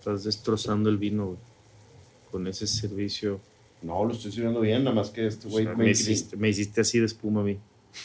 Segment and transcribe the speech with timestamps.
[0.00, 1.38] Estás destrozando el vino, güey.
[2.32, 3.38] Con ese servicio.
[3.82, 6.12] No, lo estoy sirviendo bien, nada más que este O güey sea, me me, hiciste.
[6.12, 7.58] hiciste, me hiciste así de espuma a mí.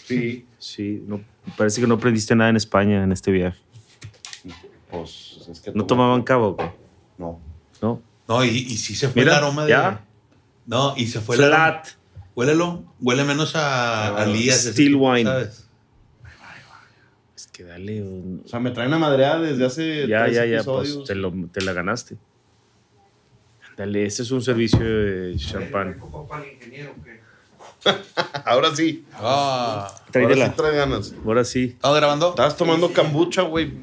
[0.05, 1.21] Sí, Sí, no,
[1.57, 3.57] parece que no aprendiste nada en España en este viaje.
[4.91, 5.71] pues es que.
[5.71, 6.69] No toma- tomaban cava, güey.
[7.17, 7.39] No.
[7.81, 8.01] ¿No?
[8.27, 9.69] No, y, y sí se fue Mira, el aroma de.
[9.69, 10.05] ya.
[10.65, 11.57] No, y se fue el aroma.
[11.81, 11.87] Flat.
[12.35, 12.83] Huélelo.
[13.01, 14.61] Huele menos a, a lías.
[14.65, 15.23] Still tipo, wine.
[15.29, 15.64] ¿sabes?
[17.55, 18.01] Que dale.
[18.01, 20.07] un- O sea, me traen a madreada desde hace.
[20.07, 20.55] Ya, tres ya, ya.
[20.57, 20.95] episodios.
[20.97, 22.17] Pues te, lo- te la ganaste.
[23.77, 25.97] Dale, este es un servicio de champán.
[28.45, 29.05] Ahora sí.
[29.13, 29.87] Ah.
[30.13, 31.13] Ahora sí trae ganas.
[31.25, 31.63] Ahora sí.
[31.75, 32.29] ¿Estamos grabando?
[32.31, 33.73] Estabas tomando kombucha, güey.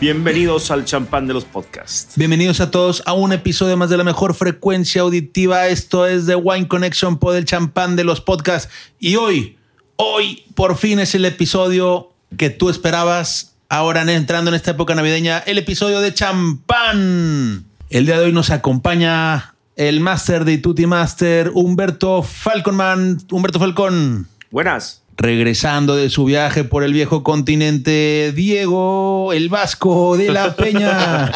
[0.00, 2.14] Bienvenidos al champán de los podcasts.
[2.16, 5.68] Bienvenidos a todos a un episodio más de la mejor frecuencia auditiva.
[5.68, 8.72] Esto es The Wine Connection por el champán de los podcasts.
[8.98, 9.58] Y hoy,
[9.96, 13.56] hoy por fin es el episodio que tú esperabas.
[13.68, 17.66] Ahora entrando en esta época navideña, el episodio de champán.
[17.90, 23.18] El día de hoy nos acompaña el máster de Tutti Master, Humberto Falconman.
[23.30, 24.28] Humberto Falcón.
[24.50, 25.02] Buenas.
[25.20, 31.30] Regresando de su viaje por el viejo continente, Diego, el Vasco de la Peña.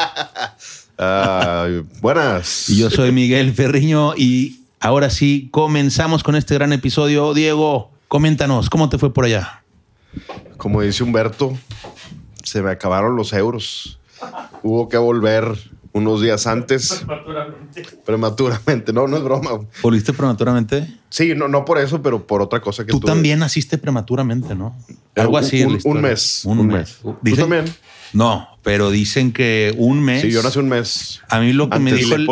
[2.00, 2.70] Buenas.
[2.70, 7.34] Y yo soy Miguel Ferriño y ahora sí comenzamos con este gran episodio.
[7.34, 9.62] Diego, coméntanos, ¿cómo te fue por allá?
[10.56, 11.54] Como dice Humberto,
[12.42, 13.98] se me acabaron los euros.
[14.62, 15.58] Hubo que volver
[15.94, 17.04] unos días antes,
[18.04, 18.92] prematuramente.
[18.92, 19.60] No, no es broma.
[19.80, 20.86] ¿Volviste prematuramente?
[21.08, 23.12] Sí, no, no por eso, pero por otra cosa que Tú tuve.
[23.12, 24.76] también naciste prematuramente, ¿no?
[24.88, 25.62] Eh, Algo un- así.
[25.62, 26.98] un- mes, Un, un mes.
[27.04, 27.16] mes.
[27.24, 27.64] ¿Tú también?
[28.12, 30.22] No, pero dicen que un mes.
[30.22, 31.20] Sí, yo nací un mes.
[31.28, 32.28] A mí lo que me dijo el,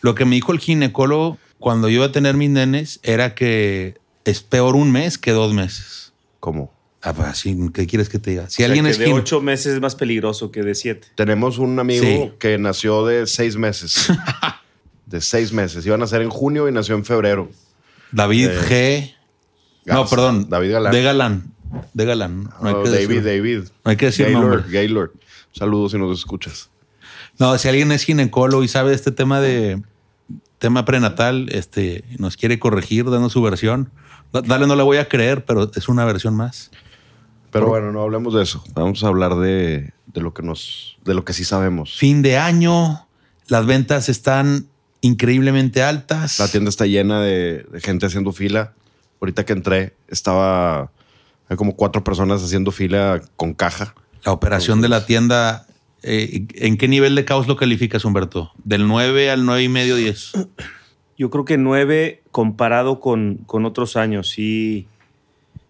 [0.00, 3.98] lo que me dijo el ginecólogo cuando yo iba a tener mis nenes era que
[4.24, 6.12] es peor un mes que dos meses.
[6.38, 6.72] ¿Cómo?
[7.02, 8.42] Ah, pues, así, ¿qué quieres que te diga?
[8.50, 11.06] Si O sea, alguien que es de ocho meses es más peligroso que de siete.
[11.14, 12.32] Tenemos un amigo Sí.
[12.40, 14.08] que nació de seis meses.
[15.06, 15.86] de seis meses.
[15.86, 17.50] Iba a nacer en junio y nació en febrero.
[18.10, 19.14] David G.
[19.86, 20.48] No, Gas- perdón.
[20.50, 20.92] David Galán.
[20.92, 21.52] De Galán.
[21.94, 22.44] De Galán.
[22.60, 23.58] No hay Oh, que David, decir- David.
[23.84, 24.70] No hay que decir Gaylord, nombre.
[24.72, 25.10] Gaylord.
[25.52, 26.70] Saludos si nos escuchas.
[27.38, 29.80] No, si alguien es ginecólogo y sabe este tema de
[30.58, 33.90] tema prenatal, este, nos quiere corregir dando su versión.
[34.32, 36.70] Da- Dale, no le voy a creer, pero es una versión más.
[37.50, 38.62] Pero bueno, no hablemos de eso.
[38.74, 41.96] Vamos a hablar de, de lo que nos, de lo que sí sabemos.
[41.96, 43.06] Fin de año,
[43.48, 44.66] las ventas están
[45.00, 46.38] increíblemente altas.
[46.38, 48.74] La tienda está llena de, de gente haciendo fila.
[49.20, 50.90] Ahorita que entré, estaba
[51.48, 53.94] hay como cuatro personas haciendo fila con caja.
[54.24, 55.66] La operación de la tienda,
[56.02, 58.52] eh, ¿en qué nivel de caos lo calificas, Humberto?
[58.64, 60.32] Del 9 al 9 y medio, 10.
[61.16, 64.28] Yo creo que nueve comparado con, con otros años.
[64.28, 64.86] Sí,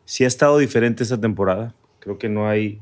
[0.08, 1.74] sí ha estado diferente esta temporada.
[2.00, 2.80] Creo que no hay,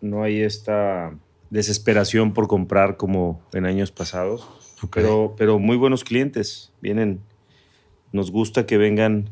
[0.00, 1.12] no hay esta
[1.50, 4.48] desesperación por comprar como en años pasados.
[4.94, 6.72] Pero, pero muy buenos clientes.
[6.80, 7.20] Vienen.
[8.12, 9.28] Nos gusta que vengan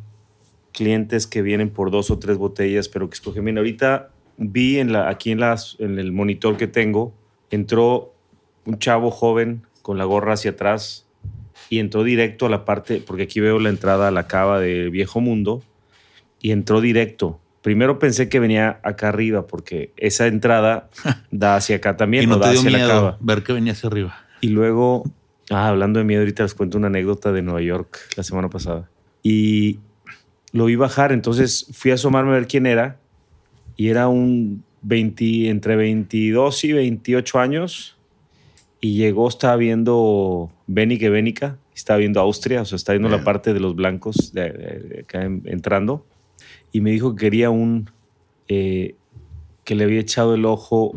[0.72, 3.58] clientes que vienen por dos o tres botellas, pero que escogen bien.
[3.58, 7.14] Ahorita vi en la, aquí en, las, en el monitor que tengo,
[7.50, 8.12] entró
[8.64, 11.06] un chavo joven con la gorra hacia atrás
[11.69, 14.90] y entró directo a la parte, porque aquí veo la entrada a la cava de
[14.90, 15.62] Viejo Mundo,
[16.40, 17.40] y entró directo.
[17.62, 20.88] Primero pensé que venía acá arriba, porque esa entrada
[21.30, 23.18] da hacia acá también, y no da te dio hacia la miedo cava.
[23.20, 24.16] ver que venía hacia arriba.
[24.40, 25.04] Y luego,
[25.50, 28.88] ah, hablando de miedo, ahorita les cuento una anécdota de Nueva York la semana pasada.
[29.22, 29.78] Y
[30.52, 32.98] lo vi bajar, entonces fui a asomarme a ver quién era.
[33.76, 37.96] Y era un 20, entre 22 y 28 años.
[38.80, 43.24] Y llegó, estaba viendo Bénica Bénica, estaba viendo Austria, o sea, estaba viendo la Bien.
[43.26, 46.06] parte de los blancos de, de- de acá en- entrando.
[46.72, 47.91] Y me dijo que quería un,
[48.48, 48.94] eh,
[49.64, 50.92] que le había echado el ojo,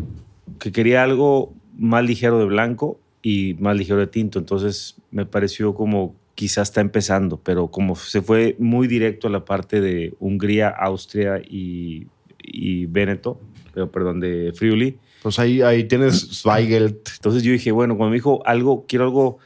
[0.59, 4.39] que quería algo más ligero de blanco y más ligero de tinto.
[4.39, 9.45] Entonces me pareció como quizás está empezando, pero como se fue muy directo a la
[9.45, 12.07] parte de Hungría, Austria y,
[12.39, 13.39] y Véneto,
[13.73, 14.97] pero perdón, de Friuli.
[15.21, 17.09] Pues ahí, ahí tienes Zweigelt.
[17.15, 19.37] Entonces yo dije, bueno, cuando me dijo algo, quiero algo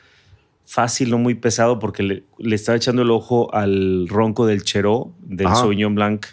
[0.70, 5.14] fácil, no muy pesado, porque le, le estaba echando el ojo al ronco del Cheró,
[5.22, 5.56] del Ajá.
[5.56, 6.26] Sauvignon Blanc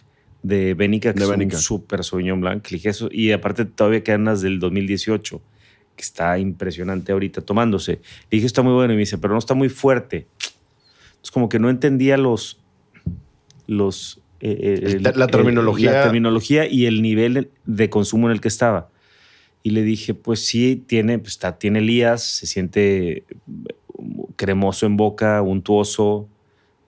[0.42, 1.56] de Bénica, que De es Bénica.
[1.56, 2.68] un super Sauvignon Blanc.
[2.70, 5.40] Le dije eso, y aparte todavía quedan unas del 2018,
[5.96, 7.92] que está impresionante ahorita tomándose.
[8.30, 10.26] Le dije, está muy bueno, y me dice, pero no está muy fuerte.
[10.38, 12.60] Entonces como que no entendía los...
[13.68, 15.92] los eh, El- la terminología.
[15.92, 18.90] la terminología y el nivel de consumo en el que estaba.
[19.62, 23.24] Y le dije, pues sí, tiene, pues, está, tiene lías, se siente
[24.36, 26.28] cremoso en boca, untuoso.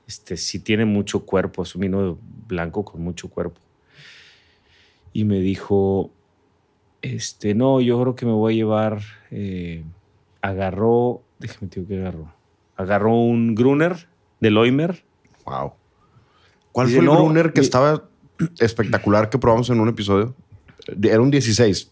[0.06, 3.60] Este, sí tiene mucho cuerpo, es un vino blanco con mucho cuerpo.
[5.12, 6.10] Y me dijo,
[7.02, 9.00] este, no, yo creo que me voy a llevar,
[9.30, 9.82] eh,
[10.42, 12.32] agarró, déjame decir que agarró,
[12.76, 14.08] agarró un Gruner
[14.40, 15.04] de Loimer.
[15.44, 15.72] Wow.
[16.72, 18.08] ¿Cuál fue el no, Brunner que mi- estaba
[18.60, 20.34] espectacular que probamos en un episodio?
[21.02, 21.90] Era un 16.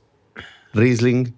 [0.74, 1.34] Riesling.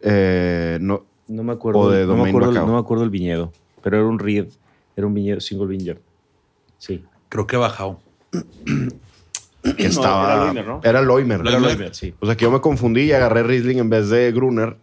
[0.00, 3.52] eh, no, No me acuerdo, O de no, me acuerdo no me acuerdo el viñedo,
[3.82, 4.48] pero era un Ried,
[4.96, 5.98] era un viñedo, single vineyard.
[6.76, 7.02] Sí.
[7.30, 8.00] Creo que bajado.
[9.62, 10.34] que estaba.
[10.34, 10.80] era Loimer, ¿no?
[10.84, 11.40] Era Loimer.
[11.40, 12.14] Era Loimer, sí.
[12.20, 14.76] O sea que yo me confundí y agarré Riesling en vez de Gruner.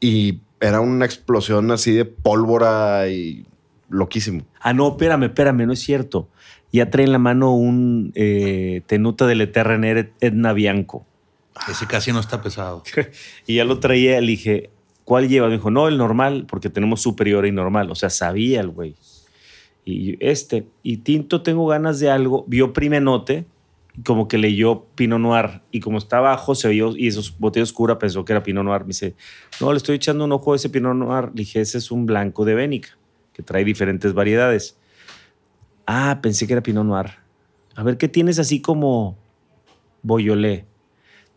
[0.00, 3.44] Y era una explosión así de pólvora y
[3.88, 4.42] loquísimo.
[4.60, 6.28] Ah, no, espérame, espérame, no es cierto.
[6.72, 11.04] Ya trae en la mano un eh, tenuta del Eterrener Edna Bianco.
[11.68, 12.84] Ese casi no está pesado.
[13.46, 14.70] Y ya lo traía, le dije,
[15.08, 15.46] ¿cuál lleva?
[15.46, 17.90] Me dijo, no, el normal, porque tenemos superior y normal.
[17.90, 18.94] O sea, sabía el güey.
[19.86, 22.44] Y este, y tinto, tengo ganas de algo.
[22.46, 23.46] Vio primenote,
[24.04, 25.62] como que leyó Pinot Noir.
[25.70, 28.82] Y como está abajo, se vio, y esos botella oscura pensó que era Pinot Noir.
[28.82, 29.14] Me dice,
[29.62, 31.28] no, le estoy echando un ojo a ese Pinot Noir.
[31.28, 32.98] Le dije, ese es un blanco de Bénica,
[33.32, 34.76] que trae diferentes variedades.
[35.86, 37.12] Ah, pensé que era Pinot Noir.
[37.76, 39.16] A ver, ¿qué tienes así como
[40.02, 40.66] Boyolé?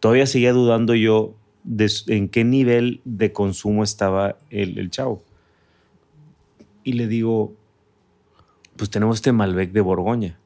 [0.02, 5.24] Todavía seguía dudando yo de en qué nivel de consumo estaba el, el chavo.
[6.84, 7.54] Y le digo,
[8.76, 10.40] pues tenemos este Malbec de Borgoña,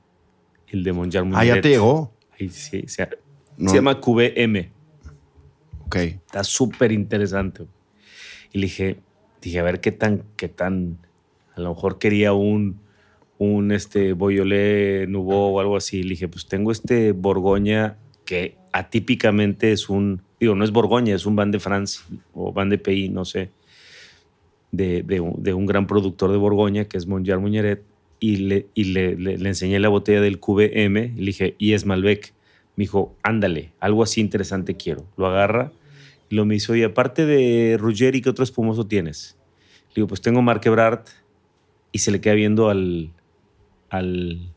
[0.67, 2.11] el de Monjar Ah, ya te llegó.
[2.39, 3.07] Ay, sí, se,
[3.57, 3.69] No.
[3.69, 4.71] se llama QVM.
[5.85, 5.95] Ok.
[5.95, 7.65] Está súper interesante.
[8.51, 8.97] Y le dije,
[9.41, 10.97] dije, a ver qué tan, qué tan,
[11.55, 12.79] a lo mejor quería un,
[13.37, 16.03] un este Boyolé Nouveau o algo así.
[16.03, 21.25] Le dije, pues tengo este Borgoña que atípicamente es un, digo, no es Borgoña, es
[21.25, 21.99] un Van de France
[22.33, 23.51] o Van de Pays, no sé,
[24.71, 27.83] de, de un, gran productor de Borgoña que es Monjar Muñeret.
[28.19, 31.85] Y, le, y le, le- enseñé la botella del QVM y le dije, y es
[31.85, 32.33] Malbec.
[32.75, 35.05] Me dijo, ándale, algo así interesante quiero.
[35.17, 35.71] Lo agarra
[36.29, 39.37] y lo me dice, oye, aparte de Ruggeri, ¿qué otro espumoso tienes?
[39.89, 41.01] Le digo, pues tengo Marque Brard
[41.91, 43.11] y se le queda viendo al,
[43.89, 44.53] al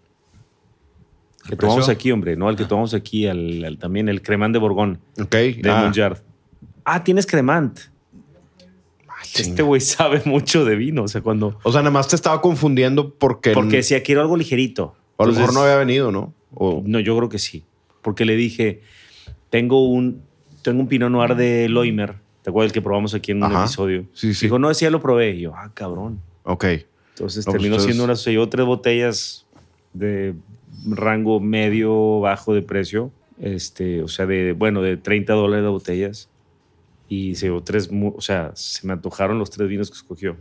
[1.49, 2.49] que ¿Al tomamos aquí, hombre, ¿no?
[2.49, 5.31] Al que tomamos aquí, al, al- también el Cremant de Borgón, Ok.
[5.35, 6.19] de Ah, Monjard.
[6.85, 7.79] Ah, tienes Cremant.
[9.35, 11.59] Este güey sabe mucho de vino, o sea, cuando...
[11.63, 13.53] O sea, nada más te estaba confundiendo porque.
[13.53, 14.95] Porque decía, quiero algo ligerito.
[15.19, 16.33] a lo mejor no había venido, ¿no?
[16.55, 17.65] O, No, yo creo que sí.
[18.01, 18.81] Porque le dije,
[19.51, 20.23] tengo un,
[20.63, 22.15] tengo un Pinot Noir de Loimer.
[22.43, 23.65] ¿Te acuerdas el que probamos aquí en un Ajá.
[23.65, 24.07] episodio?
[24.15, 24.47] Sí, sí.
[24.47, 25.33] Dijo, no, ese ya lo probé.
[25.33, 26.21] Y yo, ah, cabrón.
[26.45, 26.65] ok.
[27.11, 29.45] Entonces No, pues, terminó siendo una, se llevó tres botellas
[29.93, 30.35] de
[30.87, 33.13] rango medio bajo de precio.
[33.41, 36.29] Este, o sea, de, bueno, de 30 dólares de botellas.
[37.09, 40.37] Y se tres, o sea, se me antojaron los tres vinos que escogió.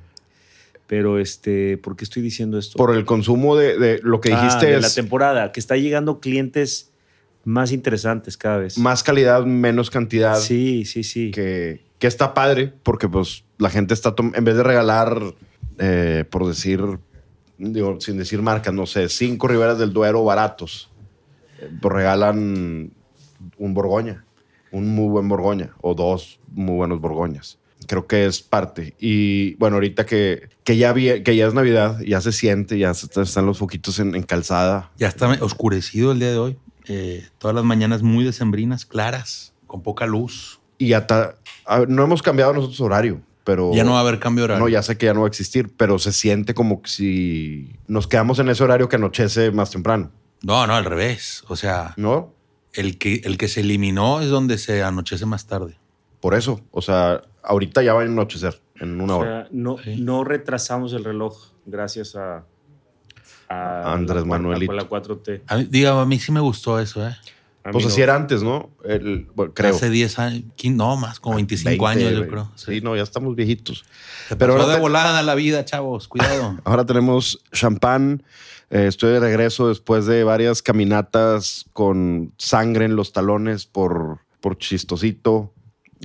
[0.86, 2.78] Pero, este, ¿por qué estoy diciendo esto?
[2.78, 5.76] Por el consumo de, de lo que Ah, dijiste de la es temporada, que está
[5.78, 6.92] llegando clientes
[7.44, 8.78] más interesantes cada vez.
[8.78, 10.38] más calidad, menos cantidad.
[10.38, 11.32] Sí, sí, sí.
[11.32, 15.34] Que, que está padre porque pues la gente está, en vez de regalar,
[15.78, 16.82] eh, por decir,
[17.58, 20.90] digo, sin decir marcas, no sé, cinco riberas del Duero baratos,
[21.60, 22.92] eh, pues regalan
[23.58, 24.26] un Borgoña,
[24.72, 27.60] un muy buen Borgoña o dos muy buenos Borgoñas.
[27.88, 28.96] Creo que es parte.
[29.00, 32.94] Y bueno, ahorita que, que, ya, vi- que ya es Navidad, ya se siente, ya
[32.94, 34.92] se- están los foquitos en, en calzada.
[34.98, 36.58] Ya está oscurecido el día de hoy.
[36.88, 40.60] Eh, todas las mañanas muy decembrinas, claras, con poca luz.
[40.80, 41.36] Y hasta,
[41.66, 43.72] a ver, no hemos cambiado nosotros horario, pero...
[43.74, 44.64] Ya no va a haber cambio de horario.
[44.66, 47.78] No, ya sé que ya no va a existir, pero se siente como que si
[47.88, 50.12] nos quedamos en ese horario que anochece más temprano,
[50.44, 51.46] No, no, al revés.
[51.48, 52.34] O sea, ¿no?
[52.74, 55.78] el que, el que se eliminó es donde se anochece más tarde.
[56.20, 59.30] Por eso, o sea, ahorita ya va a anochecer en una O hora.
[59.44, 59.96] sea, no, Sí.
[60.02, 62.44] no retrasamos el reloj gracias a,
[63.48, 64.74] a Andrés la, Manuelito.
[64.74, 65.44] A la 4T.
[65.48, 67.16] A mí, diga, a mí sí me gustó eso, ¿eh?
[67.68, 68.04] A Pues así no.
[68.04, 68.70] era antes, ¿no?
[68.86, 69.76] El- bueno, creo.
[69.76, 72.52] Hace 10 años, no más, como 25 20, años, yo creo.
[72.56, 73.84] Sí, no, ya estamos viejitos.
[74.30, 76.08] Se Pero pasó ahora de volada la vida, chavos.
[76.08, 76.58] Cuidado.
[76.64, 78.24] Ahora tenemos champán.
[78.70, 84.58] Eh, estoy de regreso después de varias caminatas con sangre en los talones por, por
[84.58, 85.54] chistosito,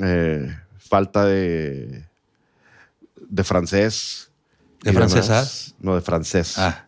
[0.02, 2.07] eh, falta de,
[3.28, 4.31] de francés.
[4.83, 5.12] ¿De demás.
[5.12, 5.75] francesas?
[5.81, 6.59] No, de francés.
[6.59, 6.87] Ah,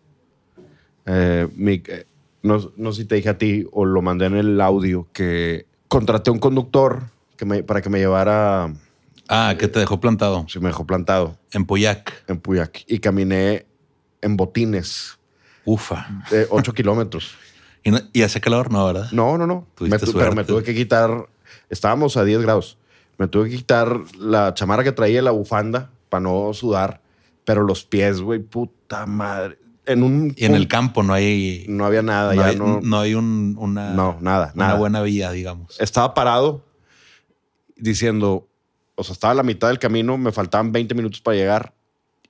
[1.06, 2.06] Eh, mi- eh,
[2.44, 5.66] no, no sé si te dije a ti o lo mandé en el audio que
[5.88, 7.02] contraté un conductor
[7.36, 8.72] que me- para que me llevara,
[9.28, 12.24] ah, que te dejó plantado se me dejó plantado en Poyac.
[12.28, 13.66] en Puyac y caminé
[14.20, 15.18] en botines
[15.64, 16.06] Ufa.
[16.30, 17.34] de 8 kilómetros.
[17.82, 18.70] ¿Y, no- y hace calor?
[18.70, 19.10] No, ¿verdad?
[19.12, 19.66] No, no, no.
[19.80, 21.26] Me tu- pero me tuve que quitar,
[21.68, 22.78] estábamos a 10 grados,
[23.18, 27.00] me tuve que quitar la chamarra que traía la bufanda para no sudar
[27.44, 29.58] Pero los pies, güey, puta madre.
[29.86, 31.66] En un Y en el campo no hay.
[31.68, 34.78] no había nada, no, ya hay, no, no hay un- una, no, nada, una nada.
[34.78, 35.78] buena vía, digamos.
[35.80, 36.64] Estaba parado
[37.76, 38.48] diciendo,
[38.94, 41.74] o sea, estaba a la mitad del camino, me faltaban 20 minutos para llegar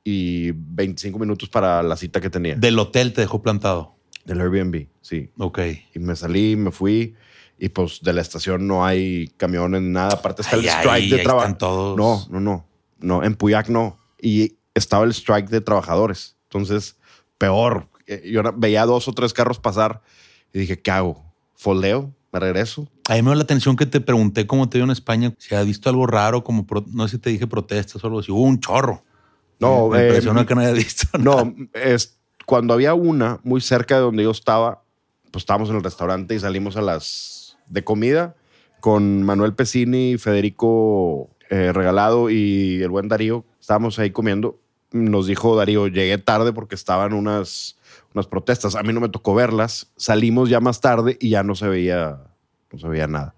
[0.03, 2.57] y 25 minutos para la cita que tenía.
[2.57, 3.95] Del hotel te dejó plantado.
[4.25, 5.31] Del Airbnb, sí.
[5.39, 5.59] Ok.
[5.95, 7.15] Y me salí, me fui.
[7.59, 10.15] Y pues de la estación no hay camiones nada.
[10.15, 11.95] Aparte está Ay, el ay, strike de ahí trabajo.
[11.97, 12.67] No, no, no.
[13.01, 13.99] No, en Puyac no.
[14.21, 16.37] Y estaba el strike de trabajadores.
[16.45, 16.97] Entonces,
[17.38, 17.88] peor.
[18.07, 20.03] Eh, Yo veía dos o tres carros pasar
[20.53, 21.25] y dije, ¿qué hago?
[21.55, 22.12] ¿Foldeo?
[22.33, 22.88] ¿Me regreso?
[23.09, 25.55] A mí me dio la atención que te pregunté cómo te vio en España, si
[25.55, 28.33] has visto algo raro, como pro- no sé si te dije protestas o algo así.
[28.33, 29.05] Hubo un chorro.
[29.61, 31.07] No, me eh, impresionó que no haya visto.
[31.19, 31.45] nada.
[31.45, 34.83] No, es, cuando había una muy cerca de donde yo estaba,
[35.31, 38.35] pues estábamos en el restaurante y salimos a las de comida
[38.81, 43.45] con Manuel Pesini, Federico eh, Regalado y el buen Darío.
[43.61, 44.61] Estábamos ahí comiendo.
[44.95, 47.77] Nos dijo Darío, llegué tarde porque estaban unas,
[48.15, 48.77] unas protestas.
[48.77, 49.91] A mí no me tocó verlas.
[49.97, 52.21] Salimos ya más tarde y ya no se veía,
[52.71, 53.35] no se veía nada.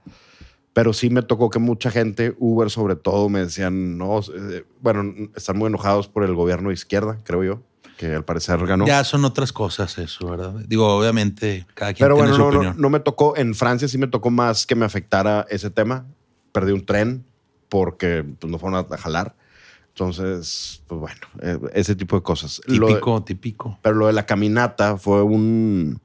[0.75, 5.31] Pero sí me tocó que mucha gente, Uber sobre todo, me decían, no, eh, bueno,
[5.35, 7.63] están muy enojados por el gobierno de izquierda, creo yo,
[7.97, 8.87] que al parecer ganó.
[8.87, 10.53] Ya son otras cosas eso, ¿verdad?
[10.69, 13.97] Digo, obviamente, cada quien Pero tiene bueno, su no, no me tocó, en Francia sí
[13.97, 16.05] me tocó más que me afectara ese tema.
[16.53, 17.25] Perdí un tren
[17.71, 19.35] porque pues, no fueron a, a jalar.
[19.99, 22.61] Entonces, pues bueno, eh, ese tipo de cosas.
[22.67, 23.79] De- Típico, típico.
[23.81, 25.99] pero lo de la caminata fue un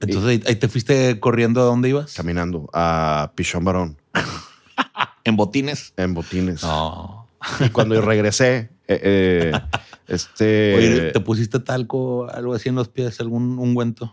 [0.00, 2.12] Entonces ahí, ahí te fuiste corriendo a dónde ibas?
[2.12, 3.96] caminando a Pichón Barón
[5.24, 5.94] ¿En botines?
[5.96, 6.62] en botines.
[6.62, 7.26] No.
[7.60, 9.60] Y cuando yo regresé, eh, eh,
[10.08, 14.12] este, Oye, ¿te pusiste talco, algo así en los pies, algún ungüento?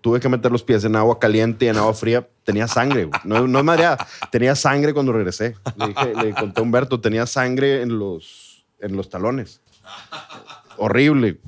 [0.00, 2.28] Tuve que meter los pies en agua caliente y en agua fría.
[2.44, 3.20] Tenía sangre, güey.
[3.24, 4.06] no, no es mareada.
[4.30, 5.54] Tenía sangre cuando regresé.
[5.76, 9.60] Le, dije- le conté a Humberto, tenía sangre en los, en los talones.
[10.76, 11.38] Horrible.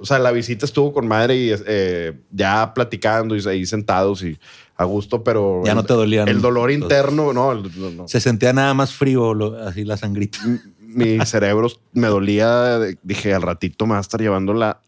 [0.00, 4.38] O sea, la visita estuvo con madre y eh, ya platicando y ahí sentados y
[4.76, 5.62] a gusto, pero...
[5.64, 8.08] Ya no te dolían El dolor interno, no, no, no.
[8.08, 10.38] Se sentía nada más frío, lo- así la sangrita.
[10.78, 12.78] mi cerebro me dolía.
[13.02, 14.80] Dije, al ratito me va a estar llevando la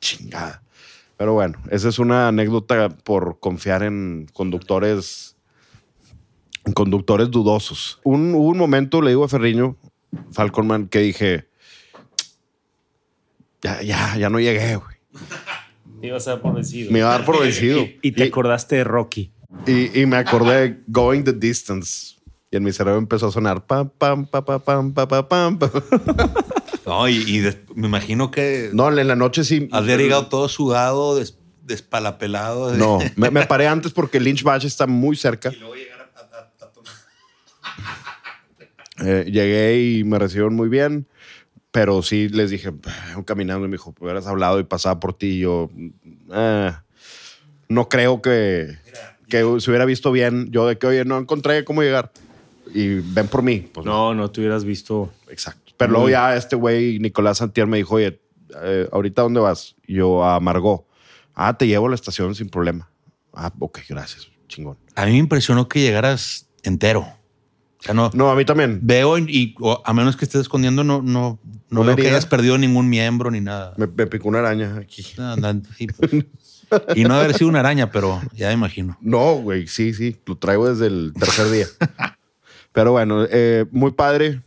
[0.00, 0.62] chingada.
[1.18, 5.36] Pero bueno, esa es una anécdota por confiar en conductores,
[6.64, 8.00] en conductores dudosos.
[8.04, 9.76] Un, hubo un momento, le digo a Ferriño,
[10.30, 11.48] Falconman, que dije,
[13.60, 14.96] ya, ya, ya no llegué, güey.
[16.00, 16.92] Me ibas a dar por vencido.
[16.92, 17.84] Me iba a dar por vencido.
[18.02, 19.32] Y te acordaste de Rocky.
[19.66, 22.14] Y, y me acordé de Going the Distance.
[22.50, 24.60] Y en mi cerebro empezó a sonar pam, pam, pam, pam,
[24.94, 25.58] pam, pam, pam.
[26.86, 29.68] No, y, y des- me imagino que No, en la noche sí.
[29.70, 32.72] has llegado todo sudado, des- despalapelado.
[32.74, 35.52] No, me, me paré antes porque Lynch Bash está muy cerca.
[39.00, 41.06] Eh, llegué y me recibieron muy bien,
[41.70, 45.36] pero sí les dije, "Ah, caminando, y me dijo, hubieras hablado y pasaba por ti.
[45.36, 45.70] Y yo,
[46.32, 46.82] "Ah,
[47.68, 48.76] no creo que,
[49.28, 50.50] que se hubiera visto bien.
[50.50, 52.10] Yo de que, oye, no encontré cómo llegar.
[52.74, 53.60] Y ven por mí.
[53.72, 55.10] Pues No, no te hubieras visto.
[55.30, 55.72] Exacto.
[55.76, 58.20] Pero luego ya este güey, Nicolás Santier, me dijo, oye,
[58.62, 59.76] eh, ¿ahorita dónde vas?
[59.86, 60.84] Y yo a Margot.
[61.34, 62.90] Ah, te llevo a la estación sin problema.
[63.32, 64.28] Ah, ok, gracias.
[64.48, 64.76] Chingón.
[64.96, 67.00] A mí me impresionó que llegaras entero.
[67.02, 68.80] O sea, no, No, a mí también.
[68.82, 71.38] veo y, y- o a menos que estés escondiendo, no, no,
[71.70, 73.74] no veo que hayas perdido ningún miembro ni nada.
[73.76, 75.06] Me, me picó una araña aquí.
[75.16, 76.26] No, no, sí, pues.
[76.96, 78.98] Y no haber sido una araña, pero ya me imagino.
[79.00, 80.16] No, güey, sí, sí.
[80.26, 81.66] Lo traigo desde el tercer día.
[82.72, 84.42] Pero bueno, eh, muy padre.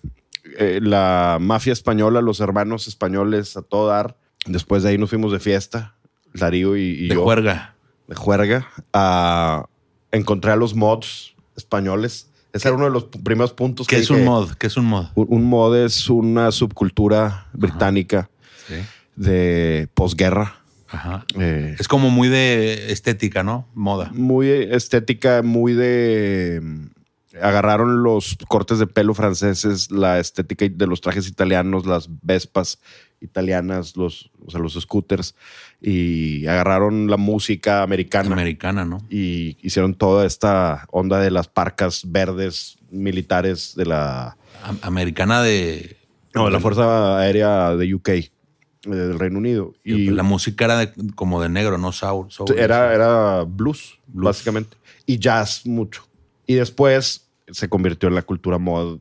[0.57, 4.17] Eh, la mafia española, los hermanos españoles a todo dar.
[4.45, 5.95] Después de ahí nos fuimos de fiesta,
[6.33, 7.23] Darío y, y De yo.
[7.23, 7.75] juerga.
[8.07, 8.67] de juerga.
[8.93, 9.65] a
[10.11, 12.29] encontré a los mods españoles.
[12.53, 14.51] Ese era uno de los primeros puntos ¿Qué que es un mod?
[14.53, 15.05] ¿Qué es un mod?
[15.15, 18.29] Un, un mod es una subcultura británica
[18.67, 18.75] Sí.
[19.15, 20.55] de posguerra.
[20.89, 21.25] Ajá.
[21.39, 23.67] eh, Es como muy de estética, ¿no?
[23.73, 24.09] Moda.
[24.13, 26.61] muy estética, muy de...
[27.41, 32.79] Agarraron los cortes de pelo franceses, la estética de los trajes italianos, las vespas
[33.21, 35.35] italianas, los, o sea, los scooters,
[35.79, 38.31] y agarraron la música americana.
[38.33, 38.97] Americana, ¿no?
[39.09, 45.97] y hicieron toda esta onda de las parcas verdes militares de la, Am- Americana de.
[46.33, 48.29] no, de la Fuerza Aérea de UK, eh,
[48.83, 49.73] del Reino Unido.
[49.83, 52.31] Y la música era de- como de negro, no soul.
[52.31, 56.03] soul, era, era blues, básicamente, y jazz mucho.
[56.47, 57.20] Y después
[57.51, 59.00] se convirtió en la cultura mod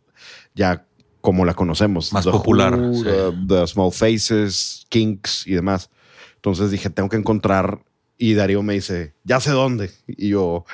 [0.54, 0.87] ya
[1.21, 2.12] como la conocemos.
[2.12, 3.02] Más The popular, Who, sí.
[3.04, 5.90] the, the Small Faces, Kinks y demás.
[6.37, 7.83] Entonces dije, tengo que encontrar.
[8.16, 9.90] Y Darío me dice, ya sé dónde.
[10.07, 10.64] Y yo,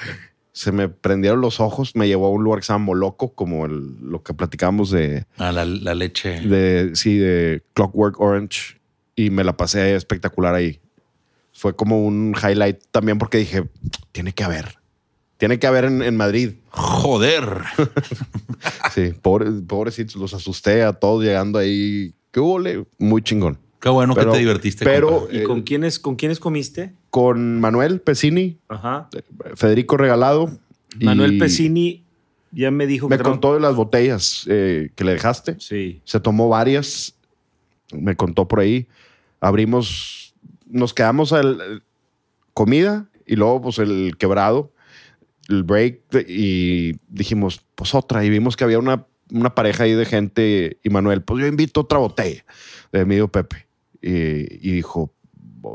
[0.52, 3.66] se me prendieron los ojos, me llevó a un lugar que se llama Moloco, como
[3.66, 6.40] el- lo que platicábamos de, Ah, la, la leche.
[6.40, 8.80] de, sí, de Clockwork Orange
[9.14, 10.80] y me la pasé espectacular ahí.
[11.52, 13.68] Fue como un highlight también porque dije,
[14.12, 14.78] tiene que haber.
[15.38, 16.52] Tiene que haber en, en Madrid.
[16.70, 17.62] Joder.
[18.94, 22.14] Sí, pobre, pobrecitos, los asusté a todos llegando ahí.
[22.30, 22.58] ¿Qué hubo?
[22.98, 23.58] Muy chingón.
[23.80, 24.84] Qué bueno Pero- que te divertiste.
[24.84, 25.28] pero-.
[25.30, 26.92] ¿Y Eh, con quiénes, con quiénes comiste?
[27.10, 29.08] Con Manuel Pesini, Ajá.
[29.54, 30.50] Federico Regalado.
[31.00, 32.02] Manuel Pesini
[32.52, 35.56] ya me dijo Me que contó de las botellas eh, que le dejaste.
[35.60, 36.00] Sí.
[36.04, 37.14] Se tomó varias.
[37.92, 38.86] Me contó por ahí.
[39.40, 40.34] Abrimos,
[40.66, 41.82] nos quedamos al
[42.54, 44.72] comida y luego pues el quebrado,
[45.48, 49.92] el break de- y dijimos pues otra y vimos que había una, una pareja ahí
[49.92, 52.44] de gente y Manuel, pues yo invito otra botella
[52.92, 53.66] de mi amigo Pepe.
[54.02, 54.10] Y,
[54.68, 55.12] y dijo,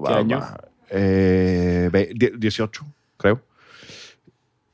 [0.06, 0.42] ¿Qué año?
[0.90, 2.86] Eh, ve- die- 18,
[3.18, 3.44] creo.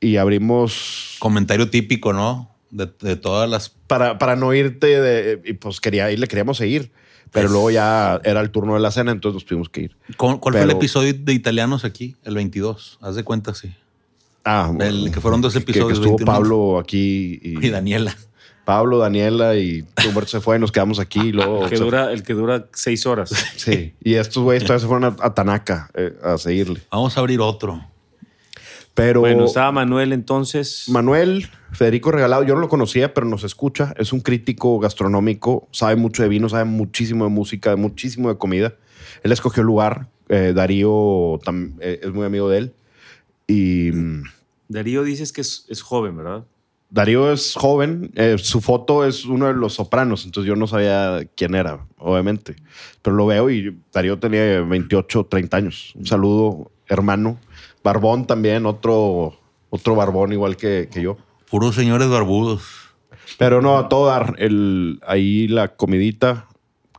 [0.00, 2.54] Y abrimos Comentario típico, ¿no?
[2.70, 3.70] De, de todas las.
[3.70, 6.92] para, para no irte de, y pues quería ir, le queríamos seguir.
[7.30, 9.96] Pero luego ya era el turno de la cena, entonces nos tuvimos que ir.
[10.16, 12.16] ¿Cuál, cuál fue el episodio de italianos aquí?
[12.24, 12.98] El 22.
[13.02, 13.74] Haz de cuenta, sí.
[14.44, 16.26] Ah, El que fueron dos que- que episodios, estuvo 21.
[16.32, 18.16] Pablo aquí y, Y Daniela.
[18.64, 21.64] Pablo, Daniela y Humberto se fue y nos quedamos aquí y luego.
[21.64, 23.30] El que dura, el que dura seis horas.
[23.56, 23.94] Sí.
[24.02, 26.80] Y estos güeyes todavía se fueron a, a Tanaka eh, a seguirle.
[26.90, 27.82] Vamos a abrir otro.
[28.94, 30.86] Pero Bueno, estaba Manuel entonces.
[30.88, 33.94] Manuel Federico Regalado, yo no lo conocía, pero nos escucha.
[33.96, 38.74] Es un crítico gastronómico, sabe mucho de vino, sabe muchísimo de música, muchísimo de comida.
[39.22, 40.08] Él escogió el lugar.
[40.30, 42.72] eh, Darío tam- eh, es muy amigo de él.
[43.48, 43.90] Y
[44.68, 46.44] Darío dices que es, es joven, ¿verdad?
[46.90, 48.10] Darío es joven.
[48.14, 52.56] eh, su foto es uno de los sopranos, entonces yo no sabía quién era, obviamente.
[53.02, 55.92] Pero lo veo y Darío tenía 28, 30 años.
[55.96, 57.38] Un saludo, hermano.
[57.82, 59.38] Barbón también, otro,
[59.70, 61.16] otro barbón igual que, que yo.
[61.50, 62.62] Puros señores barbudos.
[63.38, 64.34] Pero no, a todo dar.
[64.38, 66.46] El, ahí la comidita.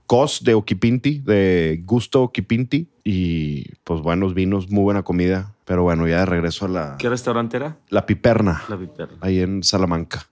[0.05, 2.87] Cos de Oquipinti, de Gusto Oquipinti.
[3.03, 5.53] Y pues buenos vinos, muy buena comida.
[5.69, 7.77] Pero bueno, ya de regreso a la, ¿Qué restaurante era?
[7.89, 9.17] la Piperna, La Piperna.
[9.21, 10.27] ahí en Salamanca.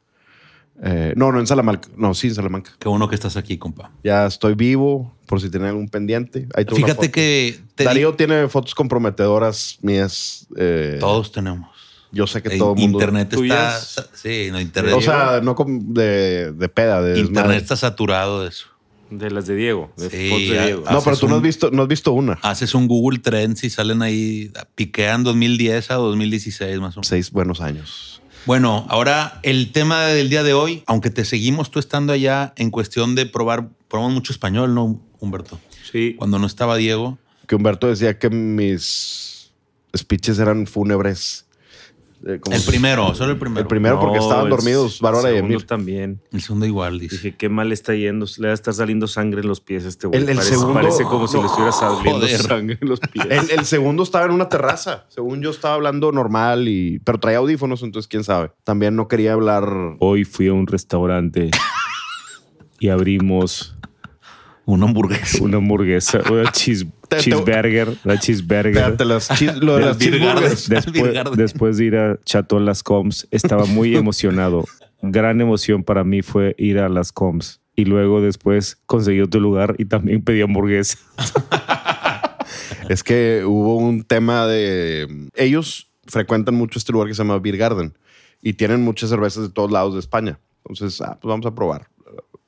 [0.83, 1.87] Eh, no, no en Salamanca.
[1.95, 2.71] No, sí en Salamanca.
[2.79, 3.91] Qué bueno que estás aquí, compa.
[4.03, 6.47] Ya estoy vivo, por si tienen algún pendiente.
[6.55, 7.11] Ahí tengo una Fíjate foto.
[7.13, 10.47] que te Darío tiene fotos comprometedoras mías.
[10.57, 11.69] eh, todos tenemos.
[12.11, 12.97] Yo sé que Eh, todo el mundo.
[12.97, 13.79] Internet está.
[14.13, 14.95] Sí, no, internet.
[14.95, 17.57] O sea, no de, de peda, de internet desmadre.
[17.57, 18.65] está saturado de eso.
[19.09, 19.91] De las de Diego.
[19.97, 20.83] De Sí, fotos de Diego.
[20.91, 22.33] No, pero tú no has visto, no has visto una.
[22.41, 27.07] Haces un Google Trends y salen ahí, piquean 2010 a 2016 más o menos.
[27.07, 28.21] Seis buenos años.
[28.45, 32.71] Bueno, ahora el tema del día de hoy, aunque te seguimos tú estando allá en
[32.71, 35.59] cuestión de probar, probamos mucho español, ¿no, Humberto?
[35.91, 36.15] Sí.
[36.17, 37.17] Cuando no estaba Diego.
[37.45, 39.51] Que Humberto decía que mis
[39.95, 41.46] speeches eran fúnebres.
[42.25, 43.61] Eh, como El si- primero, solo el primero.
[43.61, 46.19] El primero porque estaban el dormidos Bárbara y también.
[46.31, 47.15] El segundo igual, dice.
[47.17, 48.25] Dije, qué mal está yendo.
[48.37, 50.19] Le va a estar saliendo sangre en los pies a este güey.
[50.21, 52.37] El- el parece, segundo- parece como si le estuviera saliendo Joder.
[52.41, 53.25] sangre en los pies.
[53.29, 55.05] El, el segundo estaba en una terraza.
[55.09, 58.51] Según yo estaba hablando normal, y, pero traía audífonos, entonces quién sabe.
[58.63, 59.67] También no quería hablar.
[59.99, 61.51] Hoy fui a un restaurante
[62.79, 63.75] y abrimos
[64.65, 65.43] Una hamburguesa.
[65.43, 68.67] una hamburguesa, una cheese- Te- te- cheeseburger, una cheeseburger.
[68.77, 70.69] Espérate, las chis- lo de las cheeseburgers.
[71.37, 74.65] Después de ir a Chateau Las Coms, estaba muy emocionado.
[75.01, 77.61] Gran emoción para mí fue ir a Las Coms.
[77.75, 80.97] Y luego después conseguí otro lugar y también pedí hamburguesa.
[82.89, 85.29] Es que hubo un tema de.
[85.35, 87.93] Ellos frecuentan mucho este lugar que se llama Beer Garden
[88.41, 90.39] y tienen muchas cervezas de todos lados de España.
[90.65, 91.87] Entonces, ah, pues vamos a probar.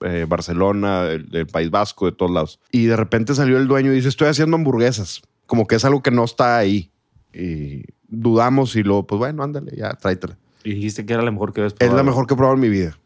[0.01, 2.59] Eh, Barcelona, el, el País Vasco, de todos lados.
[2.71, 5.21] Y de repente salió el dueño y dice: Estoy haciendo hamburguesas.
[5.45, 6.89] Como que es algo que no está ahí.
[7.33, 10.38] Y dudamos y luego, pues bueno, ándale, ya tráetela.
[10.63, 11.97] Y dijiste que era la mejor que habías Es probado.
[11.97, 12.97] la mejor que he probado en mi vida.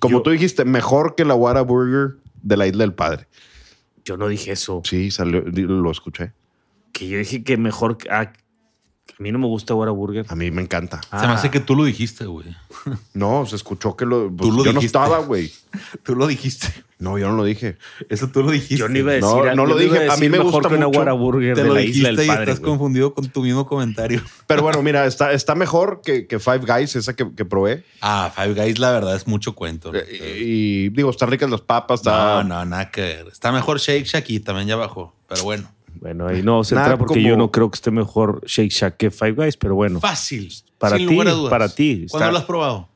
[0.00, 3.26] Como Yo- tú dijiste, mejor que la Whataburger de la Isla del Padre.
[4.04, 4.82] Yo no dije eso.
[4.84, 6.32] Sí, salió, lo escuché.
[6.92, 7.96] Que yo dije que mejor.
[8.10, 8.40] ah, que
[9.18, 10.26] a mí no me gusta Burger.
[10.28, 11.00] A mí me encanta.
[11.02, 12.46] Se me hace que tú lo dijiste, güey.
[13.14, 14.28] No, se escuchó que lo.
[14.30, 14.86] pues, Tú lo yo no dijiste.
[14.98, 15.50] estaba, güey.
[16.02, 16.68] Tú lo dijiste.
[16.98, 17.76] No, yo no lo dije.
[18.08, 18.76] Eso tú lo dijiste.
[18.76, 19.56] Yo no iba a No, decir.
[19.56, 20.08] no lo dije.
[20.08, 21.16] A mí me mejor gusta que una mucho.
[21.18, 22.42] Burger Te de lo la isla dijiste del y padre.
[22.44, 24.22] estás confundido con tu mismo comentario.
[24.46, 27.84] Pero bueno, mira, está, está mejor que, que Five Guys, esa que, que probé.
[28.00, 29.92] Ah, Five Guys, la verdad, es mucho cuento.
[29.92, 29.98] ¿no?
[29.98, 32.00] Eh, Y, digo, están ricas las papas.
[32.00, 33.26] Está, No, no, nada que ver.
[33.30, 35.14] Está mejor Shake Shack y también ya bajó.
[35.28, 35.68] Pero bueno.
[36.04, 38.70] Bueno, ahí no se Nada entra porque como- yo no creo que esté mejor Shake
[38.70, 40.00] Shack que Five Guys, pero bueno.
[40.00, 40.52] Fácil.
[40.76, 41.50] Para sin ti, lugar a dudas.
[41.50, 42.88] para ti, ¿Cuándo está- lo has probado?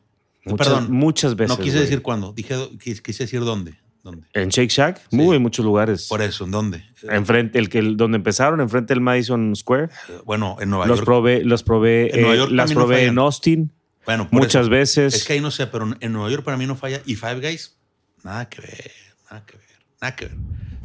[0.45, 0.93] Muchas, Perdón.
[0.93, 1.57] muchas veces.
[1.59, 1.85] no quise güey.
[1.87, 2.33] decir cuándo.
[2.35, 3.79] Dije, quis- quise decir dónde.
[4.05, 4.27] ¿Dónde?
[4.35, 5.17] En Shake Shack, Sí.
[5.17, 6.07] muy en muchos lugares.
[6.07, 6.85] Por eso, ¿en dónde?
[7.11, 9.85] Enfrente, el que donde empezaron, enfrente del Madison Square.
[9.85, 11.07] Eh, Bueno, en Nueva Los York.
[11.07, 13.19] probé, los probé, En Nueva York las no probé en.
[13.19, 13.73] Austin
[14.05, 14.71] Bueno, por muchas eso.
[14.71, 15.15] veces.
[15.15, 17.01] Es que ahí no sé, pero en Nueva York para mí no falla.
[17.07, 17.75] Y Five Guys,
[18.23, 18.91] nada que ver,
[19.31, 19.67] nada que ver,
[20.01, 20.35] nada que ver.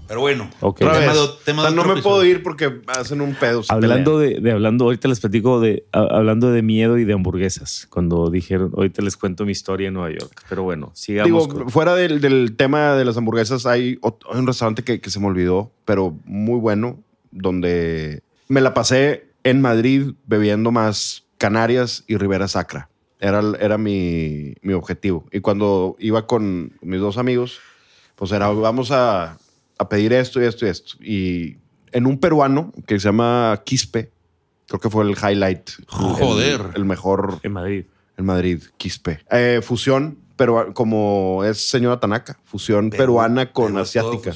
[0.06, 0.82] Pero bueno, Ok.
[0.82, 1.22] Otra tema vez.
[1.22, 3.64] de- tema O sea, de no me puedo ir porque hacen un pedo.
[3.70, 7.88] Hablando de, de hablando, ahorita les platico de a- hablando de miedo y de hamburguesas.
[7.90, 10.44] Cuando dijeron, ahorita les cuento mi historia en Nueva York.
[10.50, 11.26] Pero bueno, sigamos.
[11.48, 13.98] Digo, con- fuera del, del tema de las hamburguesas, hay,
[14.34, 17.00] un restaurante que, que se me olvidó, pero muy bueno,
[17.32, 22.90] donde me la pasé en Madrid bebiendo más Canarias y Ribera Sacra.
[23.20, 25.26] Era, era mi, mi objetivo.
[25.32, 27.60] Y cuando iba con mis dos amigos,
[28.24, 29.38] pues era, vamos a,
[29.78, 30.96] a pedir esto y esto y esto.
[31.04, 31.58] Y
[31.92, 34.12] en un peruano que se llama Quispe,
[34.68, 35.70] creo que fue el highlight.
[35.80, 36.62] el- Joder.
[36.76, 37.86] el mejor en Madrid.
[38.18, 39.20] en Madrid, Quispe.
[39.30, 44.34] Eh, fusión, pero como es señora Tanaka, fusión Perú, peruana con Perú asiática.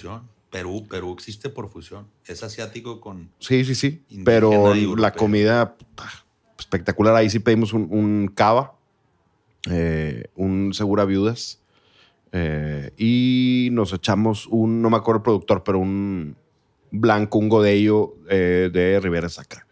[0.52, 2.08] Perú, Perú existe por fusión.
[2.26, 3.30] Es asiático con.
[3.40, 4.04] Sí, sí, sí.
[4.26, 5.76] Pero la comida
[6.60, 7.16] espectacular.
[7.16, 8.74] Ahí sí pedimos un, un cava,
[9.70, 11.60] eh, un segura viudas.
[12.32, 16.36] Eh, y nos echamos un, no me acuerdo el productor, pero un
[16.92, 19.66] blanco, un godello eh, de Rivera Sacra.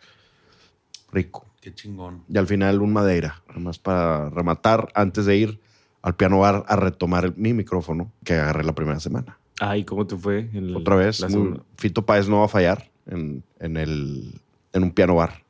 [1.12, 1.46] Rico.
[1.62, 2.24] Qué chingón.
[2.30, 5.60] Y al final un madeira, además para rematar antes de ir
[6.02, 9.40] al piano bar a retomar el- mi micrófono que agarré la primera semana.
[9.60, 10.50] Ay, ¿cómo te fue?
[10.54, 11.64] En el- Otra vez, la muy- segunda?
[11.78, 14.40] Fito Páez no va a fallar en, en el,
[14.74, 15.44] en un piano bar.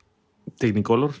[0.58, 1.12] Technicolor.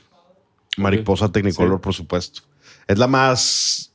[0.78, 1.82] Mariposa Technicolor, Sí.
[1.82, 2.42] por supuesto.
[2.86, 3.92] Es la más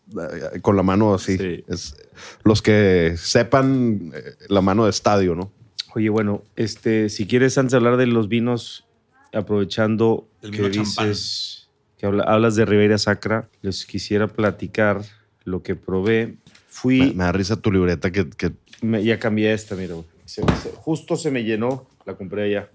[0.62, 1.38] con la mano así.
[1.38, 1.63] Sí.
[1.67, 1.95] Es,
[2.43, 5.52] los que sepan eh, la mano de estadio, ¿no?
[5.95, 8.86] Oye, bueno, este, si quieres, antes de hablar de los vinos,
[9.34, 11.10] aprovechando El que champán.
[11.10, 15.02] dices que habla- hablas de Ribeira Sacra, les quisiera platicar
[15.43, 16.28] lo que probé.
[16.28, 20.06] Me, Fui, me da risa tu libreta que, que me- ya cambié esta, mira, güey.
[20.26, 22.69] Se- se- justo se me llenó, la compré allá.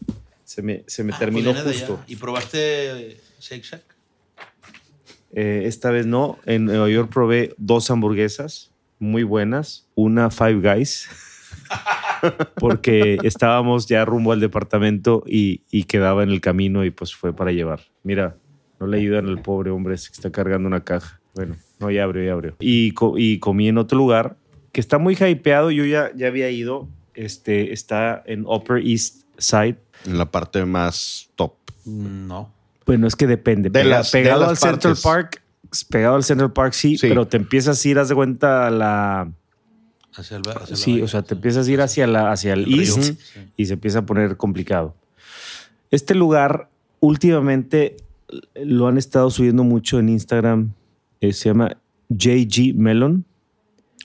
[0.44, 2.00] Se me, se me Ah, terminó pues de justo.
[2.06, 3.82] ¿Y probaste Shake Shack?
[5.36, 6.38] Eh, esta vez no.
[6.46, 9.86] En Nueva York probé dos hamburguesas muy buenas.
[9.94, 11.08] Una Five Guys.
[12.58, 17.34] porque estábamos ya rumbo al departamento y, y quedaba en el camino y pues fue
[17.34, 17.80] para llevar.
[18.02, 18.36] Mira,
[18.80, 21.20] no le ayudan al pobre hombre ese que está cargando una caja.
[21.34, 22.56] Bueno, no, ya abrió, ya abrió.
[22.60, 24.36] Y, co- y comí en otro lugar
[24.72, 25.70] que está muy hypeado.
[25.70, 26.88] Yo ya, ya había ido.
[27.14, 29.76] Este, está en Upper East Side.
[30.06, 31.54] en la parte más top.
[31.84, 32.52] No.
[32.86, 33.68] Bueno, es que depende.
[33.68, 34.96] De Pega- las- de pegado las al Central.
[35.02, 35.42] Park,
[35.90, 37.08] pegado al Central Park sí, Sí.
[37.08, 39.30] pero te empiezas a ir, haz de cuenta, a la...
[40.14, 43.02] Hacia el, hacia Sí, o sea, te empiezas a ir hacia, la, hacia el, east
[43.02, 43.18] Sí.
[43.56, 44.94] y se empieza a poner complicado.
[45.90, 46.68] Este lugar,
[47.00, 47.96] últimamente,
[48.54, 50.72] lo han estado subiendo mucho en Instagram.
[51.20, 51.76] eh, se llama
[52.10, 53.24] JG Melon.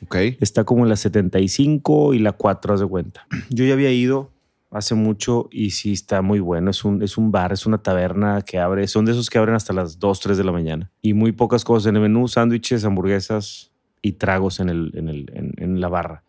[0.04, 0.16] Ok.
[0.40, 3.28] Está como en la 75 y la 4, haz de cuenta.
[3.50, 4.31] Yo ya había ido
[4.72, 6.72] hace mucho y sí está muy bueno.
[6.72, 8.88] Es un, es un bar, es una taberna que abre.
[8.88, 10.92] Son de esos que abren hasta las 2, 3 de la mañana.
[11.02, 15.54] Y muy pocas cosas en el menú, sándwiches, hamburguesas y tragos en, el, en, el,
[15.58, 16.24] en, la barra.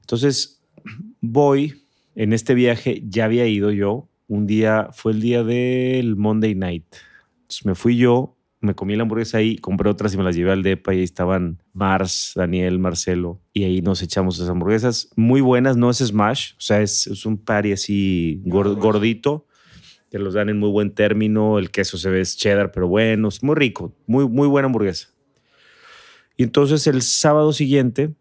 [0.00, 0.62] Entonces,
[1.20, 1.82] voy,
[2.14, 4.06] en este viaje ya había ido yo.
[4.28, 6.94] Un día, fue el día del Monday Night.
[7.64, 10.62] Me fui yo, me comí la hamburguesa ahí, compré otras y me las llevé al
[10.62, 13.40] depa y ahí estaban Mars, Daniel, Marcelo.
[13.52, 15.10] Y ahí nos echamos esas hamburguesas.
[15.16, 19.46] Muy buenas, no es smash, o sea, es, es un patty así gor- gordito
[20.10, 23.28] que los dan en muy buen término, el queso se ve es cheddar, pero bueno,
[23.28, 25.08] es muy rico, muy, muy buena hamburguesa.
[26.36, 28.14] Y entonces el sábado siguiente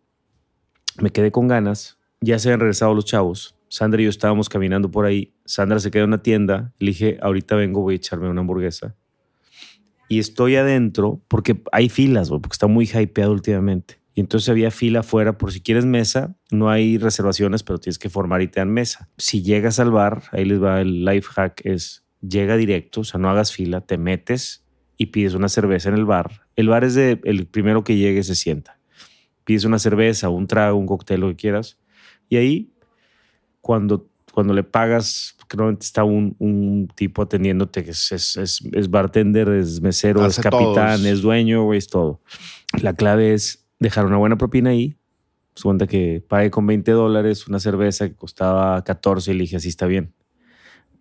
[1.01, 4.91] me quedé con ganas, ya se habían regresado los chavos, Sandra y yo estábamos caminando
[4.91, 8.29] por ahí, Sandra se quedó en una tienda, le dije, ahorita vengo, voy a echarme
[8.29, 8.95] una hamburguesa
[10.09, 14.01] y estoy adentro porque hay filas, porque está muy hypeado últimamente.
[14.15, 18.09] Y entonces había fila afuera por si quieres mesa, no hay reservaciones, pero tienes que
[18.09, 19.07] formar y te dan mesa.
[19.17, 23.19] Si llegas al bar, ahí les va el life hack, es llega directo, o sea,
[23.19, 24.65] no hagas fila, te metes
[24.97, 26.41] y pides una cerveza en el bar.
[26.55, 28.79] El bar es de el primero que llegue se sienta.
[29.45, 31.79] Pides una cerveza, un trago, un cóctel, lo que quieras.
[32.27, 32.73] Y ahí,
[33.61, 38.61] cuando, cuando le pagas, que normalmente está un, un tipo atendiéndote que es, es, es-
[38.71, 41.05] es bartender, es mesero, Hace es capitán, todos.
[41.05, 42.21] es dueño, güey, es todo.
[42.81, 44.95] La clave es dejar una buena propina ahí.
[45.55, 49.55] Se cuenta que pagué con 20 dólares una cerveza que costaba 14 y le dije,
[49.57, 50.13] así está bien.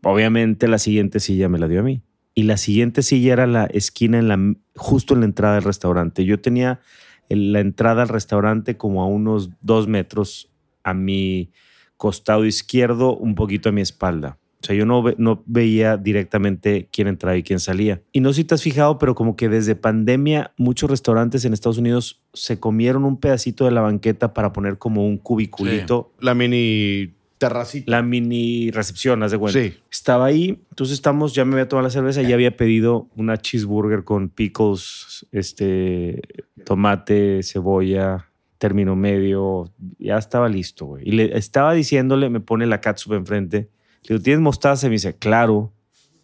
[0.03, 2.03] Obviamente la siguiente silla me la dio a mí.
[2.35, 4.39] Y la siguiente silla era la esquina en la,
[4.77, 6.25] justo en la entrada del restaurante.
[6.25, 6.81] Yo tenía
[7.29, 10.51] la entrada al restaurante como a unos dos metros
[10.85, 11.51] a mi
[11.99, 14.39] costado izquierdo, un poquito a mi espalda.
[14.63, 18.01] O sea, yo no, ve- no veía directamente quién entraba y quién salía.
[18.13, 21.53] Y no sé si te has fijado, pero como que desde pandemia muchos restaurantes en
[21.53, 26.13] Estados Unidos se comieron un pedacito de la banqueta para poner como un cubiculito.
[26.21, 27.89] La mini terracita.
[27.89, 29.61] La mini recepción, haz de cuenta.
[29.61, 29.75] Sí.
[29.93, 34.03] Estaba ahí, entonces estamos, ya me había tomado la cerveza, ya había pedido una cheeseburger
[34.03, 36.21] con pickles, este,
[36.65, 38.28] tomate, cebolla,
[38.59, 41.09] término medio, ya estaba listo, güey.
[41.09, 43.71] Y le estaba diciéndole, me pone la catsup enfrente,
[44.03, 44.87] le digo, ¿tienes mostaza?
[44.87, 45.73] Y me dice, claro,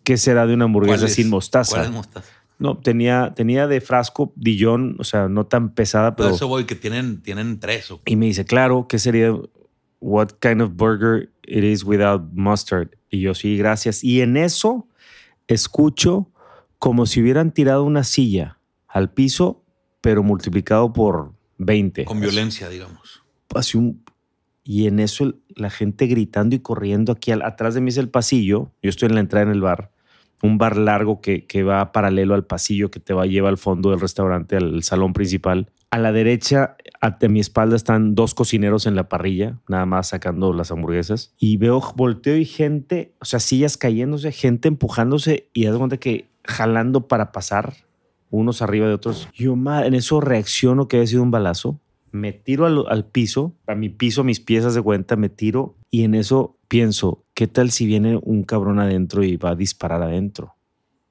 [0.03, 1.77] ¿qué será de una hamburguesa ¿Cuál es- sin mostaza?
[1.77, 2.29] ¿Cuál es mostaza?
[2.59, 6.37] No, tenía, tenía de frasco Dijon, o sea, no tan pesada, Pero pero...
[6.37, 7.91] eso voy, que tienen, tienen tres.
[7.91, 9.35] o- Y me dice, claro, ¿qué sería?
[10.01, 12.91] What kind of burger it is without mustard?
[13.11, 14.05] Y yo, sí, gracias.
[14.05, 14.87] Y en eso
[15.49, 16.31] escucho
[16.79, 19.63] como si hubieran tirado una silla al piso,
[20.01, 22.05] pero multiplicado por 20.
[22.05, 23.23] Con violencia, digamos.
[23.55, 24.03] Así un-
[24.65, 27.97] y en eso el- la gente gritando y corriendo aquí al- atrás de mí es
[27.99, 28.73] el pasillo.
[28.83, 29.91] Yo estoy en la entrada en el bar.
[30.43, 33.91] Un bar largo que, que va paralelo al pasillo que te va lleva al fondo
[33.91, 35.71] del restaurante, al salón principal.
[35.91, 40.53] A la derecha, a mi espalda, están dos cocineros en la parrilla, nada más sacando
[40.53, 41.33] las hamburguesas.
[41.39, 46.29] Y veo, volteo y gente, o sea, sillas cayéndose, gente empujándose y de cuenta que
[46.45, 47.75] jalando para pasar,
[48.35, 49.29] unos arriba de otros.
[49.35, 51.81] Yo, ma- en eso reacciono que había sido un balazo
[52.13, 56.05] me tiro al, al piso, a mi piso, mis piezas de cuenta, me tiro y
[56.05, 60.55] en eso pienso, ¿qué tal si viene un cabrón adentro y va a disparar adentro?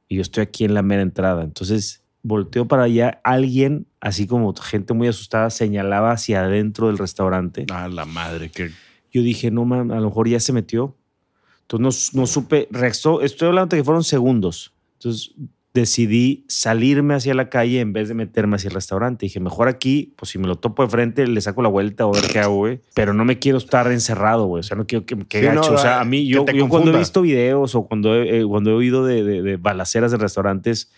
[0.07, 1.43] Y yo estoy aquí en la mera entrada.
[1.43, 7.65] Entonces volteo para allá, alguien, así como gente muy asustada, señalaba hacia adentro del restaurante.
[7.69, 8.69] A la madre, que
[9.12, 10.95] Yo dije, no, man, a lo mejor ya se metió.
[11.63, 14.73] Entonces no, no supe, reaccionó, estoy hablando de que fueron segundos.
[14.93, 15.33] Entonces
[15.73, 19.25] decidí salirme hacia la calle en vez de meterme hacia el restaurante.
[19.25, 22.13] Dije, mejor aquí, pues si me lo topo de frente, le saco la vuelta o
[22.13, 22.81] ver qué hago, güey.
[22.93, 24.59] Pero no me quiero estar encerrado, güey.
[24.59, 26.91] O sea, no quiero que, que Sí, no, o sea, ah, a mí, yo, cuando
[26.91, 30.19] he visto videos o cuando he, eh, cuando he oído de, de- de balaceras en
[30.19, 30.91] restaurantes,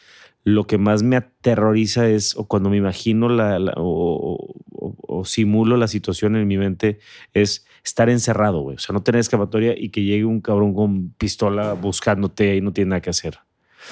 [0.43, 4.45] lo que más me aterroriza es, o cuando me imagino la, la- o,
[4.77, 6.99] o- o simulo la situación en mi mente,
[7.33, 8.75] es estar encerrado, güey.
[8.75, 12.73] O sea, no tener escapatoria y que llegue un cabrón con pistola buscándote y no
[12.73, 13.39] tiene nada que hacer.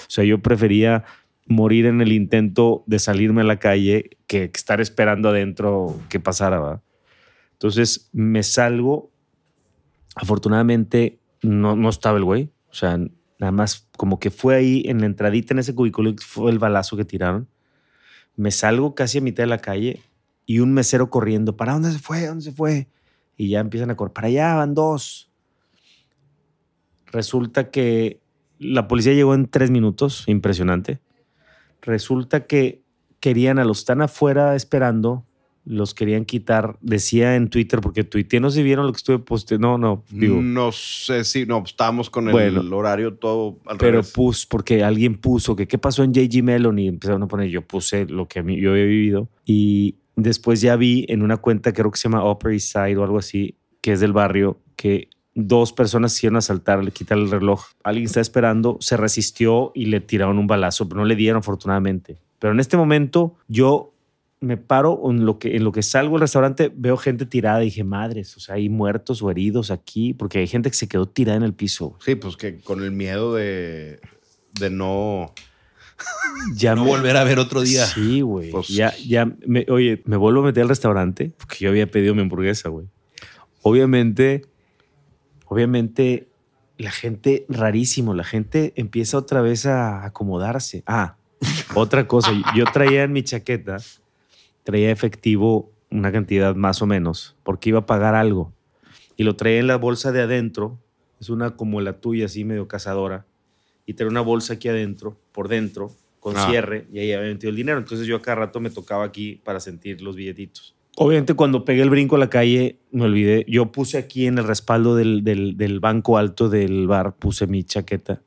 [0.01, 1.03] O sea, yo prefería
[1.47, 6.60] morir en el intento de salirme a la calle que estar esperando adentro que pasara,
[6.60, 6.82] ¿va?
[7.53, 9.12] Entonces me salgo.
[10.15, 12.49] Afortunadamente no, no estaba el güey.
[12.69, 12.97] O sea,
[13.39, 16.97] nada más como que fue ahí en la entradita en ese cubículo fue el balazo
[16.97, 17.47] que tiraron.
[18.36, 20.01] Me salgo casi a mitad de la calle
[20.45, 21.56] y un mesero corriendo.
[21.56, 22.25] ¿Para dónde se fue?
[22.25, 22.88] ¿Dónde se fue?
[23.38, 24.13] Y ya empiezan a correr.
[24.13, 25.32] Para allá van dos.
[27.12, 28.23] Resulta que
[28.63, 30.23] la policía llegó en tres minutos.
[30.28, 30.99] Impresionante.
[31.82, 32.82] Resulta que
[33.19, 35.26] querían a los tan afuera esperando,
[35.65, 36.78] los querían quitar.
[36.82, 39.67] Decía en Twitter, porque tuiteé, no sé si vieron lo que estuve posteando.
[39.69, 40.41] No, no, digo.
[40.41, 42.78] no sé si no estábamos con el Bueno.
[42.78, 44.12] horario todo al Pero revés.
[44.12, 47.62] pus, porque alguien puso que qué pasó en JG Melon y empezaron a poner, yo
[47.62, 49.30] puse lo que a mí, yo había vivido.
[49.45, 53.04] Y después ya vi en una cuenta, creo que se llama Upper East Side o
[53.04, 57.65] algo así, que es del barrio, que dos personas hicieron asaltar, le quitaron el reloj.
[57.84, 62.17] Alguien está esperando, se resistió y le tiraron un balazo, pero no le dieron afortunadamente.
[62.39, 63.89] Pero en este momento yo
[64.41, 67.65] me paro en lo que, en lo que salgo del restaurante, veo gente tirada y
[67.67, 71.06] dije, madres, o sea, hay muertos o heridos aquí, porque hay gente que se quedó
[71.08, 71.98] tirada en el piso.
[72.04, 74.02] Sí, pues que con el miedo de,
[74.60, 75.34] de no.
[76.56, 77.86] Ya No me- volver a ver otro día.
[77.86, 78.52] Sí, güey.
[78.52, 82.13] Pues- ya, ya, me- oye, me vuelvo a meter al restaurante porque yo había pedido
[82.13, 82.88] mi hamburguesa, güey.
[83.62, 84.46] Obviamente,
[85.54, 86.28] obviamente,
[86.78, 90.84] la gente, rarísimo, la gente empieza otra vez a acomodarse.
[90.88, 91.16] Ah,
[91.76, 93.78] otra cosa, yo traía en mi chaqueta,
[94.63, 98.52] traía efectivo una cantidad más o menos, porque iba a pagar algo.
[99.16, 100.80] Y lo traía en la bolsa de adentro,
[101.20, 103.26] es una como la tuya, así medio cazadora,
[103.86, 106.48] y traía una bolsa aquí adentro, por dentro, con Ah.
[106.50, 107.78] cierre, y ahí había metido el dinero.
[107.78, 110.73] Entonces yo a cada rato me tocaba aquí para sentir los billetitos.
[110.95, 114.43] Obviamente cuando pegué el brinco a la calle, me olvidé, yo puse aquí en el
[114.43, 118.21] respaldo del, del- del banco alto del bar, puse mi chaqueta,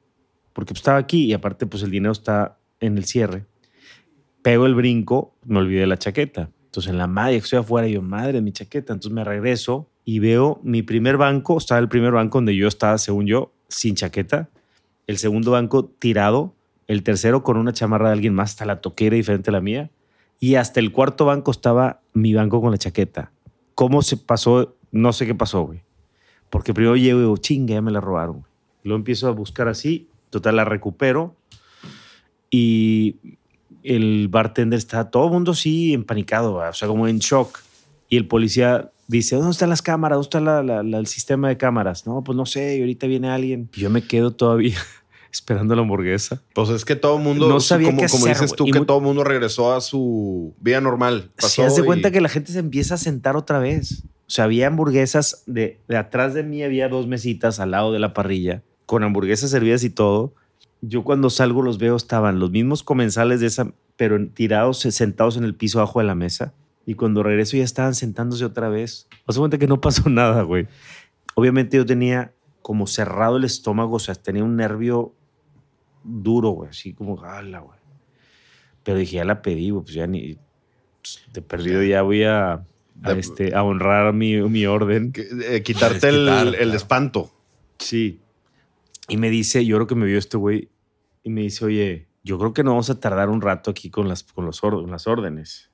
[0.52, 3.44] porque pues, estaba aquí y aparte pues el dinero está en el cierre.
[4.42, 6.50] Pego el brinco, me olvidé la chaqueta.
[6.66, 8.92] Entonces en la madre, estoy afuera yo, madre, mi chaqueta.
[8.92, 12.98] Entonces me regreso y veo mi primer banco, estaba el primer banco donde yo estaba,
[12.98, 14.48] según yo, sin chaqueta.
[15.06, 16.54] El segundo banco tirado,
[16.88, 19.90] el tercero con una chamarra de alguien más, hasta la toquera diferente a la mía.
[20.40, 23.32] Y hasta el cuarto banco estaba mi banco con la chaqueta.
[23.74, 24.76] ¿Cómo se pasó?
[24.92, 25.82] No sé qué pasó, güey.
[26.50, 28.44] Porque primero llego y digo, chinga, ya me la robaron.
[28.84, 31.34] Luego empiezo a buscar así, total, la recupero.
[32.50, 33.16] Y
[33.82, 37.58] el bartender está, todo el mundo sí empanicado, o sea, como en shock.
[38.08, 40.16] Y el policía dice, ¿dónde están las cámaras?
[40.16, 42.06] ¿Dónde está la- la- el sistema de cámaras?
[42.06, 43.68] No, pues no sé, y ahorita viene alguien.
[43.72, 44.76] Yo me quedo todavía
[45.32, 46.42] esperando la hamburguesa.
[46.54, 48.66] Pues es que todo el mundo, No sabía como, qué como hacer, dices tú.
[48.66, 51.30] Y que mu- todo el mundo regresó a su vida normal.
[51.38, 54.04] Si de y- cuenta que la gente se empieza a sentar otra vez.
[54.28, 58.00] O sea, había hamburguesas de, de atrás de mí, había dos mesitas al lado de
[58.00, 60.34] la parrilla, con hamburguesas servidas y todo.
[60.80, 65.44] Yo cuando salgo los veo, estaban los mismos comensales de esa, pero tirados, sentados en
[65.44, 66.52] el piso abajo de la mesa.
[66.86, 69.06] Y cuando regreso ya estaban sentándose otra vez.
[69.26, 70.66] Haz de cuenta que no pasó nada, güey.
[71.34, 72.32] Obviamente yo tenía
[72.66, 75.14] como cerrado el estómago, o sea, tenía un nervio
[76.02, 77.78] duro, güey, así como, jala, güey.
[78.82, 80.36] Pero dije, ya la pedí, güey, pues ya ni,
[81.00, 82.64] pues, de perdido ya voy a, a,
[83.14, 85.12] De- este, a honrar mi, mi orden.
[85.12, 86.72] que- eh, quitarte el, el claro.
[86.74, 87.30] espanto.
[87.78, 88.18] Sí.
[89.08, 90.68] Y me dice, yo creo que me vio este güey
[91.22, 94.08] y me dice, oye, yo creo que no vamos a tardar un rato aquí con
[94.08, 95.70] las, con los or- las órdenes.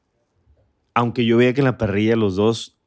[0.93, 2.79] Aunque yo veía que en la parrilla los dos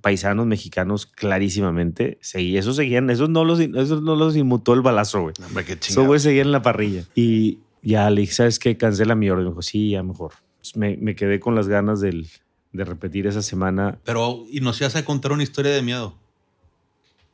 [0.00, 5.22] paisanos mexicanos clarísimamente seguían, esos seguían, esos no los, esos no los inmutó el balazo,
[5.22, 5.34] güey.
[5.46, 7.04] Hombre, qué Esos güeyes seguían en la parrilla.
[7.14, 8.76] Y ya le dije, ¿sabes qué?
[8.76, 9.44] Cancela mi orden.
[9.46, 10.32] Me dijo, sí, ya mejor.
[10.58, 12.28] Pues me, me quedé con las ganas del,
[12.72, 13.98] de repetir esa semana.
[14.04, 16.14] Pero, y nos ibas a contar una historia de miedo.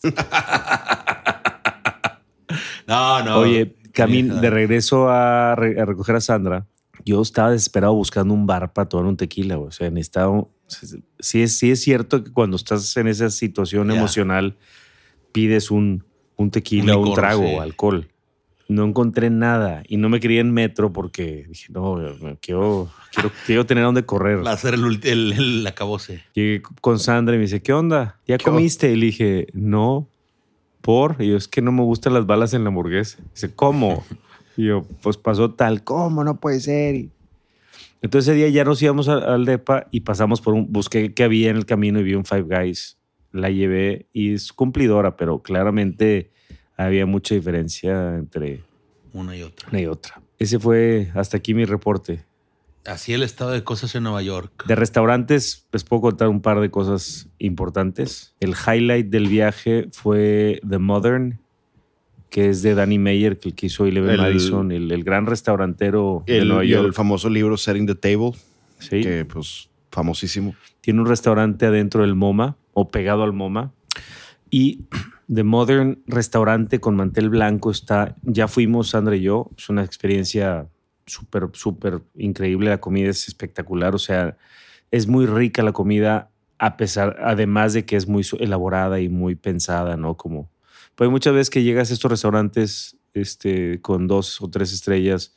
[2.86, 3.38] no, no.
[3.38, 4.40] Oye, camin Vieja.
[4.40, 6.66] de regreso a, re- a recoger a Sandra,
[7.04, 9.68] yo estaba desesperado buscando un bar para tomar un tequila, güey.
[9.68, 10.46] O sea, necesitaba...
[10.66, 14.56] Sí es, sí es cierto que cuando estás en esa situación emocional,
[15.32, 16.04] pides un,
[16.36, 17.54] un tequila Un o un trago, sí.
[17.56, 18.08] alcohol.
[18.66, 21.96] No encontré nada y no me quería en metro porque dije, no,
[22.40, 24.44] quiero, quiero, quiero tener dónde correr.
[24.44, 26.22] Va a ser el, el, el acabose.
[26.32, 28.20] Llegué con Sandra y me dice, ¿qué onda?
[28.26, 28.90] ¿Ya ¿Qué comiste?
[28.90, 30.08] Y le dije, no.
[30.80, 31.16] ¿Por?
[31.18, 33.18] Y yo, es que no me gustan las balas en la hamburguesa.
[33.34, 34.04] Dice, ¿cómo?
[34.56, 36.22] Y yo, pues pasó tal, ¿cómo?
[36.22, 36.94] No puede ser.
[36.94, 37.10] Y-
[38.04, 41.24] Entonces ese día ya nos íbamos a- al DEPA y pasamos por un, busqué qué
[41.24, 42.98] había en el camino y vi un Five Guys.
[43.32, 46.30] La llevé y es cumplidora, pero claramente
[46.76, 48.60] había mucha diferencia entre
[49.14, 49.68] Una y otra.
[49.70, 50.20] una y otra.
[50.38, 52.26] Ese fue hasta aquí mi reporte.
[52.84, 54.66] Así el estado de cosas en Nueva York.
[54.66, 58.34] De restaurantes, les puedo contar un par de cosas importantes.
[58.38, 61.40] El highlight del viaje fue The Modern,
[62.34, 65.24] que es de Danny Meyer, que el que hizo Eleven El- Madison, el, el gran
[65.26, 68.32] restaurantero de El, y el famoso libro Setting the Table,
[68.80, 69.02] Sí.
[69.02, 70.56] que pues famosísimo.
[70.80, 73.72] Tiene un restaurante adentro del MoMA o pegado al MoMA.
[74.50, 74.80] Y
[75.32, 80.66] The Modern Restaurante con mantel blanco está, ya fuimos Sandra y yo, es una experiencia
[81.06, 84.36] súper, súper increíble, la comida es espectacular, o sea,
[84.90, 89.36] es muy rica la comida, a pesar, además de que es muy elaborada y muy
[89.36, 90.16] pensada, ¿no?
[90.16, 90.50] Como,
[90.94, 95.34] pues muchas veces que llegas a estos restaurantes este, con dos o tres estrellas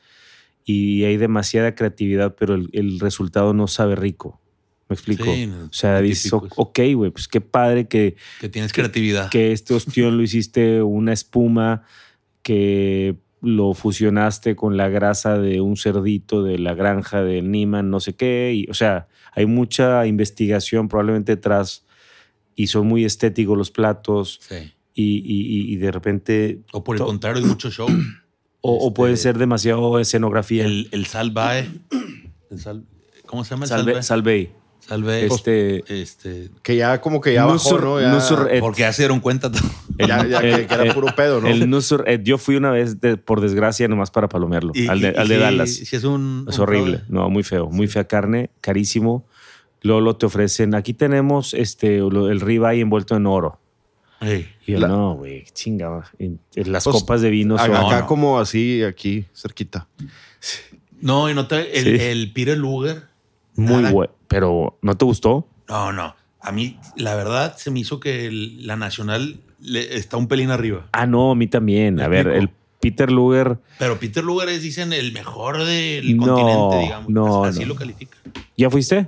[0.65, 4.41] y hay demasiada creatividad, pero el, el resultado no sabe rico.
[4.89, 5.25] ¿Me explico?
[5.25, 9.29] Sí, o sea, dices, ok, güey, pues qué padre que, Que tienes creatividad.
[9.29, 11.83] que este ostión lo hiciste una espuma
[12.41, 17.99] que lo fusionaste con la grasa de un cerdito de la granja de Niman, no
[17.99, 18.53] sé qué.
[18.55, 21.85] Y, o sea, hay mucha investigación probablemente detrás
[22.55, 24.71] y son muy estéticos los platos Sí.
[24.99, 26.59] Y, y- y de repente...
[26.73, 27.87] O por el contrario, hay mucho show.
[28.59, 30.65] O, o Este, puede ser demasiado escenografía.
[30.65, 31.69] El, el salvae.
[32.49, 32.83] el sal-
[33.27, 34.03] ¿Cómo se llama el Salve, salvae?
[34.03, 34.51] salve.
[34.79, 35.25] Salvae.
[35.27, 38.01] Este, Este, Que ya como que ya bajó, Nusur- ¿no?
[38.01, 39.51] Ya, Nusur- eh, porque ya se dieron cuenta.
[39.51, 39.61] todo.
[39.99, 41.47] ya, ya que, el- que era el- puro pedo, ¿no?
[41.47, 44.71] El Nusur, eh, yo fui una vez, de- por desgracia, nomás para palomearlo.
[44.73, 45.69] Y- al de, y- al de sí- Dallas.
[45.73, 46.45] sí es un.
[46.49, 46.97] Es un horrible.
[46.97, 47.13] fraude.
[47.13, 47.69] No, muy feo.
[47.69, 49.25] Muy fea carne, carísimo.
[49.83, 53.59] Luego te ofrecen, aquí tenemos este, lo- el ribeye envuelto en oro.
[54.19, 55.45] Ey, Y yo, La- no, güey.
[56.19, 57.75] En- en Las Pues, copas de vino son...
[57.75, 58.07] Acá no.
[58.07, 59.87] como así, aquí, cerquita.
[61.01, 61.77] No, y no te.
[61.77, 62.03] El, Sí.
[62.05, 63.03] el Peter Luger.
[63.55, 64.11] muy bueno.
[64.27, 65.47] Pero, ¿no te gustó?
[65.69, 66.15] No, no.
[66.41, 70.49] A mí, la verdad, se me hizo que el- la Nacional le- está un pelín
[70.51, 70.87] arriba.
[70.91, 71.95] Ah, no, a mí también.
[71.95, 72.49] ¿Me A ver, el
[72.79, 73.57] Peter Luger...
[73.79, 77.09] Pero Peter Luger es, dicen, el mejor del No, continente, digamos.
[77.09, 77.67] no, Así no.
[77.67, 78.17] lo califica.
[78.55, 79.07] ¿Ya fuiste?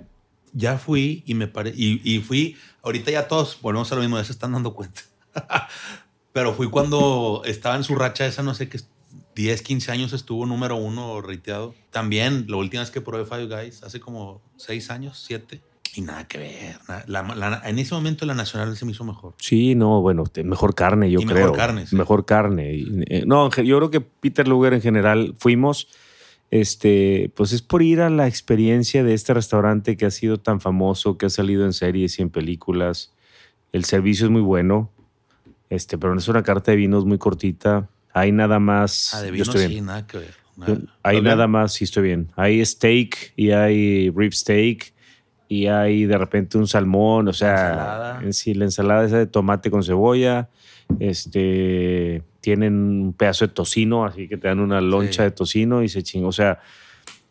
[0.54, 2.56] Ya fui y me pare y, y fui.
[2.84, 5.02] Ahorita ya todos volvemos a lo mismo, ya se están dando cuenta.
[6.34, 8.80] Pero fui cuando estaba en su racha esa, no sé qué,
[9.36, 11.74] 10, 15 años estuvo número uno reiteado.
[11.92, 15.62] También, la última vez que probé Five Guys, hace como 6 años, 7.
[15.96, 16.78] Y nada que ver.
[16.88, 17.04] nada.
[17.08, 19.34] La- la- en ese momento la Nacional se me hizo mejor.
[19.40, 21.36] Sí, no, bueno, mejor carne, yo Y creo.
[21.48, 21.96] mejor carne, sí.
[21.96, 22.76] Mejor carne.
[23.08, 25.88] Eh, no, yo creo que Peter Luger en general fuimos,
[26.52, 30.60] este, pues es por ir a la experiencia de este restaurante que ha sido tan
[30.62, 33.14] famoso, que ha salido en series y en películas.
[33.72, 34.92] El servicio es muy bueno,
[35.70, 37.90] este, pero no es una carta de vinos muy cortita.
[38.14, 39.14] Hay nada más.
[39.14, 39.86] Ah, de yo vino estoy sí, bien.
[39.86, 40.34] nada que ver.
[40.58, 40.78] Nada.
[41.04, 42.32] Hay nada más, sí estoy bien.
[42.36, 44.94] Hay steak y hay rib steak
[45.48, 48.22] y hay de repente un salmón, o sea, Ensalada.
[48.24, 50.50] en sí, la ensalada esa de tomate con cebolla,
[51.00, 55.30] este, tienen un pedazo de tocino, así que te dan una loncha Sí.
[55.30, 56.60] de tocino y se chingó, o sea,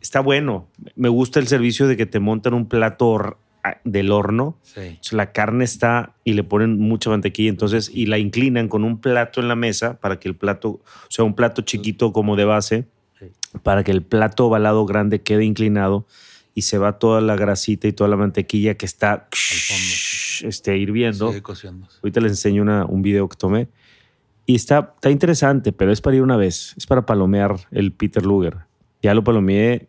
[0.01, 0.67] está bueno.
[0.95, 4.99] Me gusta el servicio de que te montan un plato hor- a- del horno, Sí.
[5.11, 9.41] la carne está y le ponen mucha mantequilla, entonces, y la inclinan con un plato
[9.41, 12.87] en la mesa para que el plato, o sea, un plato chiquito como de base,
[13.19, 13.25] Sí.
[13.63, 16.07] para que el plato ovalado grande quede inclinado
[16.55, 19.27] y se va toda la grasita y toda la mantequilla que está
[20.43, 21.29] este, hirviendo.
[21.29, 21.87] Sigue cociendo.
[22.03, 23.67] Ahorita les enseño una- un video que tomé.
[24.45, 26.73] Y está, está interesante, pero es para ir una vez.
[26.77, 28.57] Es para palomear el Peter Luger.
[29.01, 29.87] Ya lo palomeé.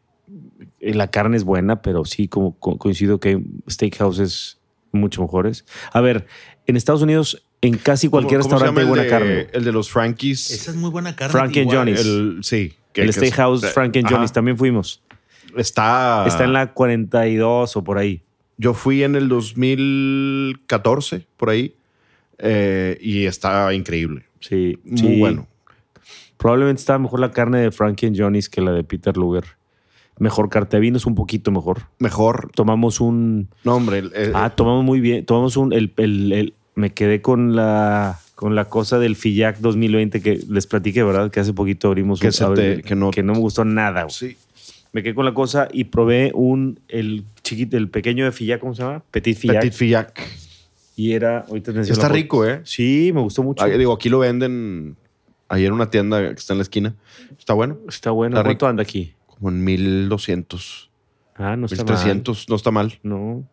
[0.81, 4.59] eh, La carne es buena, pero sí como co- coincido que steakhouses
[4.93, 5.65] mucho mejores.
[5.93, 6.27] A ver,
[6.67, 9.47] en Estados Unidos, en casi cualquier ¿Cómo- cómo se restaurante hay buena de- carne.
[9.53, 10.51] El de los Frankies.
[10.51, 11.33] Esa es muy buena carne.
[11.33, 11.73] Frankie and.
[11.73, 12.01] Johnny's.
[12.01, 12.75] El, sí.
[12.93, 14.17] que- el que es- Steakhouse Frank and Ajá.
[14.17, 15.03] Johnny's también fuimos.
[15.57, 18.23] Está, Está en la 42 o por ahí.
[18.61, 21.75] Yo fui en el 2014, por ahí,
[22.39, 24.25] eh, y está increíble.
[24.41, 25.19] Sí, Muy sí.
[25.19, 25.47] bueno.
[26.37, 29.45] Probablemente está mejor la carne de Frankie and Johnny's que la de Peter Luger.
[30.19, 31.83] Mejor carta de vino es un poquito mejor.
[31.99, 32.51] Mejor.
[32.55, 33.49] Tomamos un.
[33.65, 33.99] No, hombre.
[33.99, 35.25] el- el- Ah, tomamos muy bien.
[35.25, 35.73] Tomamos un.
[35.73, 40.67] El, el- el- me quedé con la con la cosa del Fillac 2020 que les
[40.67, 41.31] platiqué, ¿verdad?
[41.31, 44.03] Que hace poquito abrimos Que un te- abri- que no- que no me gustó nada.
[44.05, 44.15] güey.
[44.15, 44.37] sí.
[44.93, 48.75] Me quedé con la cosa y probé un el chiquito, el pequeño de Fillac, ¿cómo
[48.75, 49.03] se llama?
[49.11, 49.61] Petit Fillac.
[49.61, 50.29] Petit Fillac.
[50.97, 51.41] Y era.
[51.49, 52.61] Ahorita Está rico, ¿eh?
[52.65, 53.63] Sí, me gustó mucho.
[53.65, 54.97] Ah, digo, aquí lo venden
[55.49, 56.95] ayer en una tienda que está en la esquina.
[57.39, 57.79] Está bueno.
[57.89, 58.37] Está bueno.
[58.37, 58.67] Está ¿Cuánto rico.
[58.67, 59.15] anda aquí?
[59.27, 60.91] Como en 1200,
[61.37, 61.95] Ah, no está mal.
[61.95, 62.49] 1300.
[62.51, 62.99] No está mal.
[63.03, 63.49] No.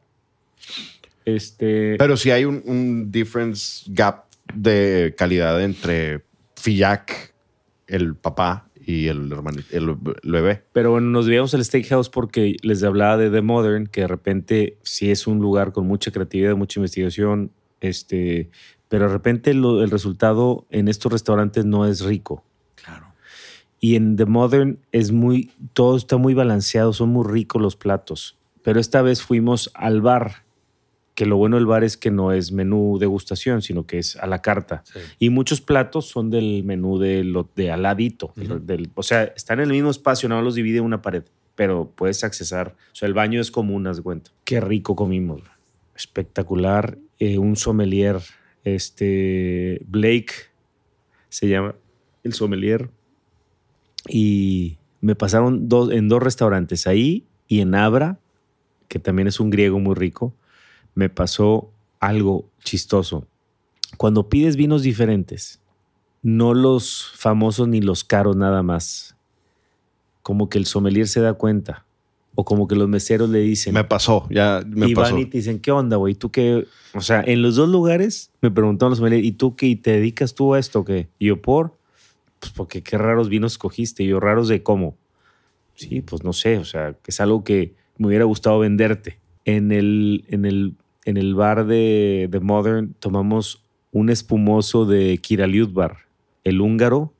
[1.24, 1.96] Este.
[1.98, 6.22] Pero sí hay un, un difference gap de calidad entre
[6.56, 7.34] Fillac,
[7.88, 10.64] el papá, y el hermano, el, el bebé.
[10.72, 14.78] Pero bueno, nos debíamos al Steakhouse porque les hablaba de The Modern, que de repente
[14.82, 18.50] sí es un lugar con mucha creatividad, mucha investigación, este,
[18.88, 22.46] pero de repente lo- el resultado en estos restaurantes no es rico.
[22.76, 23.08] Claro.
[23.82, 28.38] Y en The Modern es muy, todo está muy balanceado, son muy ricos los platos.
[28.64, 30.44] Pero esta vez fuimos al bar,
[31.18, 34.28] que lo bueno del bar es que no es menú degustación, sino que es a
[34.28, 34.84] la carta.
[34.86, 35.00] Sí.
[35.18, 38.34] Y muchos platos son del menú de, lo, de aladito.
[38.36, 41.24] Del, o sea, están en el mismo espacio, no los divide una pared,
[41.56, 42.76] pero puedes accesar.
[42.92, 44.30] O sea, el baño es común, haz cuenta.
[44.44, 45.42] Qué rico comimos.
[45.96, 47.00] Espectacular.
[47.18, 48.20] Eh, un sommelier,
[48.64, 50.34] este, Blake,
[51.30, 51.74] se llama
[52.24, 52.92] el sommelier.
[54.08, 58.20] Y me pasaron dos, en dos restaurantes, ahí y en Abra,
[58.88, 60.36] que también es un griego muy rico,
[60.98, 63.28] me pasó algo chistoso.
[63.98, 65.62] Cuando pides vinos diferentes,
[66.24, 69.16] no los famosos ni los caros nada más,
[70.24, 71.86] como que el sommelier se da cuenta,
[72.34, 75.14] o como que los meseros le dicen, Me pasó, ya me y pasó.
[75.14, 76.16] van y te dicen, ¿qué onda, güey?
[76.16, 76.66] ¿Tú qué?
[76.96, 79.68] O sea, en los dos lugares me preguntaron los sommeliers, ¿y tú qué?
[79.68, 81.10] ¿Y te dedicas tú a esto o qué?
[81.20, 81.78] Y yo, ¿por?
[82.40, 84.02] Pues porque qué raros vinos escogiste.
[84.02, 84.98] Y yo, ¿raros de cómo?
[85.76, 89.20] Sí, pues no sé, o sea, que es algo que me hubiera gustado venderte.
[89.46, 90.76] En el, en el,
[91.08, 95.98] en el bar de, de Modern tomamos un espumoso de Kiraliut Bar,
[96.44, 97.14] el húngaro.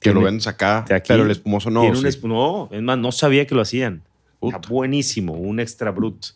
[0.00, 1.08] Que lo vendes acá, aquí.
[1.08, 1.80] pero el espumoso no.
[1.80, 2.18] Tiene un sí.
[2.20, 4.02] esp- no, es más, no sabía que lo hacían.
[4.40, 6.26] Está buenísimo, un extra brut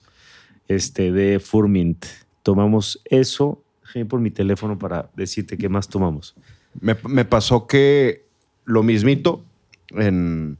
[0.66, 2.04] este, de Furmint.
[2.42, 3.62] Tomamos eso.
[3.84, 6.34] Déjame por mi teléfono para decirte qué más tomamos.
[6.80, 8.24] Me, me pasó que
[8.64, 9.44] lo mismito
[9.90, 10.58] en,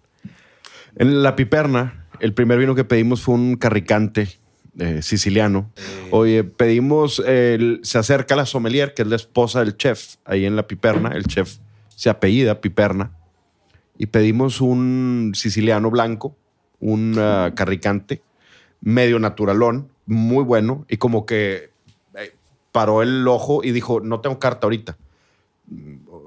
[0.96, 2.06] en la piperna.
[2.20, 4.28] El primer vino que pedimos fue un carricante
[4.78, 5.70] eh, siciliano.
[6.10, 10.66] Oye, pedimos, se acerca la sommelier, que es la esposa del chef, ahí en la
[10.66, 11.10] piperna.
[11.10, 11.58] El chef
[11.98, 13.10] se apellida Piperna.
[13.98, 16.36] Y pedimos un siciliano blanco,
[16.78, 18.22] un ah, carricante,
[18.80, 20.86] medio naturalón, muy bueno.
[20.88, 21.72] Y como que
[22.14, 22.36] eh,
[22.70, 24.96] paró el ojo y dijo, no tengo carta ahorita.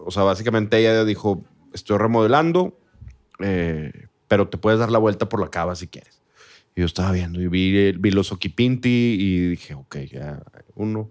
[0.03, 1.41] O sea, básicamente ella dijo,
[1.73, 2.77] estoy remodelando,
[3.39, 6.20] eh, pero te puedes dar la vuelta por la cava si quieres.
[6.75, 10.41] Y yo estaba viendo y vi, vi los Oquipinti y dije, ok, ya
[10.75, 11.09] uno.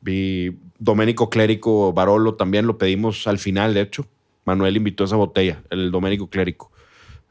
[0.00, 4.06] Vi Domenico Clérico Barolo también, lo pedimos al final, de hecho.
[4.44, 6.72] Manuel invitó esa botella, el Domenico Clérico.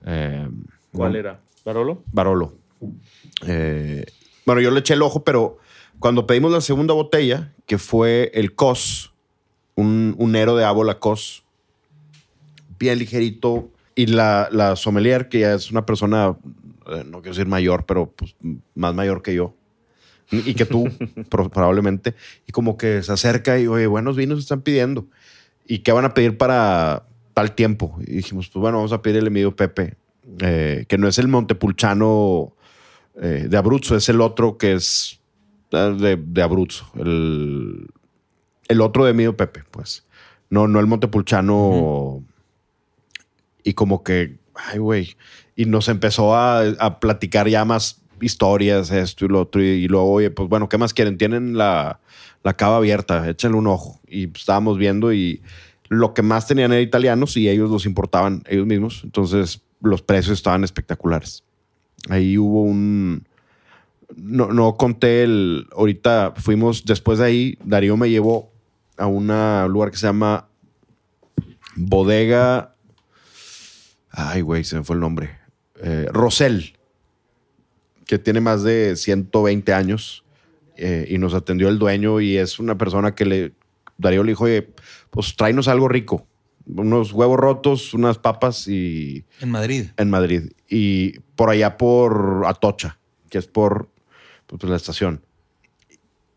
[0.05, 0.47] Eh,
[0.93, 1.41] ¿Cuál no, era?
[1.65, 2.03] ¿Barolo?
[2.11, 2.53] Barolo.
[3.45, 4.05] Eh,
[4.45, 5.57] bueno, yo le eché el ojo, pero
[5.99, 9.13] cuando pedimos la segunda botella, que fue el COS,
[9.75, 11.43] un, un Nero de Ábola COS,
[12.79, 16.34] bien ligerito, y la, la sommelier, que ya es una persona, eh,
[17.05, 18.35] no quiero decir mayor, pero pues,
[18.75, 19.55] más mayor que yo,
[20.31, 20.85] y que tú,
[21.29, 22.15] pro- probablemente,
[22.47, 25.07] y como que se acerca y, oye, buenos vinos están pidiendo.
[25.67, 27.97] ¿Y qué van a pedir para tal tiempo?
[28.05, 29.95] Y dijimos, pues bueno, vamos a pedir el Emilio Pepe,
[30.39, 32.53] eh, que no es el Montepulciano
[33.21, 33.95] eh, de Abruzzo.
[33.95, 35.19] Es el otro que es
[35.71, 36.85] eh, de, de Abruzzo.
[36.95, 37.87] El,
[38.67, 40.05] el otro de Mío Pepe, pues.
[40.49, 42.23] No, no el Montepulciano.
[43.63, 45.15] Y como que, ay, güey.
[45.62, 49.62] Y nos empezó a, a platicar ya más historias, esto y lo otro.
[49.62, 51.20] Y, luego, oye, pues bueno, ¿qué más quieren?
[51.20, 51.99] Tienen la,
[52.43, 53.99] la cava abierta, échenle un ojo.
[54.07, 55.43] Y estábamos viendo y
[55.88, 59.01] lo que más tenían era italianos y ellos los importaban ellos mismos.
[59.03, 61.43] Entonces los precios estaban espectaculares.
[62.09, 63.28] Ahí hubo un...
[64.16, 65.68] No, no conté el...
[65.76, 68.51] Ahorita fuimos, después de ahí, Darío me llevó
[68.97, 69.28] a un
[69.72, 70.47] lugar que se llama
[71.76, 72.76] Bodega...
[74.14, 75.40] Ay, güey, se me fue el nombre.
[75.84, 76.77] Eh, Rosel,
[78.05, 80.23] que tiene más de 120 años
[80.77, 83.53] eh, y nos atendió el dueño y es una persona que le...
[83.97, 84.67] Darío le dijo, oye,
[85.11, 86.25] pues tráenos algo rico.
[86.65, 89.86] Unos huevos rotos, unas papas y En Madrid.
[89.97, 90.51] en Madrid.
[90.67, 93.89] Y por allá por Atocha, que es por
[94.47, 95.23] pues, la estación.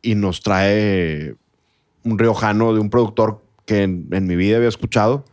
[0.03, 1.37] Y nos trae
[2.03, 5.25] un riojano de un productor que en, en mi vida había escuchado.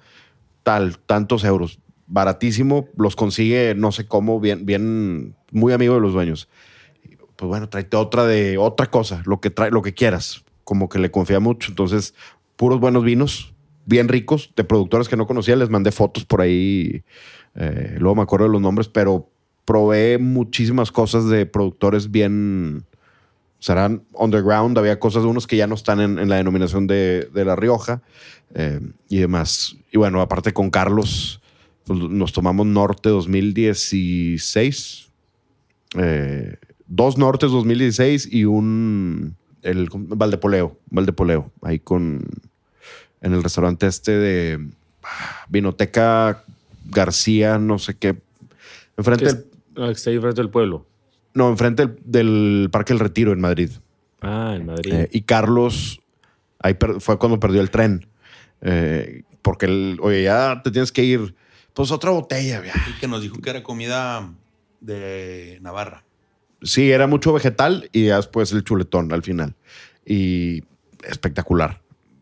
[0.63, 1.79] Tal, tantos euros.
[2.11, 2.89] Baratísimo.
[2.97, 6.49] Los consigue, no sé cómo, bien, bien, muy amigo de los dueños.
[7.37, 10.43] Pues bueno, tráete otra de otra cosa, lo que trae, lo que quieras.
[10.65, 11.71] Como que le confía mucho.
[11.71, 12.13] Entonces,
[12.57, 13.53] puros buenos vinos,
[13.85, 15.55] bien ricos, de productores que no conocía.
[15.55, 17.01] Les mandé fotos por ahí.
[17.55, 19.29] eh, luego me acuerdo de los nombres, pero
[19.63, 22.83] probé muchísimas cosas de productores bien.
[23.59, 24.77] Serán underground.
[24.77, 28.01] Había cosas de unos que ya no están en, la denominación de, de La Rioja
[28.53, 29.77] eh, y demás.
[29.93, 31.40] Y bueno, aparte con Carlos,
[31.85, 35.09] pues, nos tomamos Norte 2016.
[35.97, 36.55] eh,
[36.87, 39.35] dos Nortes 2016 y un.
[39.61, 40.77] El Valdepoleo.
[40.89, 41.51] Valdepoleo.
[41.61, 42.21] Ahí con.
[43.21, 44.67] En el restaurante este de.
[45.03, 46.43] ah, Vinoteca
[46.89, 48.17] García, no sé qué.
[48.97, 50.85] Enfrente del- está ahí frente del pueblo.
[51.33, 53.69] no, enfrente del, del Parque del Retiro en Madrid.
[54.21, 54.93] Ah, en Madrid.
[54.93, 56.01] Eh, y Carlos,
[56.59, 58.05] ahí per- fue cuando perdió el tren.
[58.61, 61.35] Eh, porque, el, oye, ya te tienes que ir.
[61.73, 62.73] Pues otra botella, ya.
[62.89, 64.33] Y que nos dijo que era comida
[64.81, 66.03] de Navarra.
[66.61, 69.55] Sí, era mucho vegetal y después el chuletón al final.
[70.05, 70.63] Y
[71.03, 71.81] espectacular.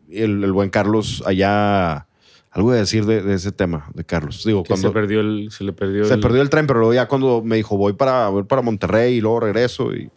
[0.09, 2.07] El, el buen Carlos allá,
[2.51, 4.43] algo de decir de, de ese tema, de Carlos.
[4.45, 6.79] Digo, que cuando se perdió el, se le perdió se el, perdió el tren, pero
[6.79, 10.09] luego ya cuando me dijo voy para, voy para Monterrey y luego regreso y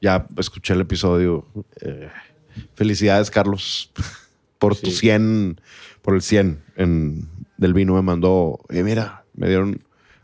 [0.00, 1.46] ya escuché el episodio.
[1.80, 2.08] Eh,
[2.74, 3.92] felicidades, Carlos,
[4.58, 4.98] por tu Sí.
[4.98, 5.60] 100,
[6.02, 7.28] por el 100 en,
[7.60, 7.94] del vino.
[7.94, 9.72] Me mandó, eh, mira, me dieron,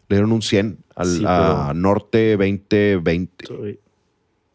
[0.08, 3.44] le dieron un 100 al, Sí, a Norte 2020.
[3.44, 3.80] Estoy-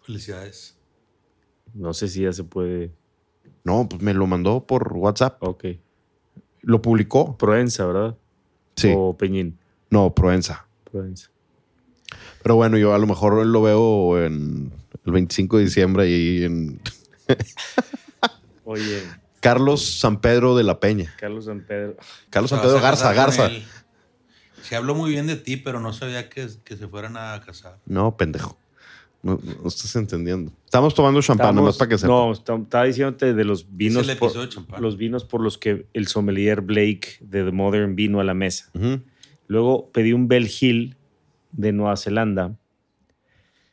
[0.04, 0.76] Felicidades.
[1.74, 2.92] No sé si ya se puede.
[3.64, 5.42] No, pues me lo mandó por WhatsApp.
[5.42, 5.66] Ok.
[6.62, 7.38] Lo publicó.
[7.38, 8.18] Proenza, ¿verdad?
[8.76, 8.92] Sí.
[8.96, 9.58] O Peñín.
[9.90, 10.68] No, Proenza.
[10.92, 11.30] Proenza.
[12.44, 14.72] Pero bueno, yo a lo mejor lo veo en
[15.06, 16.82] el 25 de diciembre y en
[18.66, 19.02] Oye,
[19.42, 21.14] Carlos San Pedro de la Peña.
[21.20, 21.98] Carlos San Pedro.
[22.30, 23.50] Carlos San Pedro Garza, Garza.
[24.62, 27.78] Se habló muy bien de ti, pero no sabía que, que se fueran a casar.
[27.86, 28.58] No, pendejo.
[29.24, 30.52] No, no estás entendiendo.
[30.66, 32.08] Estamos tomando champán, nomás para que sepa.
[32.12, 34.08] No, está- estaba diciéndote de los vinos.
[34.08, 34.82] el por, episodio de champán.
[34.82, 38.70] los vinos por los que el sommelier Blake de The Modern vino a la mesa.
[38.74, 39.02] Ujú.
[39.48, 40.96] Luego pedí un Bell Hill
[41.52, 42.56] de Nueva Zelanda.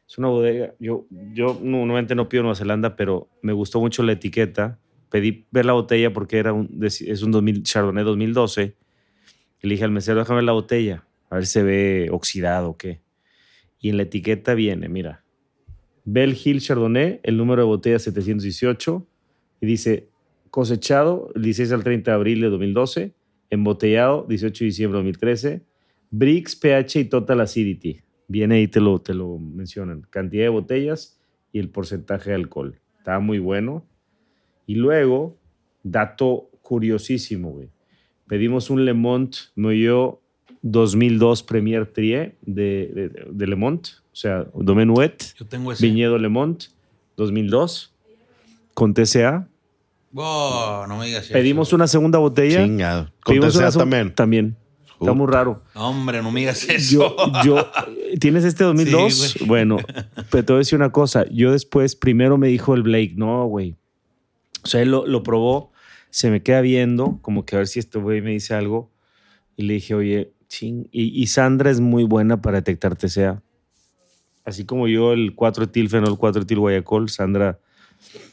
[0.09, 0.75] Es una bodega.
[0.81, 4.79] Yo, yo no- normalmente no pido Nueva Zelanda, pero me gustó mucho la etiqueta.
[5.11, 8.77] Pedí ver la botella porque era un, es un 2000, Chardonnay 2012.
[9.63, 12.71] Y le dije al mesero, déjame ver la botella, a ver si se ve oxidado
[12.71, 13.01] o qué.
[13.81, 15.25] Y en la etiqueta viene, mira,
[16.05, 19.07] Bell Hill Chardonnay, el número de botella 718,
[19.61, 20.09] y dice
[20.51, 23.15] cosechado el 16 al 30 de abril de 2012,
[23.51, 25.63] embotellado 18 de diciembre de 2013,
[26.11, 28.01] Brix, pH y Total Acidity.
[28.29, 30.03] Viene ahí, te lo, te lo mencionan.
[30.11, 31.21] Cantidad de botellas
[31.53, 32.81] y el porcentaje de alcohol.
[32.99, 33.87] Estaba muy bueno.
[34.69, 35.35] Y luego,
[35.83, 37.69] dato curiosísimo, güey.
[38.29, 40.21] Pedimos un Le Mont Meillot
[40.61, 45.87] 2002 Premier Trier de, de, de Le Mont, o sea, Domaine Huet, Yo tengo ese.
[45.87, 46.64] Viñedo Le Mont
[47.16, 47.95] 2002
[48.75, 49.49] con TCA.
[50.14, 51.33] Oh, no me digas eso.
[51.33, 52.62] Pedimos una segunda botella.
[52.62, 53.11] Chingado.
[53.25, 54.14] Con TCA también.
[54.14, 54.57] También.
[55.01, 55.62] Está muy raro.
[55.75, 57.16] Hombre, no me digas Yo, eso.
[57.43, 57.66] yo,
[58.21, 59.14] ¿tienes este 2002?
[59.14, 59.79] Sí, bueno,
[60.31, 61.25] pero te voy a decir una cosa.
[61.31, 63.77] Yo después, primero me dijo el Blake, no, güey.
[64.63, 65.73] O sea, él lo, lo probó,
[66.11, 68.91] se me queda viendo, como que a ver si este güey me dice algo.
[69.57, 70.89] Y le dije, oye, ching.
[70.91, 73.43] Y, y Sandra es muy buena para detectar TCA.
[74.45, 77.61] Así como yo, el 4-etil-fenol, 4-etil guayacol, Sandra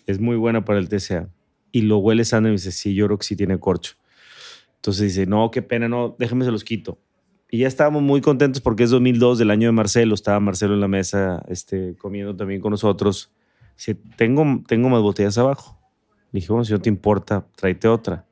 [0.06, 1.30] es muy buena para el TCA.
[1.72, 3.96] Y lo huele Sandra y me dice, sí, yo creo que sí tiene corcho.
[4.76, 7.00] Entonces dice, no, qué pena, no, déjame se los quito.
[7.52, 10.16] Y ya estábamos muy contentos porque es 2002 del año de Marcelo.
[10.16, 13.32] Estaba Marcelo en la mesa este, comiendo también con nosotros.
[13.76, 15.75] Dice, tengo, tengo más botellas abajo.
[16.36, 18.28] Le dije, bueno, si no te importa, tráete otra.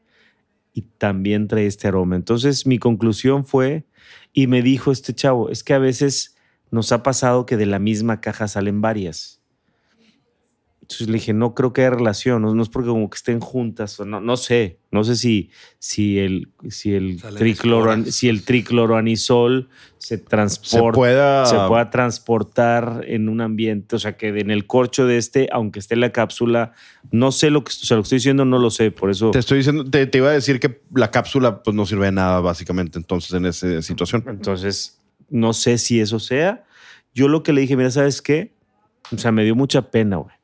[0.73, 2.17] Y también trae este aroma.
[2.17, 3.85] Entonces mi conclusión fue,
[4.33, 6.35] y me dijo este chavo, es que a veces
[6.69, 9.41] nos ha pasado que de la misma caja salen varias.
[10.93, 13.39] Entonces le dije, no creo que haya relación, no, no es porque como que estén
[13.39, 18.13] juntas, o no, no sé, no sé si, si el, si el, esporas.
[18.13, 21.45] si el tricloroanisol se Se transporta pueda.
[21.45, 25.79] se pueda transportar en un ambiente, o sea, que en el corcho de este, aunque
[25.79, 26.73] esté en la cápsula,
[27.11, 29.31] no sé lo que, o sea, lo que estoy diciendo, no lo sé, por eso.
[29.31, 32.11] Te estoy diciendo, te, te iba a decir que la cápsula pues no sirve de
[32.11, 34.23] nada, básicamente, entonces, en esa situación.
[34.27, 36.65] Entonces, no sé si eso sea.
[37.13, 38.53] Yo lo que le dije, mira, ¿sabes qué?
[39.11, 40.35] O sea, me dio mucha pena, güey.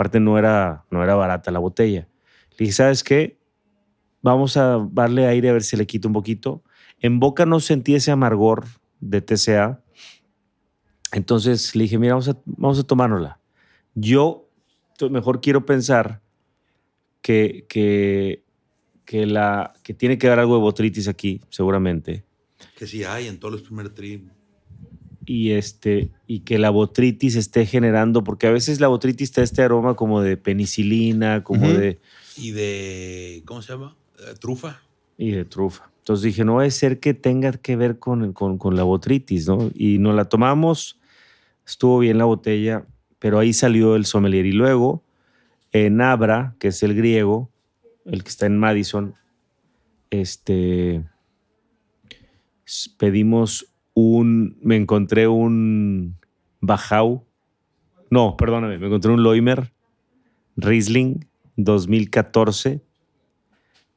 [0.00, 2.08] Aparte, no era, no era barata la botella.
[2.52, 3.38] Le dije, ¿sabes qué?
[4.22, 6.64] Vamos a darle aire a ver si le quito un poquito.
[7.00, 8.64] En boca no sentí ese amargor
[8.98, 9.84] de TCA.
[11.12, 13.40] Entonces le dije, mira, vamos a, vamos a tomárnosla.
[13.94, 14.48] Yo
[15.10, 16.22] mejor quiero pensar
[17.20, 18.42] que, que,
[19.04, 22.24] que, la, que tiene que haber algo de botritis aquí, seguramente
[22.74, 24.30] Que sí hay en todos los primer trim.
[25.26, 29.62] Y este y que la botritis esté generando porque a veces la botritis está este
[29.62, 31.98] aroma como de penicilina como de
[32.36, 33.96] Y de, ¿cómo se llama?
[34.18, 34.80] Eh, trufa.
[35.18, 38.76] y de trufa entonces dije no puede ser que tenga que ver con, con, con
[38.76, 40.98] la botritis no y nos la tomamos
[41.66, 42.86] estuvo bien la botella
[43.18, 45.02] pero ahí salió el sommelier y luego
[45.72, 47.50] en Abra que es el griego
[48.06, 49.14] el que está en Madison
[50.10, 51.04] este
[52.98, 56.16] pedimos un me encontré un
[56.60, 57.24] Bajau.
[58.10, 59.72] No perdóname me encontré un Loimer
[60.56, 61.26] Riesling
[61.56, 62.82] 2014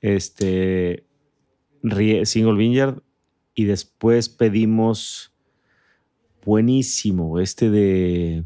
[0.02, 1.06] este
[2.24, 3.02] single vineyard.
[3.56, 5.32] Y después pedimos
[6.44, 8.44] buenísimo este de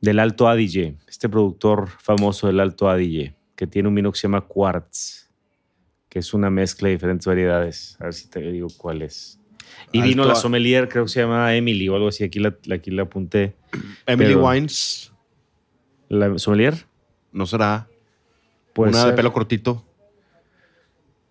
[0.00, 4.22] del Alto Adige este productor famoso del Alto Adige que tiene un vino que se
[4.22, 5.28] llama Quartz
[6.08, 7.96] que es una mezcla de diferentes variedades.
[8.00, 9.37] A ver si te digo cuál es
[9.92, 12.54] y vino Alto la sommelier creo que se llama Emily o algo así aquí la,
[12.72, 13.54] aquí la apunté
[14.06, 15.12] Emily Pero- Wines,
[16.08, 16.86] la sommelier
[17.32, 17.88] ¿no será?
[18.72, 19.84] Puede Una de pelo cortito.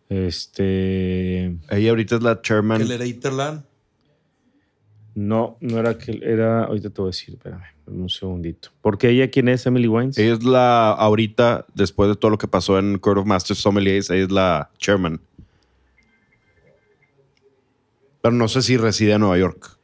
[0.10, 1.56] Este.
[1.70, 2.82] Ella ahorita es la chairman.
[2.82, 3.64] El era Interland.
[5.16, 6.66] No, no era que era.
[6.66, 8.70] Ahorita te voy a decir, espérame, un segundito.
[8.82, 9.66] Porque ella, ¿quién es?
[9.66, 10.18] Emily Wines.
[10.18, 14.10] Ella es la, ahorita, después de todo lo que pasó en Court of Masters Sommeliers,
[14.10, 15.20] ella es la chairman.
[18.28, 19.80] Pero no sé si reside en Nueva York.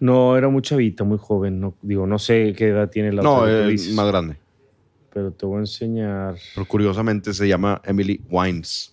[0.00, 1.60] No, era muy chavita, muy joven.
[1.60, 4.36] No, digo, no sé qué edad tiene la No, otra es más grande.
[5.14, 6.34] Pero te voy a enseñar.
[6.52, 8.92] Pero curiosamente se llama Emily Wines.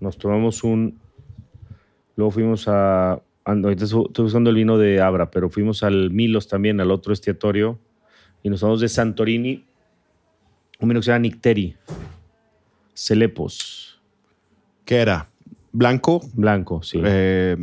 [0.00, 0.98] Nos tomamos un.
[2.16, 3.20] Luego fuimos a.
[3.44, 7.78] Ahorita estoy buscando el vino de Abra, pero fuimos al Milos también, al otro estiatorio.
[8.42, 9.66] Y nos tomamos de Santorini.
[10.80, 11.76] Un vino que se llama Nicteri.
[12.94, 13.91] Celepos.
[14.92, 15.30] ¿Qué era?
[15.72, 16.20] ¿Blanco?
[16.34, 17.00] Blanco, sí.
[17.02, 17.56] Eh,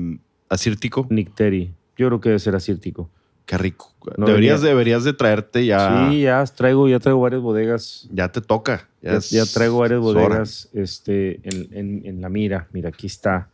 [0.49, 1.05] ¿Acírtico?
[1.11, 1.71] Nicteri.
[1.95, 3.07] Yo creo que debe ser acírtico.
[3.45, 3.93] Qué rico.
[4.17, 4.69] No deberías, venía.
[4.71, 6.09] deberías de traerte ya.
[6.09, 8.09] Sí, ya traigo, ya traigo varias bodegas.
[8.11, 8.89] Ya te toca.
[9.03, 10.21] Ya, es- ya traigo varias hora.
[10.27, 12.67] bodegas este, en, en- en la mira.
[12.73, 13.49] Mira, aquí está.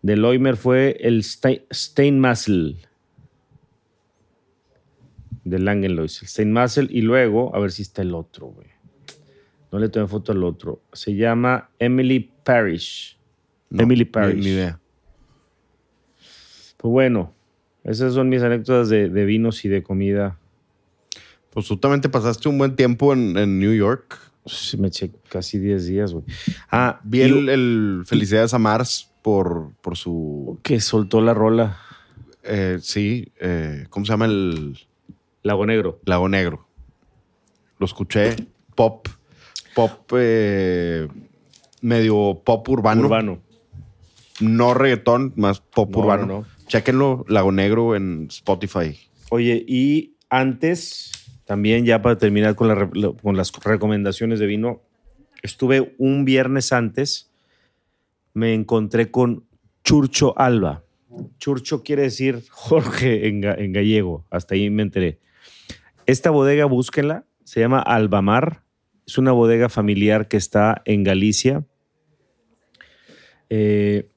[0.00, 2.78] De Loimer fue el Stein, Steinmassel.
[5.44, 6.22] De Langenlois.
[6.22, 6.88] El Steinmassel.
[6.90, 8.68] Y luego, a ver si está el otro, güey.
[9.70, 10.80] No le tomé foto al otro.
[10.94, 13.18] Se llama Emily Parish.
[13.70, 14.44] No, Emily ni- Parish.
[14.44, 14.78] Ni, idea.
[16.76, 17.32] Pues bueno,
[17.84, 20.38] esas son mis anécdotas de, de vinos y de comida.
[21.50, 24.18] Pues tú también te pasaste un buen tiempo en, en New York.
[24.46, 26.24] Sí, Me eché casi 10 días, güey.
[26.70, 30.58] Ah, Vi y- el, el Felicidades a Mars por, por su.
[30.62, 31.78] que soltó la rola.
[32.42, 34.76] eh, sí, eh, ¿cómo se llama el
[35.44, 36.00] Lago Negro.
[36.04, 36.66] Lago Negro?
[37.78, 38.34] Lo escuché.
[38.74, 39.06] Pop.
[39.74, 40.10] Pop.
[40.16, 41.06] eh,
[41.82, 43.02] medio pop urbano.
[43.02, 43.42] Urbano.
[44.40, 46.26] No reggaetón, más pop No, urbano.
[46.26, 46.46] no, no.
[46.66, 48.98] Chéquenlo, Lago Negro en Spotify.
[49.30, 51.10] Oye, y antes,
[51.44, 52.88] también ya para terminar con, la
[53.22, 54.80] con las recomendaciones de vino,
[55.42, 57.30] estuve un viernes antes,
[58.32, 59.44] me encontré con
[59.84, 60.82] Churcho Alba.
[61.38, 65.18] Churcho quiere decir Jorge en, en gallego, hasta ahí me enteré.
[66.06, 68.62] Esta bodega, búsquenla, se llama Albamar,
[69.06, 71.66] es una bodega familiar que está en Galicia.
[73.54, 74.08] Eh,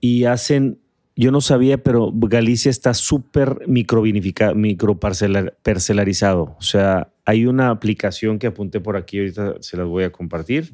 [0.00, 0.78] y hacen,
[1.14, 6.56] yo no sabía, pero Galicia está súper microparcelarizado.
[6.58, 10.72] O sea, hay una aplicación que apunté por aquí, ahorita se las voy a compartir,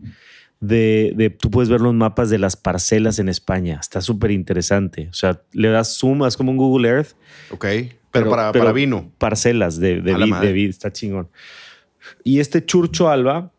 [0.60, 3.78] de, de- tú puedes ver los mapas de las parcelas en España.
[3.80, 5.08] Está súper interesante.
[5.10, 7.10] O sea, le das zoom, es como un Google Earth.
[7.50, 7.66] Ok.
[8.10, 9.12] Pero, para, pero para vino.
[9.18, 11.28] Parcelas de, vid, de vid, está chingón.
[12.24, 13.52] Y este Churcho Alba,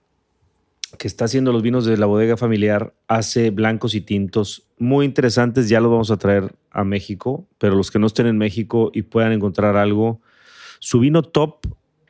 [0.98, 5.70] que está haciendo los vinos de la bodega familiar, hace blancos y tintos muy interesantes.
[5.70, 9.02] Ya los vamos a traer a México, pero los que no estén en México y
[9.02, 10.22] puedan encontrar algo,
[10.80, 11.68] su vino top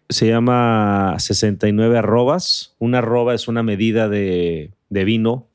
[0.09, 2.75] se llama 69 arrobas.
[2.79, 5.47] Una arroba es una medida de, de vino.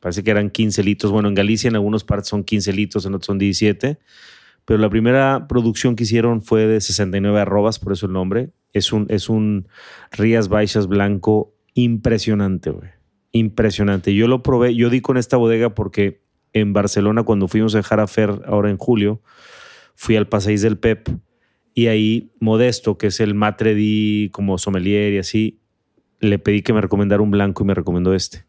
[0.00, 1.12] Parece que eran 15 litros.
[1.12, 3.98] Bueno, en Galicia en algunas partes son 15 litros, en otros son 17.
[4.64, 8.50] Pero la primera producción que hicieron fue de 69 arrobas, por eso el nombre.
[8.72, 9.68] Es un, es un
[10.10, 12.90] Rías Baixas blanco impresionante, güey.
[13.32, 14.14] Impresionante.
[14.14, 16.22] Yo lo probé, yo di con esta bodega porque
[16.54, 19.20] en Barcelona, cuando fuimos a dejar a Fer ahora en julio,
[19.94, 21.08] fui al Passeig del Pep
[21.74, 25.60] y ahí Modesto, que es el matre di como sommelier y así,
[26.18, 28.46] le pedí que me recomendara un blanco y me recomendó este.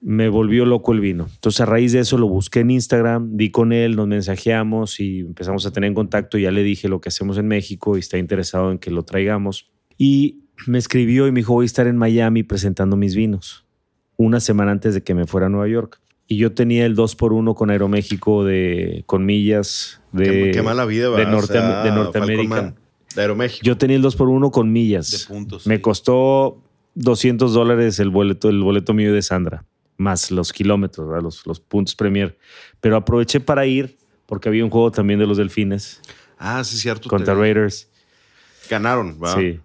[0.00, 1.28] Me volvió loco el vino.
[1.32, 5.20] Entonces a raíz de eso lo busqué en Instagram, di con él, nos mensajeamos y
[5.20, 6.38] empezamos a tener en contacto.
[6.38, 9.70] Ya le dije lo que hacemos en México y está interesado en que lo traigamos.
[9.96, 13.64] Y me escribió y me dijo, voy a estar en Miami presentando mis vinos
[14.16, 16.00] una semana antes de que me fuera a Nueva York.
[16.26, 21.10] Y yo tenía el 2x1 con Aeroméxico de, con millas de, qué, qué mala vida,
[21.10, 21.32] de, ¿verdad?
[21.32, 22.74] Norte- O sea, de Norteamérica.
[23.14, 23.64] De Aeroméxico.
[23.64, 25.10] Yo tenía el 2x1 con millas.
[25.10, 25.82] De puntos, Me sí.
[25.82, 26.62] costó
[26.94, 29.64] 200 dólares el boleto, el boleto mío de Sandra,
[29.98, 31.22] más los kilómetros, ¿verdad?
[31.22, 32.38] los, los puntos Premier.
[32.80, 36.00] Pero aproveché para ir porque había un juego también de los Delfines
[36.38, 37.08] ah, sí, cierto.
[37.10, 37.88] contra Raiders.
[38.70, 39.36] Ganaron, ¿verdad?
[39.38, 39.60] Sí.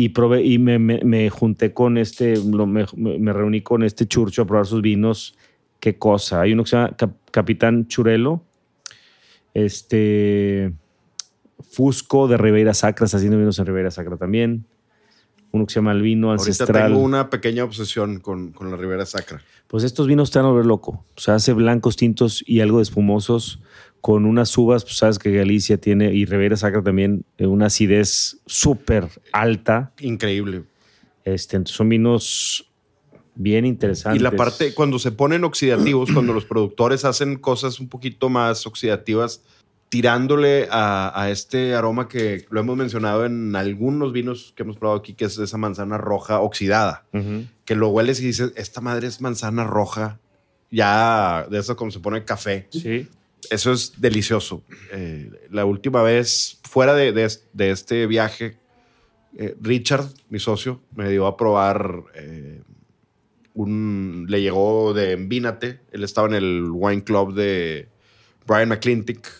[0.00, 4.42] Y, probé, y me, me- me junté con este, me, me reuní con este churcho
[4.42, 5.36] a probar sus vinos.
[5.78, 6.40] Qué cosa.
[6.42, 8.42] Hay uno que se llama Cap- Capitán Churelo.
[9.54, 10.72] Este.
[11.70, 14.64] Fusco de Ribeira Sacra, está haciendo vinos en Ribeira Sacra también.
[15.52, 16.92] Uno que se llama el vino Ahorita ancestral.
[16.92, 19.42] tengo una pequeña obsesión con, con la Ribera Sacra.
[19.68, 21.04] Pues estos vinos te van a volver loco.
[21.16, 23.60] O sea, hace blancos, tintos y algo de espumosos
[24.00, 28.38] con unas uvas, pues sabes que Galicia tiene y Ribeira Sacra también eh, una acidez
[28.46, 29.92] súper alta.
[30.00, 30.64] Increíble.
[31.24, 32.66] Este, entonces son vinos
[33.34, 34.20] bien interesantes.
[34.20, 38.66] Y la parte, cuando se ponen oxidativos, cuando los productores hacen cosas un poquito más
[38.66, 39.42] oxidativas,
[39.90, 45.00] tirándole a, a este aroma que lo hemos mencionado en algunos vinos que hemos probado
[45.00, 47.44] aquí, que es esa manzana roja oxidada, Ujú.
[47.64, 50.20] que lo hueles y dices, esta madre es manzana roja,
[50.70, 52.68] ya de eso como se pone café.
[52.70, 53.08] Sí.
[53.50, 54.62] Eso es delicioso.
[54.92, 58.58] Eh, la última vez, fuera de, de es- de este viaje,
[59.38, 62.62] eh, Richard, mi socio, me dio a probar eh,
[63.54, 64.26] un.
[64.28, 65.80] Le llegó de Envínate.
[65.92, 67.88] Él estaba en el wine club de
[68.46, 69.30] Brian McClintic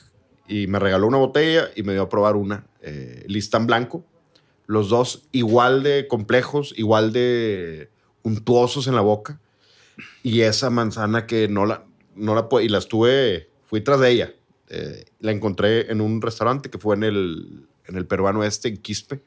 [0.49, 2.67] y me regaló una botella y me dio a probar una.
[3.27, 4.05] Listán Blanco.
[4.67, 7.91] Los dos igual de complejos, igual de
[8.23, 9.41] untuosos en la boca.
[10.23, 11.85] Y esa manzana que no la,
[12.15, 14.35] no la y la estuve, fui tras de ella.
[14.69, 18.77] Eh, la encontré en un restaurante que fue en el, en el peruano este, en
[18.79, 19.21] Quispe.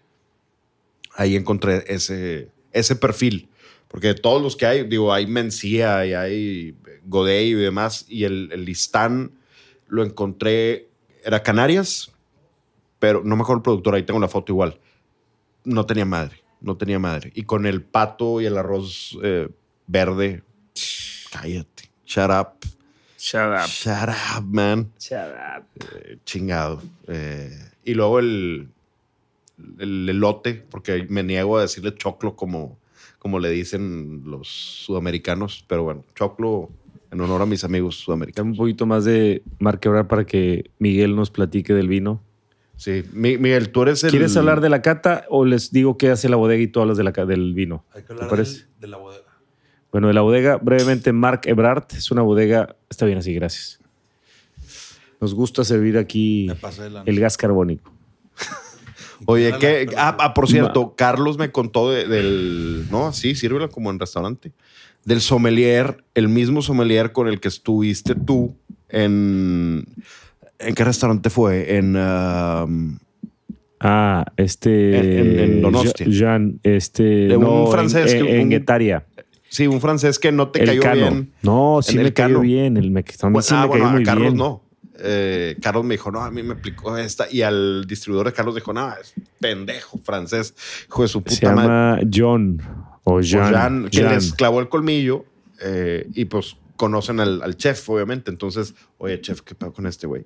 [1.15, 3.49] Ahí encontré ese, ese perfil.
[3.87, 6.75] Porque de todos los que hay, digo, hay Mencía y hay
[7.05, 8.05] Godey y demás.
[8.09, 9.31] Y el, el listán
[9.87, 10.89] lo encontré,
[11.23, 12.11] era Canarias,
[12.99, 14.77] pero no me acuerdo el productor, ahí tengo la foto igual.
[15.63, 17.31] No tenía madre, no tenía madre.
[17.33, 19.47] Y con el pato y el arroz eh,
[19.87, 20.43] verde,
[21.31, 22.82] cállate, shut up.
[23.23, 23.67] Shut up.
[23.69, 24.91] Shut up, man.
[24.99, 25.63] Shut up.
[25.95, 26.81] Eh, chingado.
[27.07, 28.67] Eh, y luego el,
[29.79, 32.77] el elote, porque me niego a decirle choclo como,
[33.19, 36.69] como le dicen los sudamericanos, pero bueno, choclo
[37.11, 38.51] en honor a mis amigos Dame sudamericanos.
[38.51, 42.21] un poquito más de marquebrar para que Miguel nos platique del vino.
[42.75, 44.09] Sí, Mi- Miguel, tú eres el...
[44.09, 46.97] ¿Quieres hablar de la cata o les digo qué hace la bodega y tú hablas
[46.97, 47.85] de la, del vino?
[47.93, 48.63] Hay que ¿Te hablar parece?
[48.63, 49.22] del- de la bodega.
[49.93, 52.75] Bueno, de la bodega, brevemente, Mark Ebrard es una bodega.
[52.89, 53.79] Está bien así, gracias.
[55.21, 56.49] Nos gusta servir aquí
[57.05, 57.93] el gas carbónico.
[59.25, 59.87] Oye, que...
[59.95, 62.87] Ah, ah, por cierto, Carlos me contó de- del...
[62.91, 64.51] No, sí, sírvela como en restaurante.
[65.05, 68.55] Del sommelier, el mismo sommelier con el que estuviste tú
[68.89, 69.85] en...
[70.59, 71.77] ¿En qué restaurante fue?
[71.77, 71.95] En...
[71.95, 72.97] um,
[73.85, 74.97] Ah, este.
[74.97, 76.05] En- en- en Donostia.
[76.07, 77.03] Jean, este.
[77.03, 79.05] De un no, francés En, que- en, en un- Guetaria.
[79.53, 80.95] Sí, un francés que no te el cayó Cano.
[80.95, 81.33] bien.
[81.43, 82.75] No, sí me cayó bien.
[82.77, 84.37] El me, Bueno, sí ah, me bueno, cayó a Carlos bien.
[84.37, 84.63] no.
[85.05, 87.27] Eh, Carlos me dijo, no, a mí me aplicó esta.
[87.31, 90.53] Y al distribuidor de Carlos dijo, no, es pendejo francés,
[90.87, 91.61] hijo de su puta Se madre.
[91.63, 92.61] llama John
[93.03, 93.85] o Pues Jean.
[93.89, 94.13] Que Jean.
[94.13, 95.25] les clavó el colmillo
[95.61, 98.29] eh, y pues conocen al, al chef, obviamente.
[98.31, 100.25] Entonces, oye, chef, ¿qué pedo con este güey?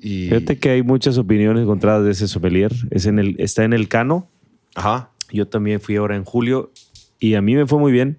[0.00, 2.72] Y, Fíjate que hay muchas opiniones encontradas de ese sommelier.
[2.90, 4.28] Es en el, está en el Cano.
[4.74, 5.10] Ajá.
[5.32, 6.72] Yo también fui ahora en julio
[7.18, 8.18] y a mí me fue muy bien.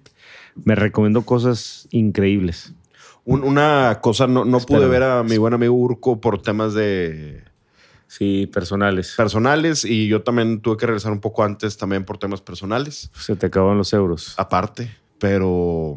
[0.64, 2.72] Me recomendó cosas increíbles.
[3.24, 7.42] Un- una cosa, no, no pude ver a mi buen amigo Urco por temas de
[8.08, 9.14] Sí, personales.
[9.16, 13.34] personales y yo también tuve que regresar un poco antes también por temas personales, Se
[13.34, 14.34] te acaban los euros.
[14.38, 15.96] aparte, pero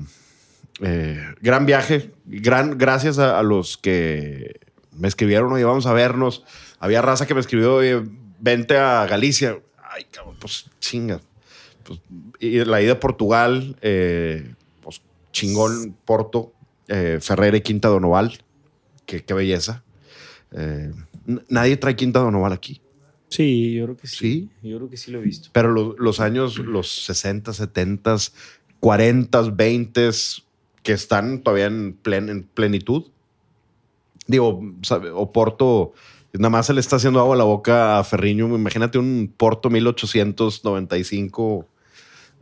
[0.82, 4.60] eh, gran viaje, gran, gracias a, a los que
[4.98, 6.44] me escribieron, oye, vamos a vernos.
[6.80, 8.02] Había raza que me escribió, oye,
[8.40, 9.60] vente a Galicia.
[9.92, 11.20] Ay, cabrón, pues chinga.
[11.90, 12.00] Pues,
[12.40, 16.54] y la ida a Portugal, eh, pues chingón, Porto,
[16.88, 18.38] eh, Ferrera y Quinta Donoval.
[19.08, 19.84] Qué, qué belleza.
[20.52, 20.92] Eh,
[21.48, 22.80] nadie trae Quinta Donoval aquí.
[23.30, 24.18] Sí, yo creo que sí.
[24.18, 24.50] ¿Sí?
[24.70, 25.50] Yo creo que sí lo he visto.
[25.52, 28.16] Pero lo- los años, los 60, 70,
[28.80, 30.10] 40, 20,
[30.84, 33.06] que están todavía en, plen- en plenitud.
[34.28, 35.94] Digo, sabe, Oporto,
[36.34, 38.46] nada más se le está haciendo agua a la boca a Ferriño.
[38.48, 41.68] Imagínate un Porto 1895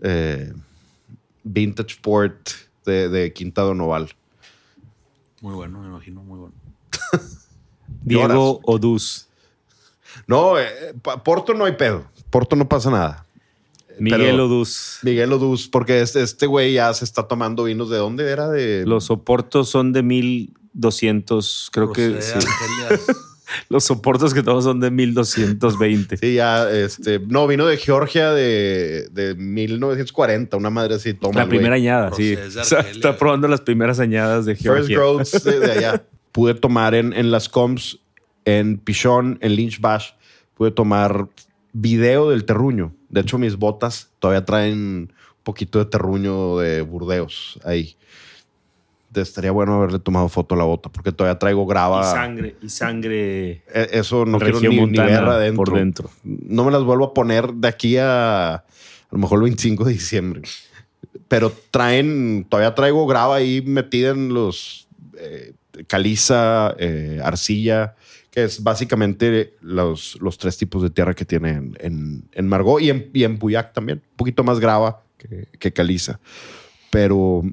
[0.01, 0.53] eh,
[1.43, 2.49] Vintage Port
[2.85, 4.09] de, de Quinta Donoval.
[5.41, 6.55] Muy bueno, me imagino, muy bueno.
[8.03, 8.59] Diego.
[8.63, 9.27] Oduz.
[10.25, 10.93] No, eh,
[11.23, 12.05] Porto no hay pedo.
[12.29, 13.25] Porto no pasa nada.
[13.99, 14.99] Miguel Pero- Oduz.
[15.03, 17.89] Miguel Oduz, porque este este güey ya se está tomando vinos.
[17.89, 18.47] ¿De dónde era?
[18.49, 22.33] De Los soportos son de 1200, creo que sí.
[23.69, 26.17] Los soportos que todos son de 1220.
[26.17, 31.41] Sí, ya, este, no, vino de Georgia de, de 1940, una madre así, toma.
[31.41, 32.37] la primera añada, sí.
[32.59, 34.97] O sea, está probando las primeras añadas de First Georgia.
[34.97, 36.03] Growths de, de allá.
[36.31, 37.99] Pude tomar en, en las comps,
[38.45, 40.11] en Pichón, en Lynch Bash,
[40.57, 41.27] pude tomar
[41.73, 42.93] video del terruño.
[43.09, 47.95] De hecho, mis botas todavía traen un poquito de terruño de Burdeos ahí.
[49.16, 52.01] Estaría bueno haberle tomado foto a la bota, porque todavía traigo grava.
[52.01, 55.64] Y sangre, y sangre E- Eso no quiero ni, ni ver adentro.
[55.64, 56.10] por dentro.
[56.24, 59.93] No me las vuelvo a poner de aquí a a lo mejor el 25 de
[59.93, 60.41] diciembre.
[61.28, 64.88] Pero traen, todavía traigo grava ahí metida en los
[65.18, 65.53] eh,
[65.88, 67.95] caliza, eh, arcilla,
[68.32, 72.89] que es básicamente los, los tres tipos de tierra que tienen en, en Margot y
[72.89, 74.01] en, y en Puyac también.
[74.12, 76.20] Un poquito más grava que, que caliza.
[76.91, 77.43] Pero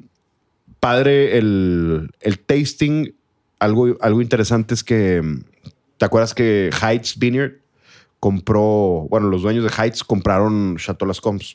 [0.84, 3.14] padre, el, el tasting,
[3.58, 5.22] algo, algo interesante es que,
[5.96, 7.52] ¿te acuerdas que Heights Vineyard
[8.20, 11.54] compró, bueno, los dueños de Heights compraron Chateau Las Combs?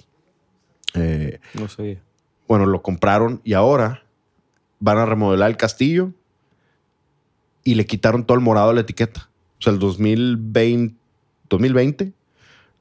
[0.96, 2.00] Eh, No sé.
[2.48, 4.02] bueno, lo compraron y ahora
[4.80, 6.12] van a remodelar el castillo
[7.64, 9.30] y le quitaron todo el morado a la etiqueta.
[9.60, 10.96] O sea, el 2020,
[11.50, 12.14] 2020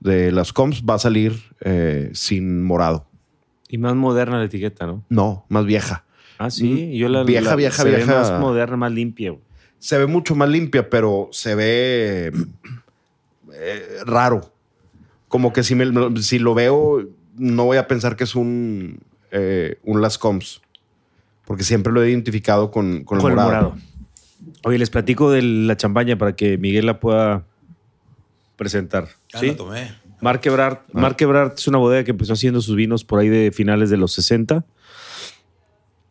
[0.00, 3.06] de las comps va a salir eh, sin morado.
[3.68, 5.04] Y más moderna la etiqueta, ¿no?
[5.10, 6.04] No, más vieja.
[6.38, 6.96] Ah, sí.
[6.96, 9.30] Yo la, Mm, Vieja, la- vieja, se ve más moderna, más limpia.
[9.30, 9.42] güey.
[9.80, 12.32] Se ve mucho más limpia, pero se ve
[13.54, 14.52] eh, raro.
[15.28, 17.02] Como que si, me- si lo veo,
[17.36, 18.98] no voy a pensar que es un,
[19.30, 20.60] eh, un Las Combs.
[21.44, 23.70] Porque siempre lo he identificado con, con el Con el morado.
[23.70, 23.74] morado.
[24.64, 27.44] Oye, les platico de la champaña para que Miguel la pueda
[28.56, 29.08] presentar.
[29.32, 29.46] Ya ¿Sí?
[29.48, 29.92] la tomé.
[30.20, 33.52] Mark Ebrard, Mark Ebrard es una bodega que empezó haciendo sus vinos por ahí de
[33.52, 34.64] finales de los 60.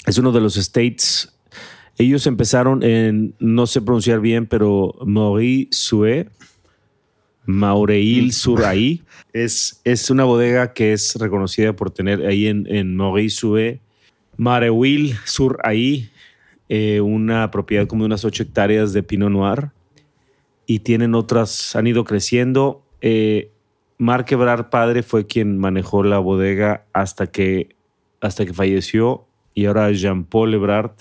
[0.08, 1.38] Es uno de los estates.
[1.98, 6.30] Ellos empezaron en, no sé pronunciar bien, pero Maurice Sue,
[7.46, 9.04] Maureil sur ahí.
[9.34, 13.82] Es, es una bodega que es reconocida por tener ahí en, en Maurice Sue,
[14.36, 16.10] Mareuil sur ahí,
[16.70, 19.70] eh, una propiedad como de unas 8 hectáreas de Pinot Noir.
[20.66, 22.84] Y tienen otras, han ido creciendo.
[23.02, 23.52] Eh,
[24.72, 27.76] padre fue quien manejó la bodega hasta que,
[28.22, 29.27] hasta que falleció
[29.58, 30.92] y ahora Jean-Paul Ebrard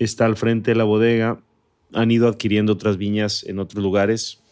[0.00, 1.38] está al frente de la bodega.
[1.92, 4.42] Han ido adquiriendo otras viñas en otros lugares.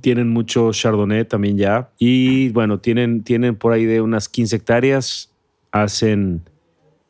[0.00, 1.92] Tienen mucho Chardonnay también ya.
[1.96, 5.32] Y bueno, tienen, tienen por ahí de unas 15 hectáreas.
[5.70, 6.42] Hacen,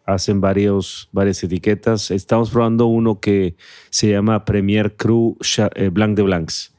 [0.05, 2.11] hacen varios, varias etiquetas.
[2.11, 3.55] Estamos probando uno que
[3.89, 5.39] se llama Premier Cru
[5.75, 6.75] eh, Blanc de Blancs.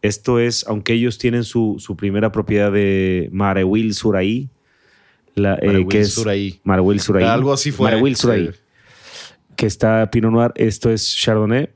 [0.00, 4.48] Esto es, aunque ellos tienen su, su primera propiedad de Mareuil Suraí,
[5.36, 6.60] la, eh, que es Suraí.
[7.28, 7.84] Algo así fue.
[7.84, 8.58] Mareuil Suraí, Sí.
[9.56, 10.52] que está Pinot Noir.
[10.56, 11.70] Esto es Chardonnay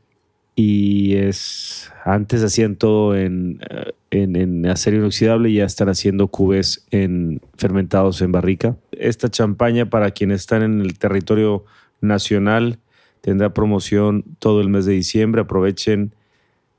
[0.57, 6.29] y es antes hacían todo en, eh, en, en acero inoxidable y ya están haciendo
[6.29, 8.77] cubes en fermentados en barrica.
[8.93, 11.65] Esta champaña para quienes están en el territorio
[12.01, 12.79] nacional
[13.21, 15.43] tendrá promoción todo el mes de diciembre.
[15.43, 16.15] Aprovechen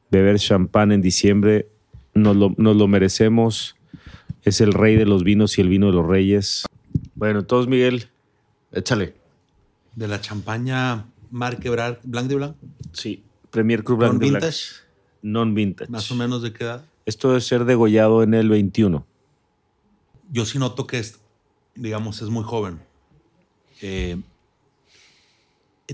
[0.09, 1.67] beber champán en diciembre.
[2.13, 3.75] Nos lo, nos lo merecemos.
[4.43, 6.65] Es el rey de los vinos y el vino de los reyes.
[7.22, 8.09] Bueno, entonces Miguel,
[8.72, 9.13] Échale.
[9.93, 12.55] De la champaña Ebrard, Blanc de Blanc.
[12.93, 14.41] Sí, Premier Cru Blanc Non de Blanc.
[14.41, 14.65] vintage.
[15.22, 15.91] Non vintage.
[15.91, 16.84] Más o menos de qué edad.
[17.05, 19.05] Esto debe ser degollado en el 21.
[20.32, 21.19] yo sí noto que es,
[21.76, 22.82] digamos, es muy joven.
[23.84, 24.19] Eh,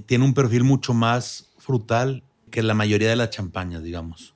[0.05, 4.33] tiene un perfil mucho más frutal que la mayoría de las champañas, digamos.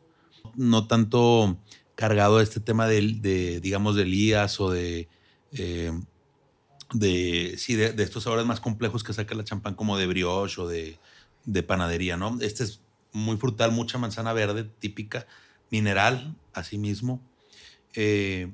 [0.55, 1.57] No tanto
[1.95, 5.07] cargado de este tema de, de digamos, de Elías o de,
[5.53, 5.93] eh,
[6.93, 10.61] de, sí, de, de, estos sabores más complejos que saca la champán, como de brioche
[10.61, 10.99] o de,
[11.45, 12.37] de panadería, ¿no?
[12.41, 12.81] Este es
[13.11, 15.27] muy frutal, mucha manzana verde típica,
[15.69, 17.21] mineral, asimismo.
[17.93, 18.51] Eh,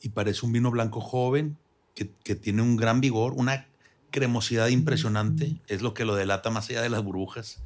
[0.00, 1.58] y parece un vino blanco joven
[1.94, 3.66] que, que, tiene un gran vigor, una
[4.10, 7.62] cremosidad impresionante, es lo que lo delata más allá de las burbujas.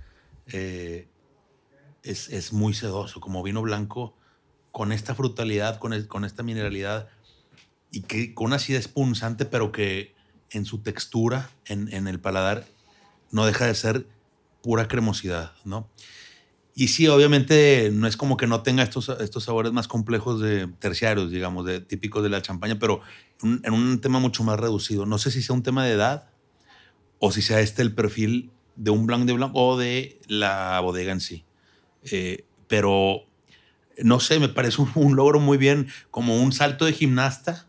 [0.46, 1.08] Eh,
[2.02, 4.16] es, es, muy sedoso, como vino blanco,
[4.72, 7.08] con esta frutalidad, con, el, con esta mineralidad
[7.90, 10.14] y que con una acidez punzante, pero que
[10.50, 12.66] en su textura, en, en, el paladar,
[13.30, 14.06] no deja de ser
[14.62, 15.88] pura cremosidad, ¿no?
[16.74, 20.68] Y sí, obviamente no es como que no tenga estos, estos sabores más complejos de
[20.78, 23.00] terciarios, digamos, de, típicos de la champaña, pero
[23.42, 25.04] en, en un tema mucho más reducido.
[25.04, 26.30] No sé si sea un tema de edad
[27.18, 31.12] o si sea este el perfil de un blanc de blanc o de la bodega
[31.12, 31.44] en sí.
[32.10, 33.26] Eh, pero
[33.98, 37.66] no sé, me parece un, un, logro muy bien, como un salto de gimnasta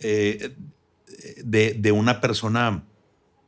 [0.00, 0.54] eh,
[1.44, 2.84] de, de, una persona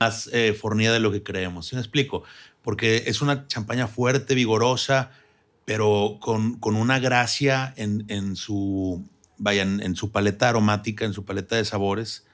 [0.01, 1.66] más eh, fornida de lo que creemos.
[1.66, 2.22] ¿Sí me explico?
[2.62, 5.11] Porque es una champaña fuerte, vigorosa,
[5.64, 11.24] pero con, con una gracia en, en su, vaya, en, su paleta aromática, en su
[11.24, 12.26] paleta de sabores,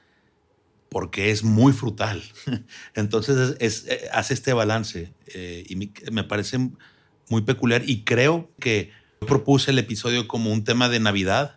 [0.89, 2.23] porque es muy frutal.
[2.95, 6.71] Entonces es, es, hace este balance eh, y me, me parece
[7.29, 8.91] muy peculiar y creo que
[9.27, 11.57] propuse el episodio como un tema de Navidad,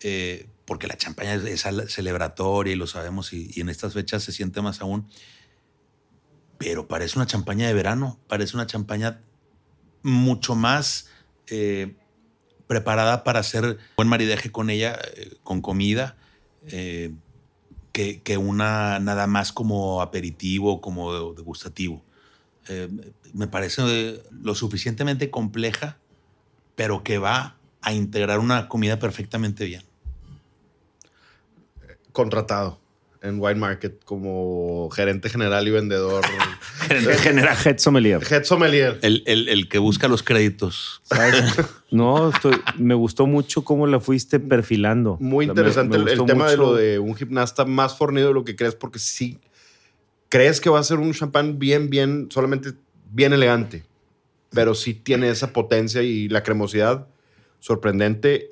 [0.00, 4.30] eh, porque la champaña es, celebratoria y lo sabemos y, y, en estas fechas se
[4.30, 5.08] siente más aún.
[6.58, 9.20] Pero parece una champaña de verano, parece una champaña
[10.04, 11.08] mucho más
[11.48, 11.96] eh,
[12.68, 16.16] preparada para hacer buen maridaje con ella, eh, con comida,
[16.68, 17.14] eh,
[17.90, 22.04] que, que, una nada más como aperitivo, como degustativo.
[23.34, 25.98] me parece lo suficientemente compleja,
[26.76, 29.89] pero que va a integrar una comida perfectamente bien
[32.20, 32.78] contratado
[33.22, 36.22] en Wine Market como gerente general y vendedor.
[36.86, 38.20] gerente general, head sommelier.
[38.30, 38.98] Head sommelier.
[39.00, 41.00] El, el, el que busca los créditos.
[41.90, 45.16] no, estoy, me gustó mucho cómo la fuiste perfilando.
[45.18, 48.34] Muy interesante me, me el, el tema de lo de un gimnasta más fornido de
[48.34, 49.38] lo que crees, porque sí
[50.28, 52.74] crees que va a ser un champán bien, bien, solamente
[53.10, 53.84] bien elegante,
[54.50, 57.06] pero sí tiene esa potencia y la cremosidad
[57.60, 58.50] sorprendente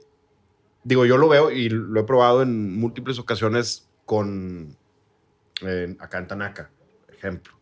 [0.89, 4.75] digo, yo lo veo y lo he probado en múltiples ocasiones con
[5.61, 6.71] eh, acá en Tanaka,
[7.13, 7.53] ejemplo.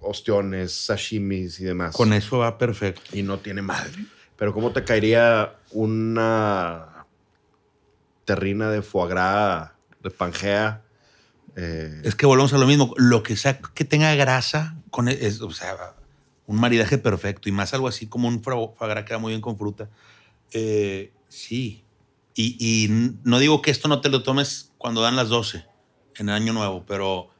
[0.00, 1.96] Ostiones, sashimis y demás.
[1.96, 3.16] Con eso va perfecto.
[3.16, 3.92] Y no tiene madre.
[4.36, 7.06] Pero ¿cómo te caería una
[8.26, 9.70] terrina de foie gras,
[10.02, 10.82] de pangea?
[11.56, 12.02] Eh...
[12.04, 12.92] Es que volvemos a lo mismo.
[12.98, 15.94] Lo que sea que tenga grasa, con es, o sea,
[16.46, 17.48] un maridaje perfecto.
[17.48, 19.88] Y más algo así como un foie gras queda muy bien con fruta.
[20.52, 21.84] Eh, sí,
[22.34, 22.88] y, y,
[23.22, 25.64] no digo que esto no te lo tomes cuando dan las 12
[26.16, 27.30] en el año nuevo, pero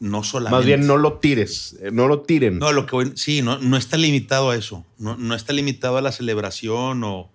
[0.00, 0.56] no solamente.
[0.56, 2.58] Más bien no lo tires, eh, no lo tiren.
[2.58, 4.84] No, lo que voy, sí, no, no está limitado a eso.
[4.98, 7.30] No, no está limitado a la celebración o,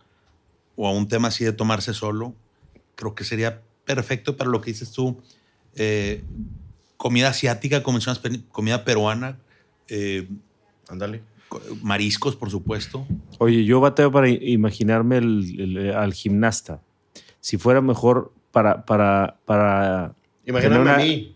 [0.76, 2.34] o, a un tema así de tomarse solo.
[2.96, 5.22] Creo que sería perfecto para lo que dices tú.
[5.76, 6.24] Eh,
[6.98, 8.22] comida asiática, como mencionas,
[8.52, 9.38] comida peruana.
[9.90, 10.28] Eh,
[10.90, 11.22] Ándale
[11.82, 13.06] mariscos, por supuesto.
[13.40, 16.82] Oye, yo bateo para imaginarme el, el, al gimnasta.
[17.40, 18.86] Si fuera mejor para.
[18.86, 20.14] para, para
[20.46, 21.36] Imagíname una, a mí.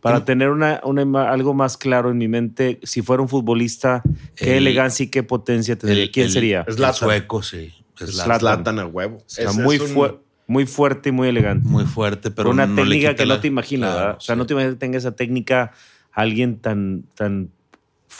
[0.00, 4.02] Para tener una, una, algo más claro en mi mente, si fuera un futbolista,
[4.34, 6.10] qué el, elegancia y qué potencia tendría.
[6.10, 6.64] ¿Quién sería?
[6.66, 7.72] Es la sueco, sí.
[8.00, 9.18] Es Zlatan al huevo.
[9.18, 10.18] O sea, muy, es un...
[10.48, 11.68] muy fuerte y muy elegante.
[11.68, 12.50] Muy fuerte, pero.
[12.50, 13.36] Una no técnica que la...
[13.36, 14.16] no te imaginas, claro, ¿verdad?
[14.18, 14.38] O sea, sí.
[14.38, 15.72] no te imaginas que tenga esa técnica
[16.12, 17.50] alguien tan, tan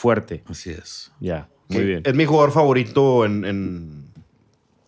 [0.03, 0.43] fuerte.
[0.47, 1.13] Así es.
[1.21, 2.01] Ya, muy sí, bien.
[2.03, 4.11] Es mi jugador favorito en, en,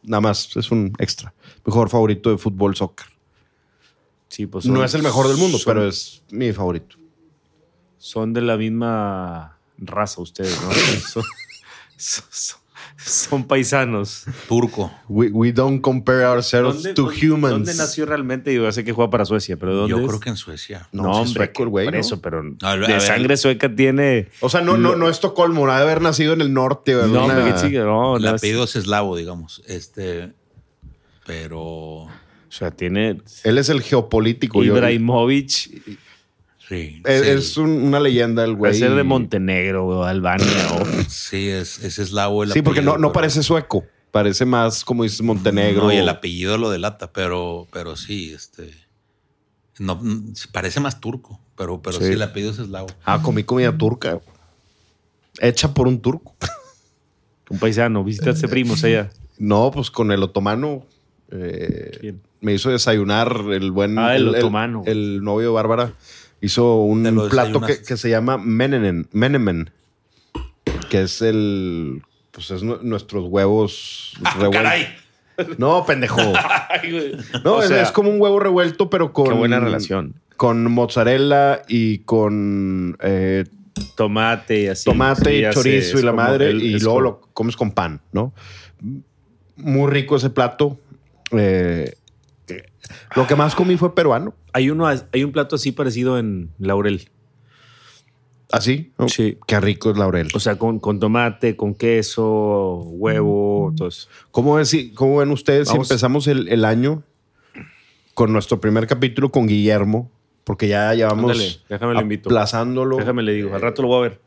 [0.03, 1.33] Nada más, es un extra.
[1.65, 3.07] Mi jugador favorito de fútbol, soccer.
[4.27, 6.97] Sí, pues son, no es el mejor del mundo, son, pero es mi favorito.
[7.97, 10.69] Son de la misma raza ustedes, ¿no?
[11.97, 12.59] son,
[12.97, 14.23] son, paisanos.
[14.47, 14.91] Turco.
[15.09, 17.51] We, we don't compare ourselves ¿Dónde, to dónde, humans.
[17.53, 18.53] ¿Dónde nació realmente?
[18.53, 20.07] Yo sé que juega para Suecia, pero ¿dónde Yo es?
[20.07, 20.87] creo que en Suecia.
[20.91, 21.99] No, No, es hombre, sueco el güey, por ¿no?
[21.99, 24.29] eso, pero A ver, de a sangre sueca tiene...
[24.39, 26.93] O sea, no, no, no es Estocolmo, ha de haber nacido en el norte.
[26.93, 29.61] en No, una- chica, no, El no es- apellido es eslavo, digamos.
[29.67, 30.31] Este.
[31.25, 31.59] Pero.
[32.07, 32.09] O
[32.57, 34.63] sea, tiene Él es el geopolítico.
[34.63, 35.81] yo- Ibrahimovic,
[36.67, 37.01] Sí.
[37.05, 37.29] es, sí.
[37.29, 38.79] es un- una leyenda el puede güey.
[38.79, 40.85] ser de Montenegro o Albania o...
[41.09, 43.83] Sí, es, es eslavo el Sí, porque no, no pero- parece sueco.
[44.11, 45.83] Parece más, como dices, Montenegro.
[45.83, 48.71] No, y el apellido lo delata, pero, pero sí, este.
[49.77, 50.01] No,
[50.53, 52.05] parece más turco, pero, pero sí.
[52.05, 52.11] Sí.
[52.13, 52.87] el apellido es eslavo.
[53.03, 54.21] Ah, comí comida turca.
[55.41, 56.33] Hecha por un turco.
[57.49, 59.09] Un paisano, visitaste primos allá.
[59.37, 60.85] No, pues con el otomano.
[61.29, 62.21] eh, ¿Quién?
[62.41, 63.99] me hizo desayunar el buen.
[63.99, 64.81] Ah, el otomano.
[64.85, 65.93] El, novio de Bárbara
[66.41, 69.69] hizo un plato que, se llama Menemen, Menemen,
[70.89, 72.01] que es el.
[72.31, 74.55] Pues es nu- nuestros huevos revueltos.
[74.55, 74.87] Ah, ¡Caray!
[75.57, 76.21] No, pendejo.
[77.43, 79.27] No, O es, sea, es como un huevo revuelto, pero con.
[79.27, 80.15] Qué buena relación.
[80.37, 83.45] Con mozzarella y con eh,
[83.95, 84.83] Tomate y así.
[84.85, 88.01] tomate Sí, y chorizo y la madre, el- y luego como- lo comes con pan,
[88.11, 88.33] ¿no?
[89.57, 90.77] Muy rico ese plato.
[91.31, 91.95] Eh,
[93.15, 94.33] lo que más comí fue peruano.
[94.53, 97.09] Hay, uno, hay un plato así parecido en Laurel.
[98.51, 98.93] Así.
[98.97, 99.09] ¿no?
[99.09, 99.37] Sí.
[99.47, 100.27] Qué rico es laurel.
[100.33, 104.07] O sea, con, con tomate, con queso, huevo, todo eso.
[104.31, 104.57] ¿Cómo,
[104.93, 105.87] cómo ven ustedes Vamos.
[105.87, 107.03] si empezamos el, el año
[108.13, 110.11] con nuestro primer capítulo con Guillermo?
[110.43, 112.29] Porque ya llevamos Ándale, déjame lo invito.
[112.29, 112.97] aplazándolo.
[112.97, 114.21] Déjame le digo, al rato lo voy a ver.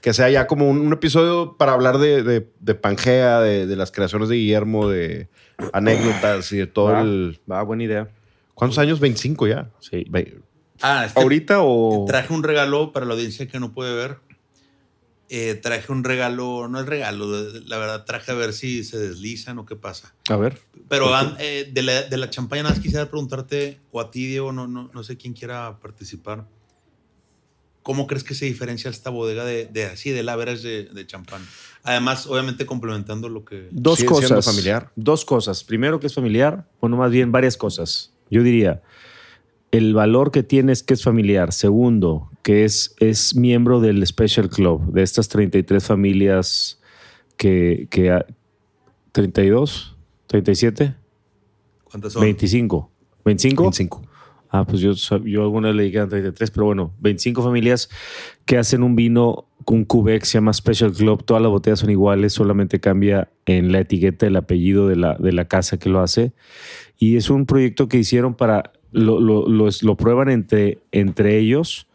[0.00, 3.76] Que sea ya como un, un episodio para hablar de, de- de Pangea, de, de
[3.76, 5.28] las creaciones de Guillermo, de
[5.72, 7.38] anécdotas y de todo Va, el...
[7.50, 8.08] va, buena idea.
[8.54, 9.00] ¿Cuántos años?
[9.00, 9.70] 25 ya.
[9.80, 10.04] Sí.
[10.10, 10.38] Ve-
[10.82, 12.06] Ah, este- ¿Ahorita o...?
[12.06, 14.16] Traje un regalo para la audiencia que no puede ver.
[15.28, 17.26] Eh, traje un regalo, no es regalo,
[17.66, 20.12] la verdad traje a ver si se deslizan o qué pasa.
[20.28, 20.58] A ver.
[20.88, 24.26] Pero an- eh, de, la, de la champaña, nada más quisiera preguntarte, o a ti,
[24.26, 26.46] Diego, no, no, no sé quién quiera participar.
[27.90, 31.06] ¿Cómo crees que se diferencia esta bodega de, de así, de la veras de, de
[31.08, 31.42] champán?
[31.82, 33.66] Además, obviamente complementando lo que...
[33.72, 34.44] Dos Sigue cosas.
[34.44, 34.92] familiar.
[34.94, 35.64] Dos cosas.
[35.64, 38.12] Primero que es familiar, bueno, más bien varias cosas.
[38.30, 38.80] Yo diría,
[39.72, 41.52] el valor que tiene es que es familiar.
[41.52, 46.78] Segundo, que es, es miembro del Special Club, de estas 33 familias
[47.36, 47.88] que...
[47.90, 48.24] que ha-
[49.12, 49.96] ¿32?
[50.28, 50.94] ¿37?
[51.82, 52.22] ¿Cuántas son?
[52.22, 52.88] 25.
[53.24, 53.62] ¿25?
[53.62, 54.02] 25.
[54.52, 54.92] Ah, pues yo,
[55.24, 57.88] yo alguna le dije 33, pero bueno, 25 familias
[58.46, 61.22] que hacen un vino con cubé que se llama Special Club.
[61.24, 65.32] Todas las botellas son iguales, solamente cambia en la etiqueta el apellido de la, de
[65.32, 66.32] la casa que lo hace.
[66.98, 71.86] Y es un proyecto que hicieron para, lo, lo, lo, lo prueban entre, entre ellos.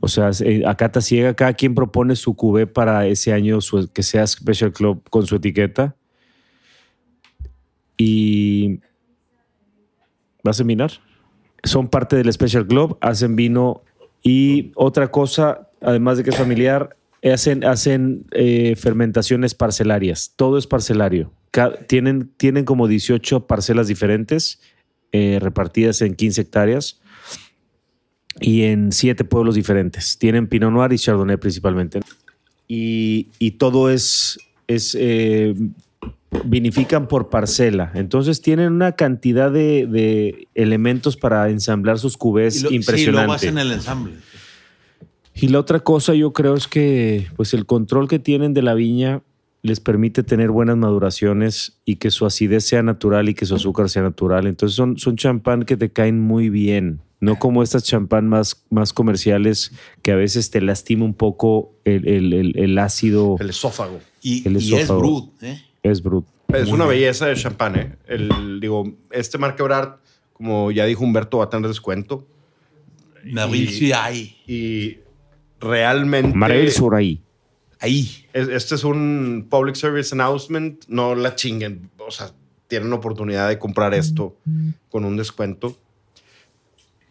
[0.00, 3.92] O sea, eh, a cata ciega, cada quien propone su cubé para ese año su-
[3.92, 5.94] que sea Special Club con su etiqueta.
[7.98, 8.80] Y...
[10.42, 10.90] ¿Vas a mirar?
[11.64, 13.82] Son parte del Special Club, hacen vino
[14.22, 16.96] y otra cosa, además de que es familiar,
[17.30, 20.32] hacen, hacen eh, fermentaciones parcelarias.
[20.36, 21.32] Todo es parcelario.
[21.86, 24.60] Tienen, tienen como 18 parcelas diferentes
[25.12, 27.00] eh, repartidas en 15 hectáreas
[28.40, 30.18] y en 7 pueblos diferentes.
[30.18, 32.00] Tienen Pinot Noir y Chardonnay principalmente.
[32.66, 35.54] Y, y todo es, es eh,
[36.44, 37.90] vinifican por parcela.
[37.94, 43.32] Entonces tienen una cantidad de, de elementos para ensamblar sus cubés Y lo- Sí, luego
[43.32, 44.14] hacen el ensamble.
[45.34, 48.74] Y la otra cosa yo creo es que pues el control que tienen de la
[48.74, 49.22] viña
[49.62, 53.88] les permite tener buenas maduraciones y que su acidez sea natural y que su azúcar
[53.88, 54.46] sea natural.
[54.46, 57.00] Entonces son, son champán que te caen muy bien.
[57.20, 59.70] No como estas champán más, más comerciales
[60.02, 63.36] que a veces te lastima un poco el, el- el- el ácido.
[63.38, 64.00] El esófago.
[64.20, 64.98] Y, El y es esófago.
[65.00, 65.62] brut, ¿eh?
[65.82, 66.30] Es bruto.
[66.48, 67.96] Es una belleza de champán, ¿eh?
[68.06, 69.96] El, digo, este Marquebrard,
[70.32, 72.26] como ya dijo Humberto, va a tener descuento.
[73.24, 74.36] Nabil Y- sí hay.
[74.46, 74.98] Y
[75.60, 76.36] realmente...
[76.36, 77.20] Marel sur ahí.
[77.80, 78.26] Ahí.
[78.32, 80.84] es- Este es un public service announcement.
[80.88, 81.90] No la chinguen.
[81.98, 82.30] O sea,
[82.68, 84.36] tienen oportunidad de comprar esto
[84.90, 85.76] con un descuento.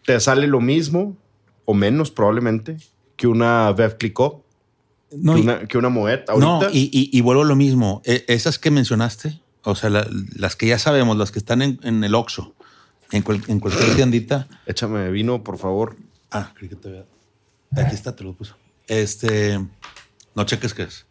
[0.06, 1.18] Te sale lo mismo
[1.66, 2.78] o menos probablemente
[3.16, 4.41] que una Clicquot,
[5.12, 5.90] No, que, una, que una.
[5.90, 8.02] No, y, y- y vuelvo a lo mismo.
[8.06, 11.80] E- esas que mencionaste, o sea, la- las que ya sabemos, las que están en,
[11.84, 12.56] en el Oxxo,
[13.12, 14.48] en, cual- en cualquier tiendita.
[14.66, 15.98] échame vino, por favor.
[16.32, 17.06] Ah, creí que te había...
[17.76, 18.56] Aquí está, te lo puso.
[18.88, 19.60] Este...
[20.34, 21.06] No cheques qué es.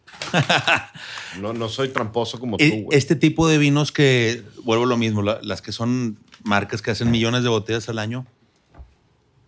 [1.39, 2.97] No, no soy tramposo como tú, E- güey.
[2.97, 6.89] Este tipo de vinos que, vuelvo a lo mismo, la- las que son marcas que
[6.89, 8.25] hacen millones de botellas al año,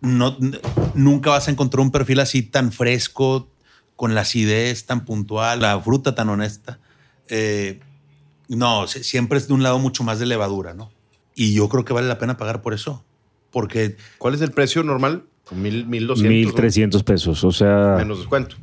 [0.00, 0.36] no,
[0.94, 3.48] nunca vas a encontrar un perfil así tan fresco,
[3.96, 6.78] con la acidez tan puntual, la fruta tan honesta.
[7.28, 7.80] Eh,
[8.48, 10.90] no, siempre es de un lado mucho más de levadura, ¿no?
[11.34, 13.04] Y yo creo que vale la pena pagar por eso.
[13.50, 15.24] Porque ¿Cuál es el precio normal?
[15.52, 16.54] Mil, mil doscientos.
[16.54, 17.44] 1.300 pesos.
[17.44, 17.96] O sea, ¿no?
[17.98, 18.56] Menos descuento.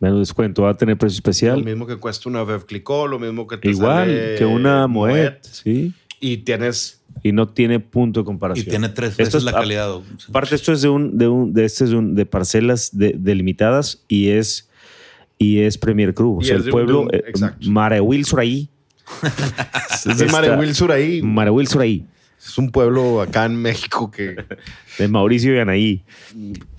[0.00, 0.62] menos descuento.
[0.62, 1.64] Va a tener precio Lo especial.
[1.64, 5.42] mismo que cuesta una Veuve Clicquot, lo mismo que te Igual sale que una Moet.
[5.42, 5.92] Sí.
[6.20, 7.02] Y tienes...
[7.24, 8.66] Y no tiene punto de y comparación.
[8.68, 9.90] tiene tres Esto veces es- la calidad.
[10.28, 13.14] Aparte, esto es de un, de un, de este es de, un- de parcelas de-
[13.18, 14.67] delimitadas y es
[15.38, 16.44] y es Premier Cruz.
[16.44, 17.22] O sea, el de pueblo un- eh,
[18.38, 18.68] ahí
[20.04, 21.22] Es de Marewil Suraí.
[21.22, 22.04] Marahuil Suraí,
[22.38, 24.36] Es un pueblo acá en México que.
[24.98, 26.04] de Mauricio y Anaí.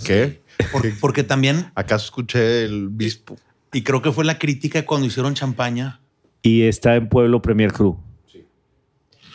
[0.05, 0.41] ¿Qué?
[0.71, 3.37] Por- porque también, ¿Acaso escuché el bispo?
[3.73, 6.01] y creo que fue la crítica cuando hicieron champaña.
[6.41, 7.97] Y está en Pueblo Premier Crew.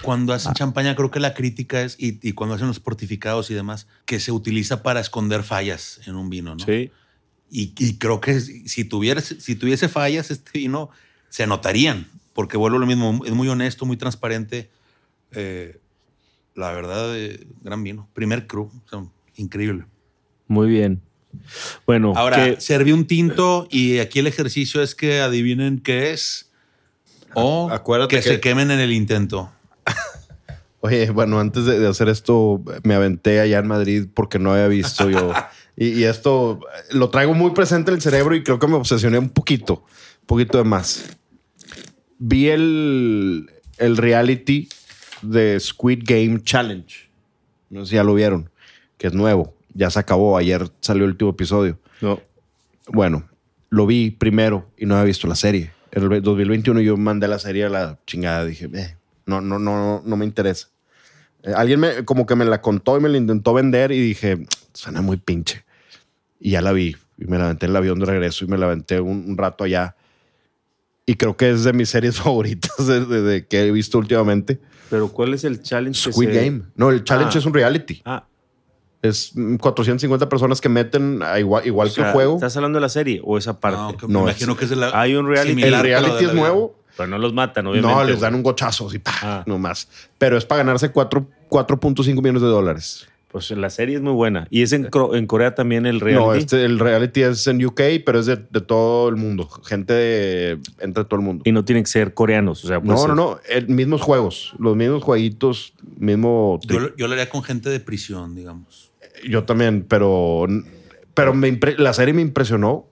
[0.03, 3.55] Cuando hacen champaña, creo que la crítica es, y, y cuando hacen los portificados y
[3.55, 6.65] demás, que se utiliza para esconder fallas en un vino, ¿no?
[6.65, 6.91] Sí.
[7.51, 10.91] Y, y creo que si, tuviera, si tuviese fallas, este vino
[11.29, 14.71] se notarían, porque vuelvo a lo mismo, es muy honesto, muy transparente.
[15.33, 15.79] Eh,
[16.55, 18.09] la verdad, eh, gran vino.
[18.15, 19.05] Primer crew, o sea,
[19.37, 19.85] increíble.
[20.49, 21.01] Muy bien.
[21.87, 26.51] Bueno, Ahora, ¿qué- serví un tinto y aquí el ejercicio es que adivinen qué es
[27.35, 29.51] o Acuérdate que, que- se quemen en el intento.
[30.81, 34.69] Oye, bueno, antes de, de hacer esto, me aventé allá en Madrid porque no había
[34.69, 35.33] visto yo.
[35.77, 38.75] Y, y esto eh, lo traigo muy presente en el cerebro y creo que me
[38.77, 39.85] obsesioné un poquito,
[40.21, 41.05] un poquito de más.
[42.19, 44.69] Vi el, el reality
[45.23, 47.11] de Squid Game Challenge.
[47.71, 48.51] No sé si ya lo vieron,
[48.99, 49.55] que es nuevo.
[49.75, 50.37] Ya se acabó.
[50.39, 51.79] Ayer salió el último episodio.
[52.01, 52.21] no.
[52.87, 53.27] Bueno,
[53.71, 55.73] lo vi primero y no había visto la serie.
[55.91, 58.45] En el 2021 yo mandé la serie a la chingada.
[58.45, 58.95] Dije, "Eh,
[59.25, 60.69] no, no, no, no me interesa.
[61.43, 64.47] Eh, alguien me, como que me la contó y me la intentó vender y dije,
[64.75, 65.64] suena muy pinche.
[66.40, 66.97] Y ya la vi.
[67.19, 69.36] Y me la aventé en el avión de regreso y me la aventé un, un
[69.39, 69.94] rato allá.
[71.06, 74.61] Y creo que es de mis series favoritas de, de- de que he visto últimamente.
[74.90, 76.02] Pero ¿cuál es el challenge?
[76.05, 76.62] que Squid se- Game.
[76.77, 77.40] No, el challenge Ah.
[77.40, 78.02] es un reality.
[78.05, 78.24] Ah,
[79.02, 82.35] Es mm, 450 personas que meten a igual, igual o que sea, el juego.
[82.36, 83.78] ¿Estás hablando de la serie o esa parte?
[83.78, 84.98] No, que No, me es- imagino que es de la.
[84.98, 85.62] Hay un reality.
[85.62, 86.78] El reality es nuevo.
[86.97, 87.93] Pero no los matan, obviamente.
[87.94, 89.43] No, les dan un gochazo así, pa, Ah.
[89.47, 89.89] nomás.
[90.16, 93.09] Pero es para ganarse cuatro- 4.5 millones de dólares.
[93.35, 94.47] Pues la serie es muy buena.
[94.48, 94.85] Y es en,
[95.27, 96.39] Corea también el No, reality.
[96.39, 99.48] este, el reality es en UK, pero es de, de todo el mundo.
[99.65, 101.43] Gente de, entre todo el mundo.
[101.44, 102.65] Y no tienen que ser coreanos.
[102.65, 103.40] O sea, puede No, ser- no, no.
[103.48, 104.55] El, mismos juegos.
[104.61, 105.74] Los mismos jueguitos.
[105.98, 106.61] Mismo.
[106.62, 108.93] Yo, lo- yo lo haría con gente de prisión, digamos.
[109.28, 110.47] Yo también, pero.
[111.15, 112.86] Pero me la serie me impresionó.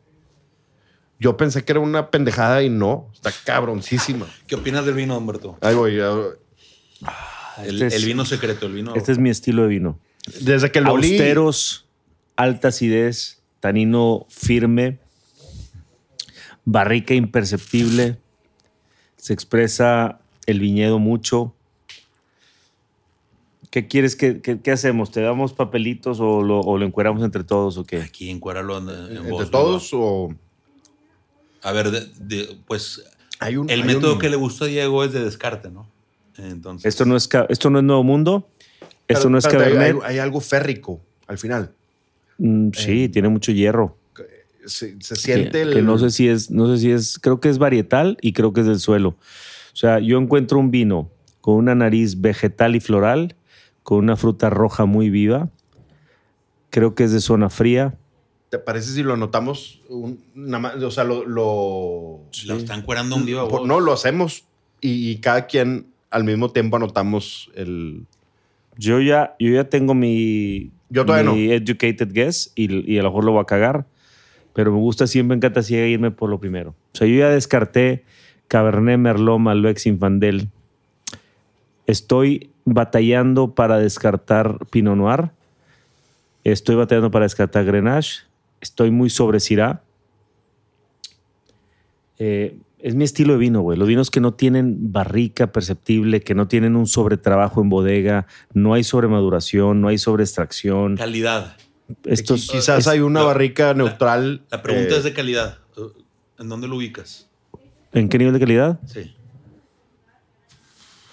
[1.21, 3.11] Yo pensé que era una pendejada y no.
[3.15, 4.27] Está cabroncísima.
[4.49, 5.57] ¿Qué opinas del vino, Humberto?
[5.61, 5.99] Ahí voy.
[5.99, 6.11] ya-
[7.65, 8.95] El, Este es- el vino secreto, el vino.
[8.97, 10.01] Este es mi estilo de vino.
[10.41, 11.87] Desde que lo olí- Austeros,
[12.37, 14.99] alta acidez, tanino firme,
[16.65, 18.19] barrica imperceptible.
[19.17, 21.55] Se expresa el viñedo mucho.
[23.71, 25.11] ¿Qué quieres que, que- qué hacemos?
[25.11, 28.03] ¿Te damos papelitos o lo, o lo encueramos entre todos o qué?
[28.03, 30.35] Aquí encuéralo en, en ¿Entre todos o.?
[31.63, 33.03] A ver, de- de- pues
[33.39, 35.89] Hay un, el hay método un- que le gusta a Diego es de descarte, ¿no?
[36.37, 36.87] Entonces.
[36.87, 38.49] Esto no es, esto no es Nuevo Mundo.
[39.13, 39.97] Esto Pero, no es hay- Cabernet.
[40.05, 41.73] Hay, hay algo férrico al final.
[42.39, 43.97] Mm, sí, tiene mucho hierro.
[44.65, 45.73] Se, se que, siente el.
[45.73, 48.53] que no sé si es, no sé si es, creo que es varietal y creo
[48.53, 49.09] que es del suelo.
[49.73, 51.11] O sea, yo encuentro un vino
[51.41, 53.35] con una nariz vegetal y floral,
[53.83, 55.49] con una fruta roja muy viva.
[56.71, 57.95] Creo que es de zona fría.
[58.51, 59.81] ¿Te parece si lo anotamos?
[59.89, 61.25] un- nada más, o sea, lo.
[61.27, 63.67] lo Lo están cuerando un voz.
[63.67, 64.45] no, lo hacemos
[64.81, 68.07] y, y cada quien al mismo tiempo anotamos el.
[68.77, 73.11] Yo ya, yo ya tengo mi, Yo todavía mi educated guess y, y a lo
[73.11, 73.87] mejor lo voy a cagar,
[74.55, 76.71] pero me gusta siempre en Cata Ciega irme por lo primero.
[76.71, 78.05] O sea, yo ya descarté
[78.49, 80.49] Cabernet Merlot, Malbec, Zinfandel.
[81.87, 85.31] Estoy batallando para descartar Pinot Noir.
[86.45, 88.25] Estoy batallando para descartar Grenache.
[88.61, 89.83] Estoy muy sobre Syrah.
[92.19, 93.79] Eh, es mi estilo de vino, güey.
[93.79, 98.75] Los vinos que no tienen barrica perceptible, que no tienen un sobretrabajo en bodega, no
[98.75, 100.97] hay sobremaduración, no hay sobreextracción.
[100.97, 101.57] Calidad.
[102.05, 104.43] Estos, Quizás es- hay una la- barrica neutral.
[104.51, 105.59] La pregunta eh, es de calidad.
[106.39, 107.29] ¿En dónde lo ubicas?
[107.93, 108.81] ¿En qué nivel de calidad?
[108.87, 109.15] Sí.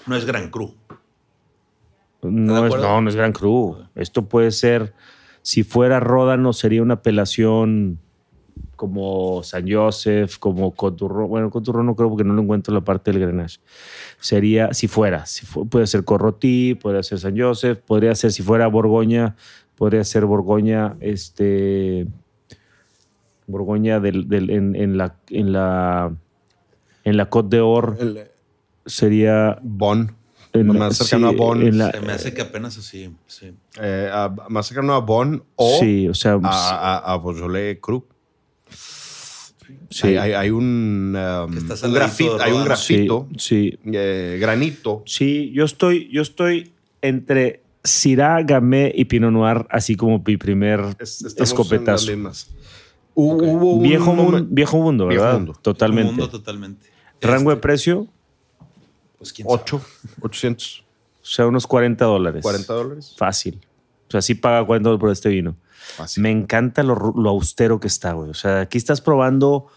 [0.07, 0.73] No es Gran Cru.
[2.21, 3.77] No es, no, no es Gran Cru.
[3.95, 4.93] Esto puede ser,
[5.41, 7.99] si fuera Ródano, sería una apelación
[8.75, 11.27] como San Joseph, como Coturro.
[11.27, 13.59] Bueno, Coturro no creo porque no lo encuentro en la parte del Grenache.
[14.19, 18.41] Sería, si fuera, si fu- puede ser Corrotí, podría ser San Joseph, podría ser, si
[18.43, 19.35] fuera Borgoña,
[19.75, 22.07] podría ser Borgoña, este.
[23.47, 26.11] Borgoña del, del- en, en la, en la
[27.03, 27.97] en la Côte d'Or
[28.85, 30.15] sería Bon.
[30.53, 31.61] en más cercano sí, a Bon.
[31.61, 33.15] en la- Se me hace que apenas así.
[33.25, 33.53] Sí.
[33.81, 38.05] eh, a- más cercano a Bon o sí, o sea, a, a, a Beaujolais Cru.
[39.89, 42.75] Sí, Hay, hay- hay un, um, un grafito, de hay un Ródano.
[42.75, 45.03] sí, grafito, sí, eh, granito.
[45.05, 46.71] sí, yo estoy, yo estoy
[47.01, 52.11] entre Syrah, Gamay y Pinot Noir, así como mi primer Es- estamos escopetazo.
[52.11, 52.43] Hu-
[53.15, 55.37] Hubo un Viejo, mundo, momen- viejo mundo, Viejo ¿verdad?
[55.39, 55.53] mundo.
[55.61, 56.11] Totalmente.
[56.11, 56.87] Mundo totalmente.
[57.21, 58.07] Rango de Este, precio,
[59.17, 59.61] Pues quién sabe.
[59.61, 59.81] 8,
[60.21, 60.85] 800,
[61.21, 62.41] O sea, unos 40 dólares.
[62.41, 63.13] 40 dólares.
[63.17, 63.59] Fácil.
[64.07, 65.55] O sea, sí paga 40 dólares por este vino.
[66.17, 66.95] Me encanta lo,
[67.29, 68.29] austero que está, güey.
[68.29, 69.67] O sea, aquí estás probando,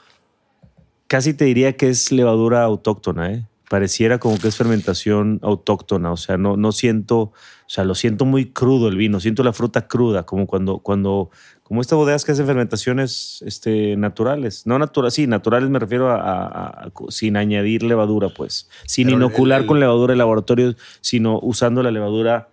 [1.06, 3.46] casi te diría que es levadura autóctona, ¿eh?
[3.68, 6.12] Pareciera como que es fermentación autóctona.
[6.12, 7.32] O sea, no, no siento, o
[7.66, 9.18] sea, lo siento muy crudo el vino.
[9.18, 11.30] Siento la fruta cruda, como cuando, cuando,
[11.62, 14.66] como estas bodegas que hacen fermentaciones este, naturales.
[14.66, 18.68] No naturales, sí, naturales me refiero a, a- a- sin añadir levadura, pues.
[18.84, 22.48] Sin Pero el- inocular el- con levadura de laboratorio, sino usando la levadura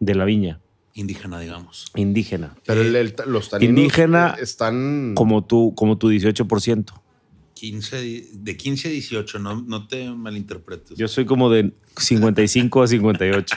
[0.00, 0.58] de la viña
[0.94, 1.90] Indígena, digamos.
[1.96, 2.54] indígena.
[2.64, 5.14] Pero el- el- los taninos Indígena, están...
[5.16, 6.92] como tu, como tu 18%.
[7.54, 10.96] 15, di- de 15 a 18, no, no te malinterpretes.
[10.96, 13.56] Yo soy como de 55 a 58.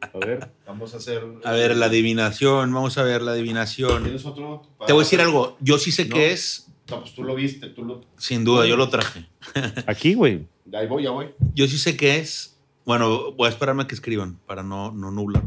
[0.00, 0.50] A ver.
[0.66, 1.22] Vamos a hacer...
[1.44, 4.02] a ver, la adivinación, vamos a ver la adivinación.
[4.02, 4.62] ¿Tienes otro?
[4.86, 6.14] Te voy a decir algo, yo sí sé No.
[6.16, 8.00] qué es, No, pues tú lo viste, tú lo...
[8.18, 9.26] sin duda, yo lo traje.
[9.86, 10.46] Aquí, güey.
[10.72, 11.28] Ahí voy, ya voy.
[11.54, 12.58] Yo sí sé qué es.
[12.84, 15.44] Bueno, voy a esperarme a que escriban para no, no nublar.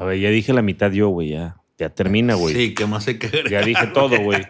[0.00, 1.28] A ver, ya dije la mitad yo, güey.
[1.28, 2.54] Ya, ya termina, güey.
[2.54, 3.50] Sí, ¿qué más hay que agregar?
[3.50, 4.42] Ya dije todo, güey.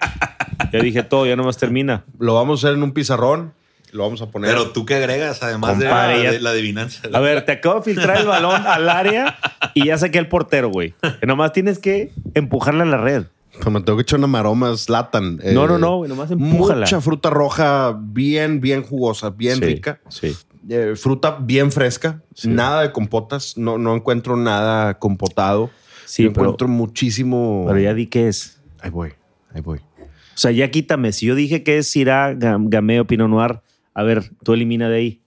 [0.72, 2.04] Ya dije todo, ya nomás termina.
[2.18, 3.52] Lo vamos a hacer en un pizarrón.
[3.92, 4.48] Lo vamos a poner...
[4.52, 7.08] Pero tú qué agregas, además de, la, ya- de la adivinanza.
[7.12, 9.36] A ver, te acabo de filtrar el balón al área
[9.74, 10.94] y ya saqué el portero, güey.
[11.26, 13.24] Nomás tienes que empujarla a la red.
[13.60, 15.40] Pues me tengo que echar una maroma Slatan.
[15.52, 16.08] No, no, no, güey.
[16.08, 16.86] Nomás empújala.
[16.86, 19.98] Mucha fruta roja bien, bien jugosa, bien Sí, rica.
[20.08, 20.36] Sí.
[20.68, 22.22] Eh, fruta bien fresca.
[22.34, 22.48] Sí.
[22.48, 23.56] Nada de compotas.
[23.56, 25.70] No, no encuentro nada compotado.
[26.04, 27.64] Sí, pero, encuentro muchísimo...
[27.68, 28.60] pero ya di qué es.
[28.80, 29.12] Ahí voy,
[29.54, 29.78] ahí voy.
[29.78, 31.12] O sea, ya quítame.
[31.12, 33.60] Si yo dije que es Syrah, Gam- Gamay o Pinot Noir,
[33.94, 35.22] a ver, tú elimina de ahí.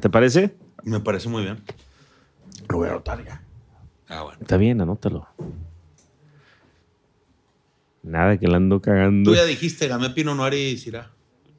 [0.00, 0.56] ¿Te parece?
[0.84, 1.62] Me parece muy bien.
[2.68, 3.42] Lo voy a anotar ya.
[4.08, 4.38] Ah, bueno.
[4.40, 5.26] Está bien, anótalo.
[8.02, 9.30] Nada que la ando cagando.
[9.30, 11.10] Tú ya dijiste, Gamé Pinot Noir y Syrah.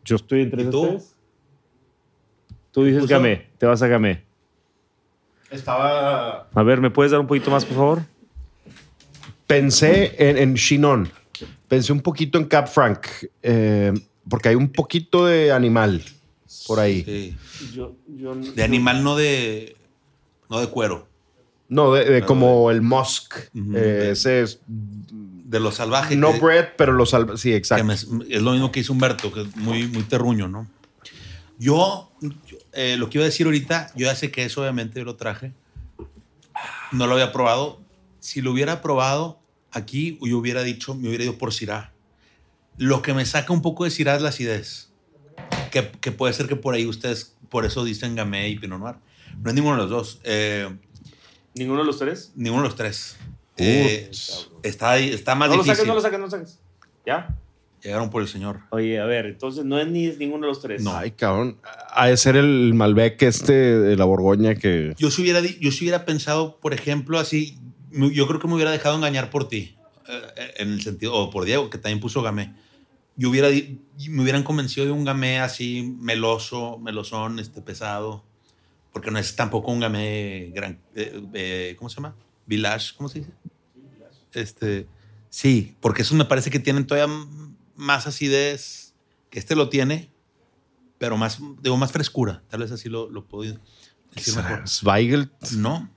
[0.05, 0.87] Yo estoy entre ¿Y tú?
[0.87, 1.16] tres.
[2.77, 3.11] Tú dices puso?
[3.15, 4.23] Gamay, te vas a Gamay.
[5.49, 6.47] Estaba...
[6.53, 8.01] A ver, ¿me puedes dar un poquito más, por favor?
[9.47, 11.09] Pensé en, en Chinon.
[11.67, 13.07] Pensé un poquito en Cap Franc.
[13.41, 13.93] eh,
[14.29, 16.03] porque hay un poquito de animal
[16.67, 17.03] por ahí.
[17.03, 17.35] Sí.
[17.73, 19.75] Yo, De animal, no de,
[20.47, 21.07] no de cuero.
[21.69, 23.37] No, de, de No, como el musk.
[23.55, 26.15] Eh, de- ese es De lo salvaje.
[26.15, 27.37] no que- bread, pero lo salva.
[27.37, 27.85] Sí, exacto.
[27.85, 30.67] me- es lo mismo que hizo Humberto, que es muy, muy terruño, ¿no?
[31.59, 34.99] Yo, yo, eh, lo que iba a decir ahorita, yo ya sé que eso obviamente
[34.99, 35.53] yo lo traje.
[36.91, 37.81] No lo había probado.
[38.19, 39.39] Si lo hubiera probado
[39.71, 41.91] aquí, yo hubiera dicho, me hubiera ido por Syrah.
[42.77, 44.89] Lo que me saca un poco de Syrah es la acidez.
[45.71, 48.95] Que, que puede ser que por ahí ustedes, por eso dicen Gamay y Pinot Noir.
[49.41, 50.19] No es ninguno de los dos.
[50.23, 50.69] Eh,
[51.55, 52.31] ¿Ninguno de los tres?
[52.35, 53.17] ninguno de los tres.
[53.57, 54.11] Eh,
[54.63, 55.77] está, ahí- está más no lo difícil.
[55.77, 56.59] saques, no lo saques, no lo saques.
[57.05, 57.35] ¿Ya?
[57.83, 58.61] Llegaron por el señor.
[58.71, 60.83] Oye, a ver, entonces no es ni ninguno de los tres.
[60.83, 60.95] No.
[60.95, 61.57] Ay, cabrón.
[61.91, 64.93] Ha de ser el Malbec este de la Borgoña que.
[64.97, 67.59] Yo si hubiera, yo si hubiera pensado, por ejemplo, así,
[67.91, 69.77] yo creo que me hubiera dejado engañar por ti,
[70.07, 72.55] eh, en el sentido, o por Diego, que también puso gamé.
[73.15, 78.23] Yo hubiera, me hubieran convencido de un gamé así meloso, melosón, este, pesado,
[78.91, 82.15] porque no es tampoco un gamé gran, eh, eh, ¿cómo se llama?
[82.45, 83.31] Village, ¿cómo se dice?
[84.33, 84.87] Este,
[85.29, 87.13] sí, porque esos me parece que tienen todavía
[87.77, 88.93] más acidez,
[89.29, 90.11] que este lo tiene,
[90.97, 93.57] pero más, digo, más frescura, tal vez así lo, lo puedo
[94.13, 94.67] decir mejor.
[94.67, 95.51] Zweigelt.
[95.51, 95.89] No.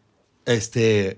[0.44, 1.16] Este.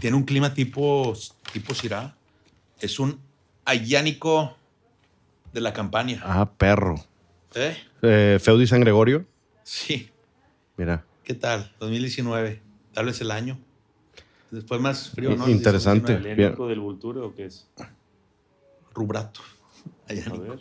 [0.00, 1.14] Tiene un clima tipo,
[1.52, 2.16] tipo Syrah.
[2.80, 3.18] Es un
[3.64, 4.56] ayánico
[5.52, 6.20] de la campaña.
[6.24, 6.96] Ah, perro.
[7.54, 7.76] ¿Eh?
[8.02, 9.26] Eh, Feudi San Gregorio.
[9.62, 10.10] Sí.
[10.76, 11.06] Mira.
[11.22, 11.72] ¿Qué tal?
[11.80, 12.60] 2019.
[12.92, 13.58] Tal vez el año.
[14.50, 15.48] Después más frío, ¿no?
[15.48, 16.12] Interesante.
[16.12, 16.34] 2019.
[16.34, 16.46] Bien.
[16.48, 17.68] ¿Elénico del Vulture o qué es?
[18.94, 19.40] Rubrato.
[20.08, 20.38] A Ayánico.
[20.42, 20.58] ver.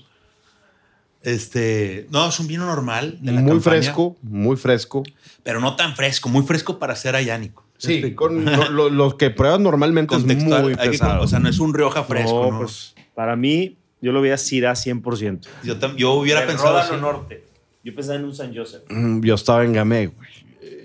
[1.21, 2.07] Este.
[2.11, 3.17] No, es un vino normal.
[3.21, 5.03] De la Muy campaña, fresco, muy fresco.
[5.43, 6.27] Pero no tan fresco.
[6.29, 7.63] Muy fresco para ser ayánico.
[7.77, 11.23] Sí, con lo, lo- lo que pruebas normalmente es muy que- pesado.
[11.23, 12.45] o sea, no es un Rioja fresco.
[12.45, 12.57] no, ¿no?
[12.59, 15.47] pues para mí, yo lo veía Syrah 100%.
[15.63, 16.71] yo, tam- yo hubiera El pensado.
[16.73, 17.01] Ródano así.
[17.01, 17.43] Norte.
[17.83, 18.83] Yo pensaba en un San Joseph.
[18.89, 20.29] Mm, Yo estaba en Gamay, güey.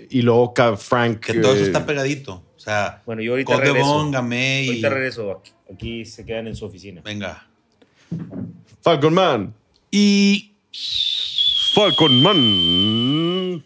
[0.09, 1.19] Y luego Cap Franc.
[1.19, 2.43] Que todo eso eh, está pegadito.
[2.59, 3.85] O sea, Bueno, yo ahorita regreso.
[3.85, 4.67] Bon, Gamay y...
[4.67, 5.31] Ahorita regreso.
[5.31, 7.01] Aquí, aquí se quedan en su oficina.
[7.05, 7.47] Venga.
[8.81, 9.53] Falcon Man.
[9.89, 10.57] Y
[11.73, 13.65] Falcon Man.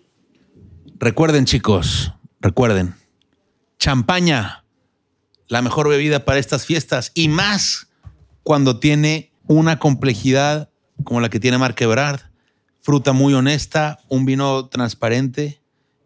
[0.99, 2.93] recuerden, chicos, recuerden.
[3.79, 4.63] Champaña,
[5.47, 7.11] la mejor bebida para estas fiestas.
[7.15, 7.87] Y más
[8.43, 10.69] cuando tiene una complejidad
[11.03, 12.21] como la que tiene Marc Ebrard.
[12.79, 15.62] Fruta muy honesta, un vino transparente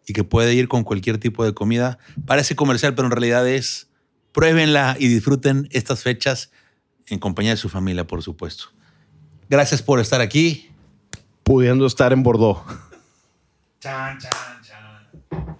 [0.08, 1.98] y que puede ir con cualquier tipo de comida.
[2.26, 3.88] Parece comercial, pero en realidad es
[4.32, 6.50] pruébenla y disfruten estas fechas
[7.08, 8.66] en compañía de su familia, por supuesto.
[9.50, 10.70] Gracias por estar aquí.
[11.42, 12.60] Pudiendo estar en Bordeaux.
[13.80, 15.56] Chan, chan, chan.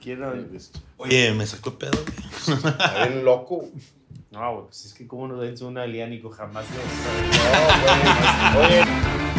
[0.00, 0.32] ¿Quién no?
[0.98, 2.04] Oye, me sacó el pedo,
[3.08, 3.68] bien loco.
[4.30, 6.76] No, güey, pues es que cómo nos den una aliánico jamás lo
[8.52, 8.80] No, güey.
[8.80, 9.35] Oye,